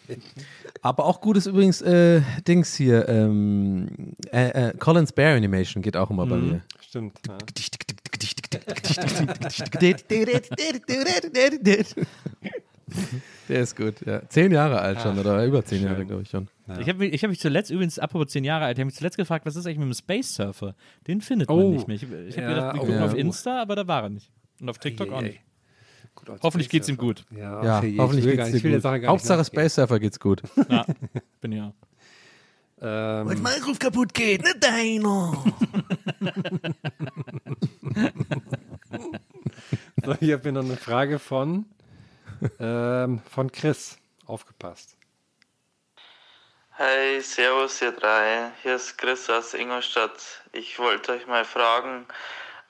Aber 0.82 1.06
auch 1.06 1.22
gut 1.22 1.38
ist 1.38 1.46
übrigens 1.46 1.82
äh, 1.82 2.22
Dings 2.48 2.76
hier. 2.76 3.08
Ähm, 3.08 4.16
äh, 4.32 4.70
äh, 4.70 4.74
Collins 4.78 5.12
Bear 5.12 5.36
Animation 5.36 5.84
geht 5.84 5.96
auch 5.96 6.10
immer 6.10 6.26
bei 6.26 6.38
mir. 6.38 6.62
Stimmt. 6.82 7.20
Ja. 7.28 7.38
Der 13.50 13.62
ist 13.62 13.76
gut, 13.76 13.96
ja. 14.06 14.22
Zehn 14.30 14.52
Jahre 14.52 14.80
alt 14.80 15.02
schon, 15.02 15.18
oder 15.20 15.44
über 15.46 15.66
zehn 15.66 15.84
Jahre, 15.84 16.06
glaube 16.06 16.22
ich 16.22 16.30
schon. 16.30 16.48
Ich 16.80 16.88
habe 16.88 17.00
mich, 17.00 17.14
ich 17.14 17.24
hab 17.24 17.30
mich 17.30 17.40
zuletzt, 17.40 17.72
übrigens, 17.72 18.00
apropos 18.00 18.32
10 18.32 18.46
Jahre 18.46 18.66
alt, 18.66 18.78
ich 18.78 18.82
habe 18.82 18.86
mich 18.86 18.96
zuletzt 18.96 19.18
gefragt, 19.18 19.46
was 19.46 19.58
ist 19.58 19.66
eigentlich 19.66 19.80
mit 19.80 19.88
dem 19.90 19.94
Space 19.94 20.36
Surfer? 20.36 20.76
Den 21.08 21.20
findet 21.20 21.50
man 21.50 21.58
Oh. 21.60 21.72
nicht 21.72 21.88
mehr. 21.90 21.98
Ich, 21.98 22.04
ich 22.04 22.38
habe 22.38 22.48
Ja, 22.48 22.54
gedacht, 22.54 22.74
wir 22.76 22.82
oh, 22.82 22.86
gucken 22.86 23.00
ja. 23.02 23.06
auf 23.06 23.16
Insta, 23.16 23.62
aber 23.62 23.76
da 23.76 23.86
war 23.86 24.04
er 24.04 24.10
nicht. 24.10 24.32
Und 24.62 24.70
auf 24.70 24.78
TikTok 24.78 25.10
auch 25.12 25.18
Ei, 25.18 25.20
ei, 25.20 25.24
nicht. 25.24 25.38
ei. 25.40 25.44
Gut, 26.16 26.30
Hoffentlich 26.42 26.70
geht's 26.70 26.88
ihm 26.88 26.96
Space 26.96 27.06
gut. 27.06 27.26
Ja, 27.36 27.64
Ja, 27.64 27.78
okay, 27.80 27.88
ich 27.90 28.00
hoffentlich 28.00 28.26
nicht- 28.26 28.54
ich 28.56 28.62
dir 28.62 28.70
der 28.72 28.80
Sache 28.82 28.94
gut. 28.96 29.02
nicht 29.02 29.10
Hauptsache. 29.10 29.44
Space 29.44 29.76
Surfer 29.76 30.00
geht's 30.00 30.20
gut. 30.20 30.42
Ja, 30.70 30.86
bin 31.42 31.52
ja. 31.52 31.74
Ähm, 32.82 33.42
mein 33.42 33.62
Ruf 33.68 33.80
kaputt 33.80 34.14
geht, 34.14 34.42
nicht 34.44 34.64
deiner. 34.64 35.44
so, 40.06 40.14
hier 40.16 40.36
habe 40.38 40.50
ich 40.50 40.54
noch 40.54 40.64
eine 40.64 40.76
Frage 40.78 41.20
von, 41.20 41.66
ähm, 42.60 43.22
von 43.30 43.52
Chris. 43.52 43.98
Aufgepasst. 44.26 44.96
Hey, 46.76 47.22
servus 47.22 47.82
ihr 47.82 47.92
drei. 47.92 48.52
Hier 48.64 48.76
ist 48.76 48.98
Chris 48.98 49.30
aus 49.30 49.54
Ingolstadt. 49.54 50.42
Ich 50.54 50.80
wollte 50.80 51.12
euch 51.12 51.28
mal 51.28 51.46
fragen, 51.46 52.08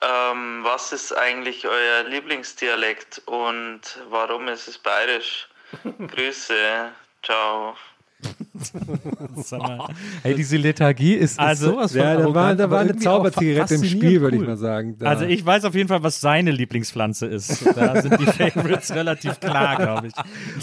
ähm, 0.02 0.60
was 0.62 0.92
ist 0.92 1.12
eigentlich 1.12 1.66
euer 1.66 2.02
Lieblingsdialekt 2.02 3.22
und 3.26 3.80
warum 4.10 4.48
ist 4.48 4.68
es 4.68 4.76
bayerisch? 4.76 5.48
Grüße. 5.98 6.92
Ciao. 7.22 7.76
Hey, 10.22 10.34
diese 10.34 10.56
Lethargie 10.56 11.14
ist, 11.14 11.32
ist 11.32 11.38
Also, 11.40 11.72
sowas 11.72 11.92
von 11.92 12.00
Ja, 12.00 12.16
da 12.16 12.34
war, 12.34 12.54
da 12.54 12.70
war 12.70 12.80
eine 12.80 12.96
Zauberzigarette 12.96 13.74
im 13.74 13.84
Spiel, 13.84 14.20
würde 14.20 14.36
ich 14.36 14.42
cool. 14.42 14.48
mal 14.48 14.56
sagen. 14.56 14.96
Da. 14.98 15.06
Also 15.06 15.24
ich 15.24 15.44
weiß 15.44 15.64
auf 15.64 15.74
jeden 15.74 15.88
Fall, 15.88 16.02
was 16.02 16.20
seine 16.20 16.50
Lieblingspflanze 16.50 17.26
ist. 17.26 17.66
Da 17.76 18.00
sind 18.00 18.18
die 18.20 18.26
Favorites 18.26 18.94
relativ 18.94 19.38
klar, 19.40 19.76
glaube 19.76 20.08
ich. 20.08 20.14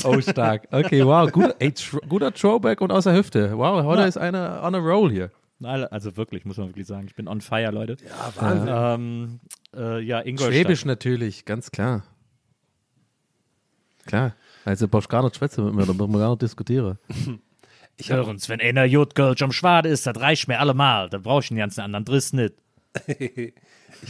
Oh, 0.04 0.20
stark. 0.22 0.68
Okay, 0.72 1.06
wow. 1.06 1.32
Guter, 1.32 1.56
ey, 1.60 1.74
guter 2.10 2.34
Throwback 2.34 2.82
und 2.82 2.92
aus 2.92 3.04
der 3.06 3.14
Hüfte. 3.16 3.58
Wow, 3.58 3.84
heute 3.84 4.02
Ja. 4.02 4.08
ist 4.08 4.18
einer 4.18 4.62
on 4.64 4.76
a 4.76 4.80
roll 4.80 5.12
hier. 5.12 5.32
Also 5.64 6.18
wirklich, 6.18 6.44
muss 6.46 6.58
man 6.58 6.68
wirklich 6.70 6.88
sagen. 6.88 7.06
Ich 7.08 7.16
bin 7.16 7.28
on 7.28 7.40
fire, 7.42 7.70
Leute. 7.72 7.98
ja, 8.04 8.42
Wahnsinn. 8.42 8.70
Ähm, 8.74 9.40
äh, 9.76 10.02
ja, 10.02 10.20
Ingolstadt. 10.22 10.54
Schwäbisch 10.56 10.86
natürlich, 10.86 11.46
ganz 11.46 11.70
klar. 11.72 12.04
Klar. 14.08 14.34
Also 14.66 14.88
brauchst 14.88 15.10
gar 15.10 15.24
nicht 15.24 15.36
schwätzen 15.36 15.64
mit 15.66 15.74
mir, 15.76 15.86
da 15.86 15.94
müssen 15.94 16.12
wir 16.12 16.20
gar 16.20 16.30
nicht 16.32 16.42
diskutieren. 16.42 16.98
Hörens, 18.04 18.50
wenn 18.50 18.60
einer 18.62 18.86
Jodgölsch 18.86 19.42
am 19.42 19.52
Schwade 19.52 19.90
ist, 19.90 20.08
das 20.08 20.20
reicht 20.20 20.48
mir 20.48 20.60
allemal. 20.60 21.10
Da 21.10 21.18
brauche 21.20 21.42
ich 21.42 21.48
den 21.50 21.58
ganzen 21.58 21.82
anderen 21.82 22.06
Driss 22.06 22.34
nicht. 22.34 22.54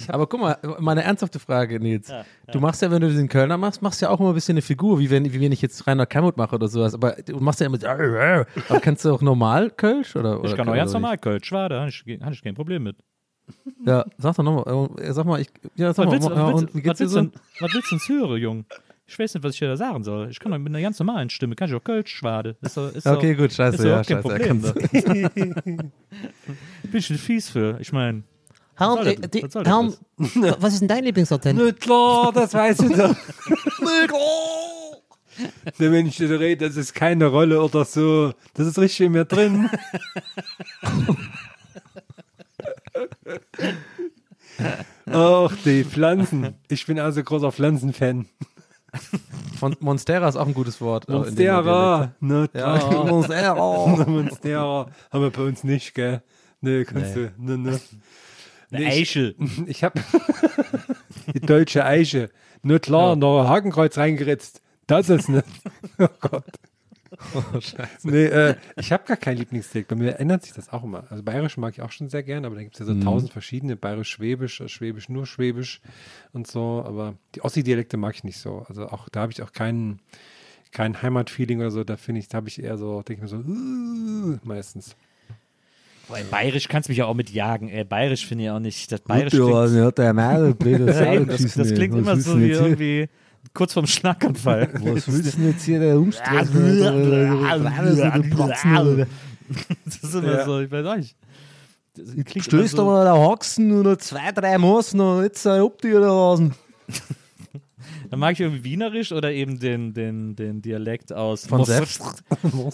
Aber 0.07 0.27
guck 0.27 0.39
mal, 0.39 0.57
meine 0.79 1.03
ernsthafte 1.03 1.39
Frage, 1.39 1.79
Nils. 1.79 2.11
Du 2.51 2.59
machst 2.59 2.81
ja, 2.81 2.89
wenn 2.91 3.01
du 3.01 3.09
diesen 3.09 3.27
Kölner 3.27 3.57
machst, 3.57 3.81
machst 3.81 4.01
du 4.01 4.05
ja 4.05 4.09
auch 4.11 4.19
immer 4.19 4.29
ein 4.29 4.35
bisschen 4.35 4.53
eine 4.53 4.61
Figur, 4.61 4.99
wie 4.99 5.09
wenn, 5.09 5.31
wie 5.33 5.41
wenn 5.41 5.51
ich 5.51 5.61
jetzt 5.61 5.85
Rainer 5.85 6.05
Kemmut 6.05 6.37
mache 6.37 6.55
oder 6.55 6.67
sowas. 6.69 6.93
Aber 6.93 7.11
du 7.13 7.37
machst 7.39 7.59
ja 7.59 7.65
immer 7.65 7.77
so, 7.77 7.87
aber 8.69 8.79
kannst 8.79 9.03
du 9.03 9.11
auch 9.13 9.21
normal 9.21 9.69
Kölsch? 9.71 10.15
Oder, 10.15 10.39
oder 10.39 10.49
Ich 10.49 10.55
kann 10.55 10.69
auch 10.69 10.75
ganz 10.75 10.93
normal 10.93 11.17
Kölsch, 11.17 11.47
Schwade, 11.47 11.79
habe 11.79 11.89
ich, 11.89 12.03
hab 12.21 12.31
ich 12.31 12.41
kein 12.41 12.55
Problem 12.55 12.83
mit. 12.83 12.95
Ja, 13.85 14.05
sag 14.17 14.35
doch 14.35 14.43
nochmal. 14.43 14.89
äh, 15.01 15.11
Sag 15.11 15.25
mal, 15.25 15.41
ich, 15.41 15.49
ja, 15.75 15.93
sag 15.93 16.05
Was 16.05 16.05
mal, 16.05 16.11
willst, 16.13 16.29
du- 16.29 16.33
ja, 16.33 16.45
was 16.53 16.61
willst, 16.61 16.73
was 16.85 16.99
willst, 16.99 17.13
so? 17.13 17.65
was 17.65 17.73
willst 17.73 17.91
du 17.91 17.97
denn 17.97 18.19
hören, 18.19 18.37
Jung? 18.41 18.65
Ich 19.11 19.19
weiß 19.19 19.33
nicht, 19.33 19.43
was 19.43 19.55
ich 19.55 19.59
da 19.59 19.75
sagen 19.75 20.05
soll. 20.05 20.29
Ich 20.29 20.39
kann 20.39 20.53
doch 20.53 20.57
mit 20.57 20.69
einer 20.69 20.81
ganz 20.81 20.97
normalen 20.97 21.29
Stimme, 21.29 21.53
kann 21.57 21.67
ich 21.67 21.75
auch 21.75 21.83
Kölsch 21.83 22.15
schwade. 22.15 22.55
Ist 22.61 22.77
doch, 22.77 22.93
ist 22.93 23.05
Okay, 23.05 23.33
doch, 23.33 23.41
gut, 23.41 23.51
scheiße, 23.51 23.85
ja, 23.85 24.01
scheiße, 24.01 24.21
Problem. 24.21 24.63
erkannst 24.63 24.73
Bin 25.65 25.91
ich 26.93 27.07
fies 27.07 27.49
für. 27.49 27.77
Ich 27.81 27.91
meine, 27.91 28.23
Herr, 28.77 28.93
soll 28.93 29.07
äh, 29.07 29.15
die, 29.27 29.43
was 29.43 29.99
was 30.61 30.73
ist 30.73 30.79
denn 30.79 30.87
dein 30.87 31.03
Lieblingssorten? 31.03 31.57
Na 31.57 31.73
klar, 31.73 32.31
das 32.31 32.53
weiß 32.53 32.79
ich 32.79 32.95
doch. 32.95 33.13
Der 35.77 35.89
Mensch, 35.89 36.15
der 36.15 36.39
redet, 36.39 36.69
das 36.69 36.77
ist 36.77 36.93
keine 36.93 37.25
Rolle 37.25 37.61
oder 37.61 37.83
so. 37.83 38.33
Das 38.53 38.65
ist 38.65 38.79
richtig 38.79 39.07
in 39.07 39.11
mir 39.11 39.25
drin. 39.25 39.69
Ach, 45.05 45.53
die 45.65 45.83
Pflanzen. 45.83 46.53
Ich 46.69 46.85
bin 46.85 46.97
also 46.97 47.21
großer 47.21 47.51
Pflanzenfan. 47.51 48.27
Von 49.57 49.75
Monstera 49.79 50.27
ist 50.27 50.35
auch 50.35 50.47
ein 50.47 50.53
gutes 50.53 50.81
Wort. 50.81 51.07
äh, 51.07 51.13
Monstera. 51.13 52.13
Dialekt. 52.21 52.55
Ja. 52.55 52.91
Monstera. 53.05 54.05
Monstera. 54.05 54.87
Haben 55.11 55.21
wir 55.23 55.29
bei 55.29 55.43
uns 55.43 55.63
nicht, 55.63 55.93
gell? 55.93 56.21
Nee, 56.61 56.83
kannst 56.85 57.15
Nee. 57.15 57.29
du. 57.37 57.43
Ne, 57.43 57.57
ne. 57.57 57.69
eine 58.71 58.83
Nee, 58.83 58.89
ich- 58.89 59.01
Eichel. 59.01 59.35
Ich 59.67 59.83
habe 59.83 59.99
die 61.33 61.39
deutsche 61.41 61.85
Eiche. 61.85 62.29
Nur 62.63 62.79
klar, 62.79 63.15
noch 63.15 63.41
ein 63.43 63.47
Hakenkreuz 63.49 63.97
reingeritzt. 63.97 64.61
Das 64.87 65.09
ist 65.09 65.29
nicht. 65.29 65.45
Oh 65.97 66.07
Gott. 66.19 66.43
Oh, 67.33 67.59
scheiße. 67.59 68.09
Nee, 68.09 68.25
äh, 68.25 68.55
ich 68.77 68.91
habe 68.91 69.03
gar 69.05 69.17
kein 69.17 69.37
Lieblingsdialekt. 69.37 69.89
Bei 69.89 69.95
mir 69.95 70.17
ändert 70.19 70.43
sich 70.43 70.53
das 70.53 70.69
auch 70.69 70.83
immer. 70.83 71.03
Also 71.09 71.23
Bayerisch 71.23 71.57
mag 71.57 71.73
ich 71.73 71.81
auch 71.81 71.91
schon 71.91 72.09
sehr 72.09 72.23
gern, 72.23 72.45
aber 72.45 72.55
da 72.55 72.63
gibt 72.63 72.75
es 72.75 72.79
ja 72.79 72.85
so 72.85 72.93
Mhm. 72.93 73.01
tausend 73.01 73.31
verschiedene. 73.33 73.75
Bayerisch-Schwäbisch, 73.75 74.61
äh, 74.61 74.67
Schwäbisch 74.69 75.09
nur 75.09 75.25
Schwäbisch 75.25 75.81
und 76.33 76.47
so. 76.47 76.83
Aber 76.85 77.15
die 77.35 77.41
Ossi-Dialekte 77.41 77.97
mag 77.97 78.15
ich 78.15 78.23
nicht 78.23 78.37
so. 78.39 78.65
Also 78.69 78.87
auch 78.87 79.09
da 79.09 79.21
habe 79.21 79.31
ich 79.31 79.41
auch 79.41 79.51
keinen 79.51 79.99
kein 80.71 81.01
Heimatfeeling 81.01 81.59
oder 81.59 81.71
so. 81.71 81.83
Da 81.83 81.97
finde 81.97 82.19
ich, 82.21 82.29
da 82.29 82.37
habe 82.37 82.47
ich 82.47 82.63
eher 82.63 82.77
so, 82.77 83.01
denke 83.01 83.25
ich 83.25 83.31
mir 83.31 83.43
so, 83.43 83.43
uh, 83.45 84.37
meistens. 84.43 84.95
Boah, 86.07 86.17
Bayerisch 86.31 86.67
kannst 86.69 86.87
du 86.87 86.91
mich 86.91 86.99
ja 86.99 87.05
auch 87.05 87.13
mit 87.13 87.29
jagen. 87.29 87.67
Ey, 87.69 87.83
Bayerisch 87.83 88.25
finde 88.25 88.45
ich 88.45 88.49
auch 88.51 88.59
nicht. 88.59 88.89
Das 88.91 89.01
Bayerisch 89.01 89.33
Ja, 89.33 90.53
klingt, 90.53 90.87
ja, 90.87 91.19
das, 91.25 91.41
das 91.41 91.51
schießen, 91.53 91.75
klingt 91.75 91.95
immer 91.95 92.15
so 92.17 92.39
wie 92.39 92.51
irgendwie 92.63 93.09
kurz 93.53 93.73
vorm 93.73 93.87
Schlaganfall. 93.87 94.69
Was 94.73 95.07
willst 95.11 95.33
du 95.33 95.37
denn 95.37 95.47
jetzt 95.51 95.63
hier 95.63 95.79
der 95.79 95.97
umstressen? 95.99 96.79
Das 99.85 100.03
ist 100.03 100.15
immer 100.15 100.31
Ja. 100.37 100.45
so, 100.45 100.59
ich 100.61 100.71
weiß 100.71 100.85
auch 100.85 100.95
nicht. 100.95 101.15
Stößt 102.41 102.75
so, 102.77 102.89
aber 102.89 103.03
der 103.03 103.19
Haxen 103.29 103.71
oder 103.77 103.99
zwei, 103.99 104.31
drei 104.31 104.57
Maßen 104.57 104.99
und 104.99 105.23
jetzt 105.23 105.43
sei 105.43 105.59
die 105.83 105.93
oder 105.93 106.07
was. 106.09 106.41
Dann 108.09 108.19
mag 108.19 108.33
ich 108.33 108.39
irgendwie 108.41 108.63
Wienerisch 108.63 109.11
oder 109.11 109.31
eben 109.31 109.59
den, 109.59 109.93
den, 109.93 110.35
den 110.35 110.61
Dialekt 110.61 111.11
aus 111.13 111.45
Von. 111.47 111.65
Sepp? 111.65 111.87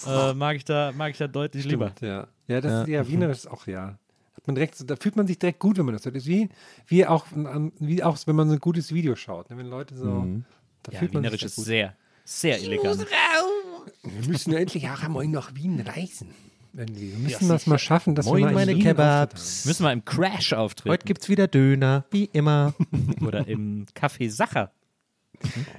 äh, 0.07 0.33
mag, 0.33 0.55
ich 0.57 0.65
da, 0.65 0.91
mag 0.95 1.11
ich 1.11 1.17
da 1.17 1.27
deutlich 1.27 1.65
lieber. 1.65 1.93
Ja, 2.01 2.27
ja 2.47 2.61
das 2.61 2.71
Ja. 2.71 2.81
ist 2.83 2.87
ja 2.89 3.07
Wienerisch 3.07 3.37
ist 3.37 3.47
auch 3.47 3.65
ja. 3.67 3.97
Direkt, 4.47 4.89
da 4.89 4.95
fühlt 4.95 5.15
man 5.17 5.27
sich 5.27 5.37
direkt 5.39 5.59
gut, 5.59 5.77
wenn 5.77 5.85
man 5.85 5.93
das 5.93 6.05
hört. 6.05 6.15
Das 6.15 6.23
ist 6.23 6.29
wie, 6.29 6.47
wie, 6.87 7.05
auch, 7.05 7.25
wie 7.79 8.01
auch, 8.01 8.17
wenn 8.27 8.35
man 8.35 8.47
so 8.47 8.53
ein 8.53 8.59
gutes 8.59 8.93
Video 8.93 9.15
schaut. 9.15 9.49
ne? 9.49 9.57
Wenn 9.57 9.67
Leute 9.67 9.95
so, 9.97 10.05
Mhm. 10.05 10.45
Da 10.83 10.91
Ja, 10.93 10.99
fühlt 10.99 11.13
man 11.13 11.23
Wienerisch 11.23 11.41
sich 11.41 11.47
ist 11.51 11.55
gut. 11.55 11.65
sehr, 11.65 11.95
sehr 12.23 12.61
elegant. 12.61 13.05
Wir 14.03 14.27
müssen 14.29 14.53
endlich 14.53 14.87
auch 14.89 15.01
einmal 15.03 15.27
nach 15.27 15.53
Wien 15.55 15.79
reisen. 15.81 16.33
Irgendwie. 16.73 17.11
Wir 17.11 17.17
müssen 17.17 17.47
Ja, 17.47 17.53
das 17.53 17.65
mal 17.65 17.79
schaffen, 17.79 18.13
dass 18.15 18.25
Moin, 18.27 18.37
wir 18.39 18.45
mal 18.45 18.49
in 18.49 18.55
meine 18.55 18.75
Wien 18.75 18.83
Kebabs. 18.83 19.65
Müssen 19.65 19.83
wir 19.83 19.91
im 19.91 20.05
Crash 20.05 20.53
auftreten. 20.53 20.91
Heute 20.91 21.05
gibt's 21.05 21.27
wieder 21.29 21.47
Döner, 21.47 22.05
wie 22.11 22.25
immer. 22.25 22.73
Oder 23.21 23.47
im 23.47 23.85
Café 23.95 24.29
Sacher. 24.29 24.71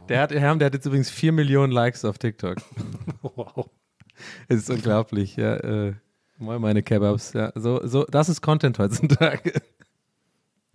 Der 0.09 0.20
hat, 0.20 0.32
Herm, 0.32 0.59
der 0.59 0.66
hat 0.66 0.74
jetzt 0.74 0.86
übrigens 0.86 1.11
4 1.11 1.32
Millionen 1.32 1.72
Likes 1.72 2.05
auf 2.05 2.18
TikTok. 2.18 2.57
Wow. 3.22 3.68
Es 4.49 4.59
ist 4.61 4.70
unglaublich, 4.70 5.36
ja. 5.36 5.57
Äh, 5.57 5.94
moin, 6.38 6.61
meine 6.61 6.82
Kebabs. 6.82 7.32
Ja, 7.34 7.53
so, 7.55 7.84
so, 7.86 8.05
das 8.05 8.28
ist 8.28 8.40
Content 8.40 8.78
heutzutage. 8.78 9.53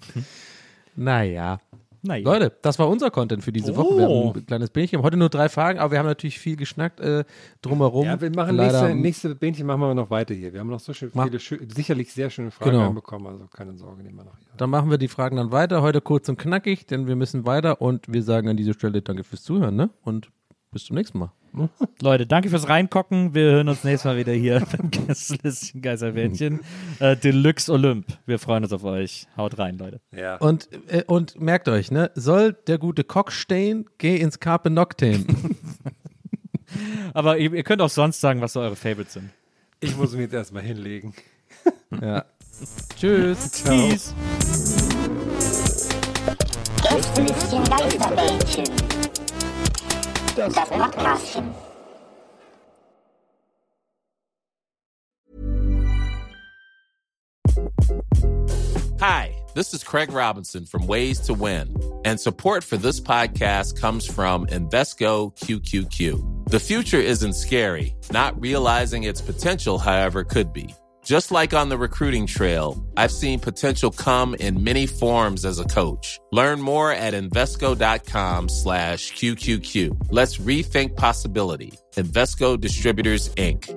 naja. 0.96 1.60
Naja. 2.06 2.24
Leute, 2.24 2.52
das 2.62 2.78
war 2.80 2.90
unser 2.90 3.10
Content 3.12 3.44
für 3.44 3.54
diese 3.54 3.76
Woche. 3.78 3.98
Wir 3.98 4.10
Oh. 4.10 4.30
haben 4.30 4.40
ein 4.40 4.46
kleines 4.46 4.70
Bähnchen. 4.72 5.02
Heute 5.02 5.16
nur 5.16 5.30
drei 5.30 5.48
Fragen, 5.48 5.80
aber 5.80 5.92
wir 5.94 6.00
haben 6.00 6.06
natürlich 6.06 6.38
viel 6.38 6.58
geschnackt 6.58 7.00
äh, 7.00 7.24
drumherum. 7.62 8.06
Ja, 8.06 8.20
wir 8.20 8.30
machen 8.30 8.58
Leider, 8.58 8.82
nächste, 8.90 8.96
nächste 9.30 9.36
Bähnchen 9.36 9.66
machen 9.66 9.80
wir 9.82 9.94
noch 9.96 10.10
weiter 10.10 10.34
hier. 10.34 10.52
Wir 10.52 10.60
haben 10.60 10.70
noch 10.70 10.82
so 10.82 10.92
schön 10.94 11.12
Mach- 11.14 11.30
viele, 11.30 11.40
sicherlich 11.74 12.12
sehr 12.14 12.30
schöne 12.30 12.52
Fragen 12.52 12.72
Genau. 12.72 12.92
bekommen, 12.92 13.28
also 13.28 13.48
keine 13.48 13.76
Sorge, 13.78 14.04
nehmen 14.04 14.18
wir 14.18 14.26
noch 14.26 14.38
hier. 14.38 14.48
Dann 14.58 14.70
machen 14.70 14.90
wir 14.92 14.98
die 14.98 15.08
Fragen 15.08 15.38
dann 15.38 15.52
weiter. 15.54 15.82
Heute 15.82 16.02
kurz 16.02 16.28
und 16.28 16.38
knackig, 16.38 16.86
denn 16.88 17.08
wir 17.08 17.16
müssen 17.16 17.46
weiter 17.46 17.82
und 17.82 18.12
wir 18.12 18.22
sagen 18.24 18.50
an 18.50 18.58
dieser 18.58 18.74
Stelle 18.74 19.02
Danke 19.02 19.24
fürs 19.24 19.44
Zuhören 19.44 19.76
ne? 19.78 19.90
und 20.04 20.30
bis 20.74 20.86
zum 20.86 20.96
nächsten 20.96 21.20
Mal. 21.20 21.32
Leute, 22.02 22.26
danke 22.26 22.50
fürs 22.50 22.68
Reingucken. 22.68 23.36
Wir 23.36 23.52
hören 23.52 23.70
uns 23.70 23.84
nächstes 23.84 24.06
Mal 24.06 24.18
wieder 24.18 24.34
hier 24.34 24.60
beim 24.78 24.90
Gästelistchen 24.90 25.82
Geisterwähnchen. 25.82 26.62
äh, 27.00 27.16
Deluxe 27.16 27.72
Olymp. 27.72 28.08
Wir 28.26 28.40
freuen 28.40 28.64
uns 28.64 28.74
auf 28.74 28.84
euch. 28.84 29.28
Haut 29.38 29.58
rein, 29.60 29.78
Leute. 29.78 30.02
Ja. 30.12 30.38
Und, 30.38 30.68
äh, 30.88 31.04
und 31.06 31.40
merkt 31.40 31.70
euch, 31.70 31.92
ne, 31.92 32.12
soll 32.16 32.54
der 32.54 32.80
gute 32.80 33.04
Cock 33.04 33.32
stehen, 33.32 33.86
geh 34.00 34.18
ins 34.18 34.40
Carpe 34.40 34.72
Noctem. 34.72 35.26
Aber 37.14 37.38
ihr, 37.38 37.54
ihr 37.54 37.64
könnt 37.64 37.82
auch 37.82 37.90
sonst 37.90 38.20
sagen, 38.20 38.42
was 38.42 38.54
so 38.54 38.60
eure 38.60 38.76
Favorites 38.76 39.14
sind. 39.14 39.30
Ich 39.80 39.96
muss 39.96 40.12
mich 40.14 40.22
jetzt 40.22 40.34
erstmal 40.34 40.64
hinlegen. 40.64 41.14
ja. 42.02 42.26
Tschüss. 42.98 43.62
Peace. 43.64 44.16
Gästelistchen 46.82 47.64
Geisterbällchen. 50.24 50.54
Das 50.54 50.70
Podcastchen. 50.70 51.56
Hi, 59.00 59.36
this 59.54 59.74
is 59.74 59.84
Craig 59.84 60.12
Robinson 60.12 60.66
from 60.66 60.88
Ways 60.88 61.20
to 61.22 61.34
Win, 61.34 61.76
and 62.06 62.20
support 62.20 62.64
for 62.64 62.78
this 62.78 63.00
podcast 63.02 63.80
comes 63.80 64.06
from 64.06 64.48
Invesco 64.48 65.36
QQQ. 65.38 66.50
The 66.50 66.60
future 66.60 67.00
isn't 67.00 67.34
scary, 67.34 67.96
not 68.12 68.40
realizing 68.40 69.04
its 69.04 69.22
potential, 69.22 69.78
however, 69.78 70.24
could 70.24 70.54
be. 70.54 70.74
Just 71.04 71.32
like 71.32 71.54
on 71.54 71.68
the 71.68 71.78
recruiting 71.78 72.26
trail, 72.26 72.82
I've 72.96 73.12
seen 73.12 73.40
potential 73.40 73.92
come 73.92 74.36
in 74.36 74.64
many 74.64 74.88
forms 74.88 75.44
as 75.44 75.60
a 75.60 75.66
coach. 75.66 76.20
Learn 76.32 76.62
more 76.62 76.94
at 76.94 77.14
Invesco.com 77.14 78.48
slash 78.48 79.12
QQQ. 79.14 80.08
Let's 80.12 80.38
rethink 80.38 80.96
possibility. 80.96 81.74
Invesco 81.96 82.60
Distributors, 82.60 83.30
Inc. 83.36 83.70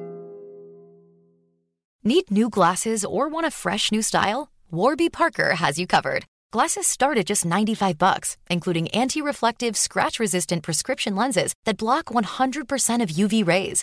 Need 2.05 2.31
new 2.31 2.49
glasses 2.49 3.05
or 3.05 3.29
want 3.29 3.47
a 3.47 3.51
fresh 3.51 3.91
new 3.91 4.03
style? 4.03 4.53
Warby 4.70 5.11
Parker 5.11 5.57
has 5.57 5.77
you 5.77 5.89
covered. 5.89 6.24
Glasses 6.53 6.87
start 6.87 7.18
at 7.18 7.27
just 7.27 7.45
95 7.45 7.99
bucks, 7.99 8.37
including 8.49 8.87
anti-reflective, 8.89 9.77
scratch-resistant 9.77 10.62
prescription 10.62 11.16
lenses 11.16 11.53
that 11.64 11.77
block 11.77 12.07
100% 12.07 13.03
of 13.03 13.09
UV 13.09 13.45
rays. 13.45 13.83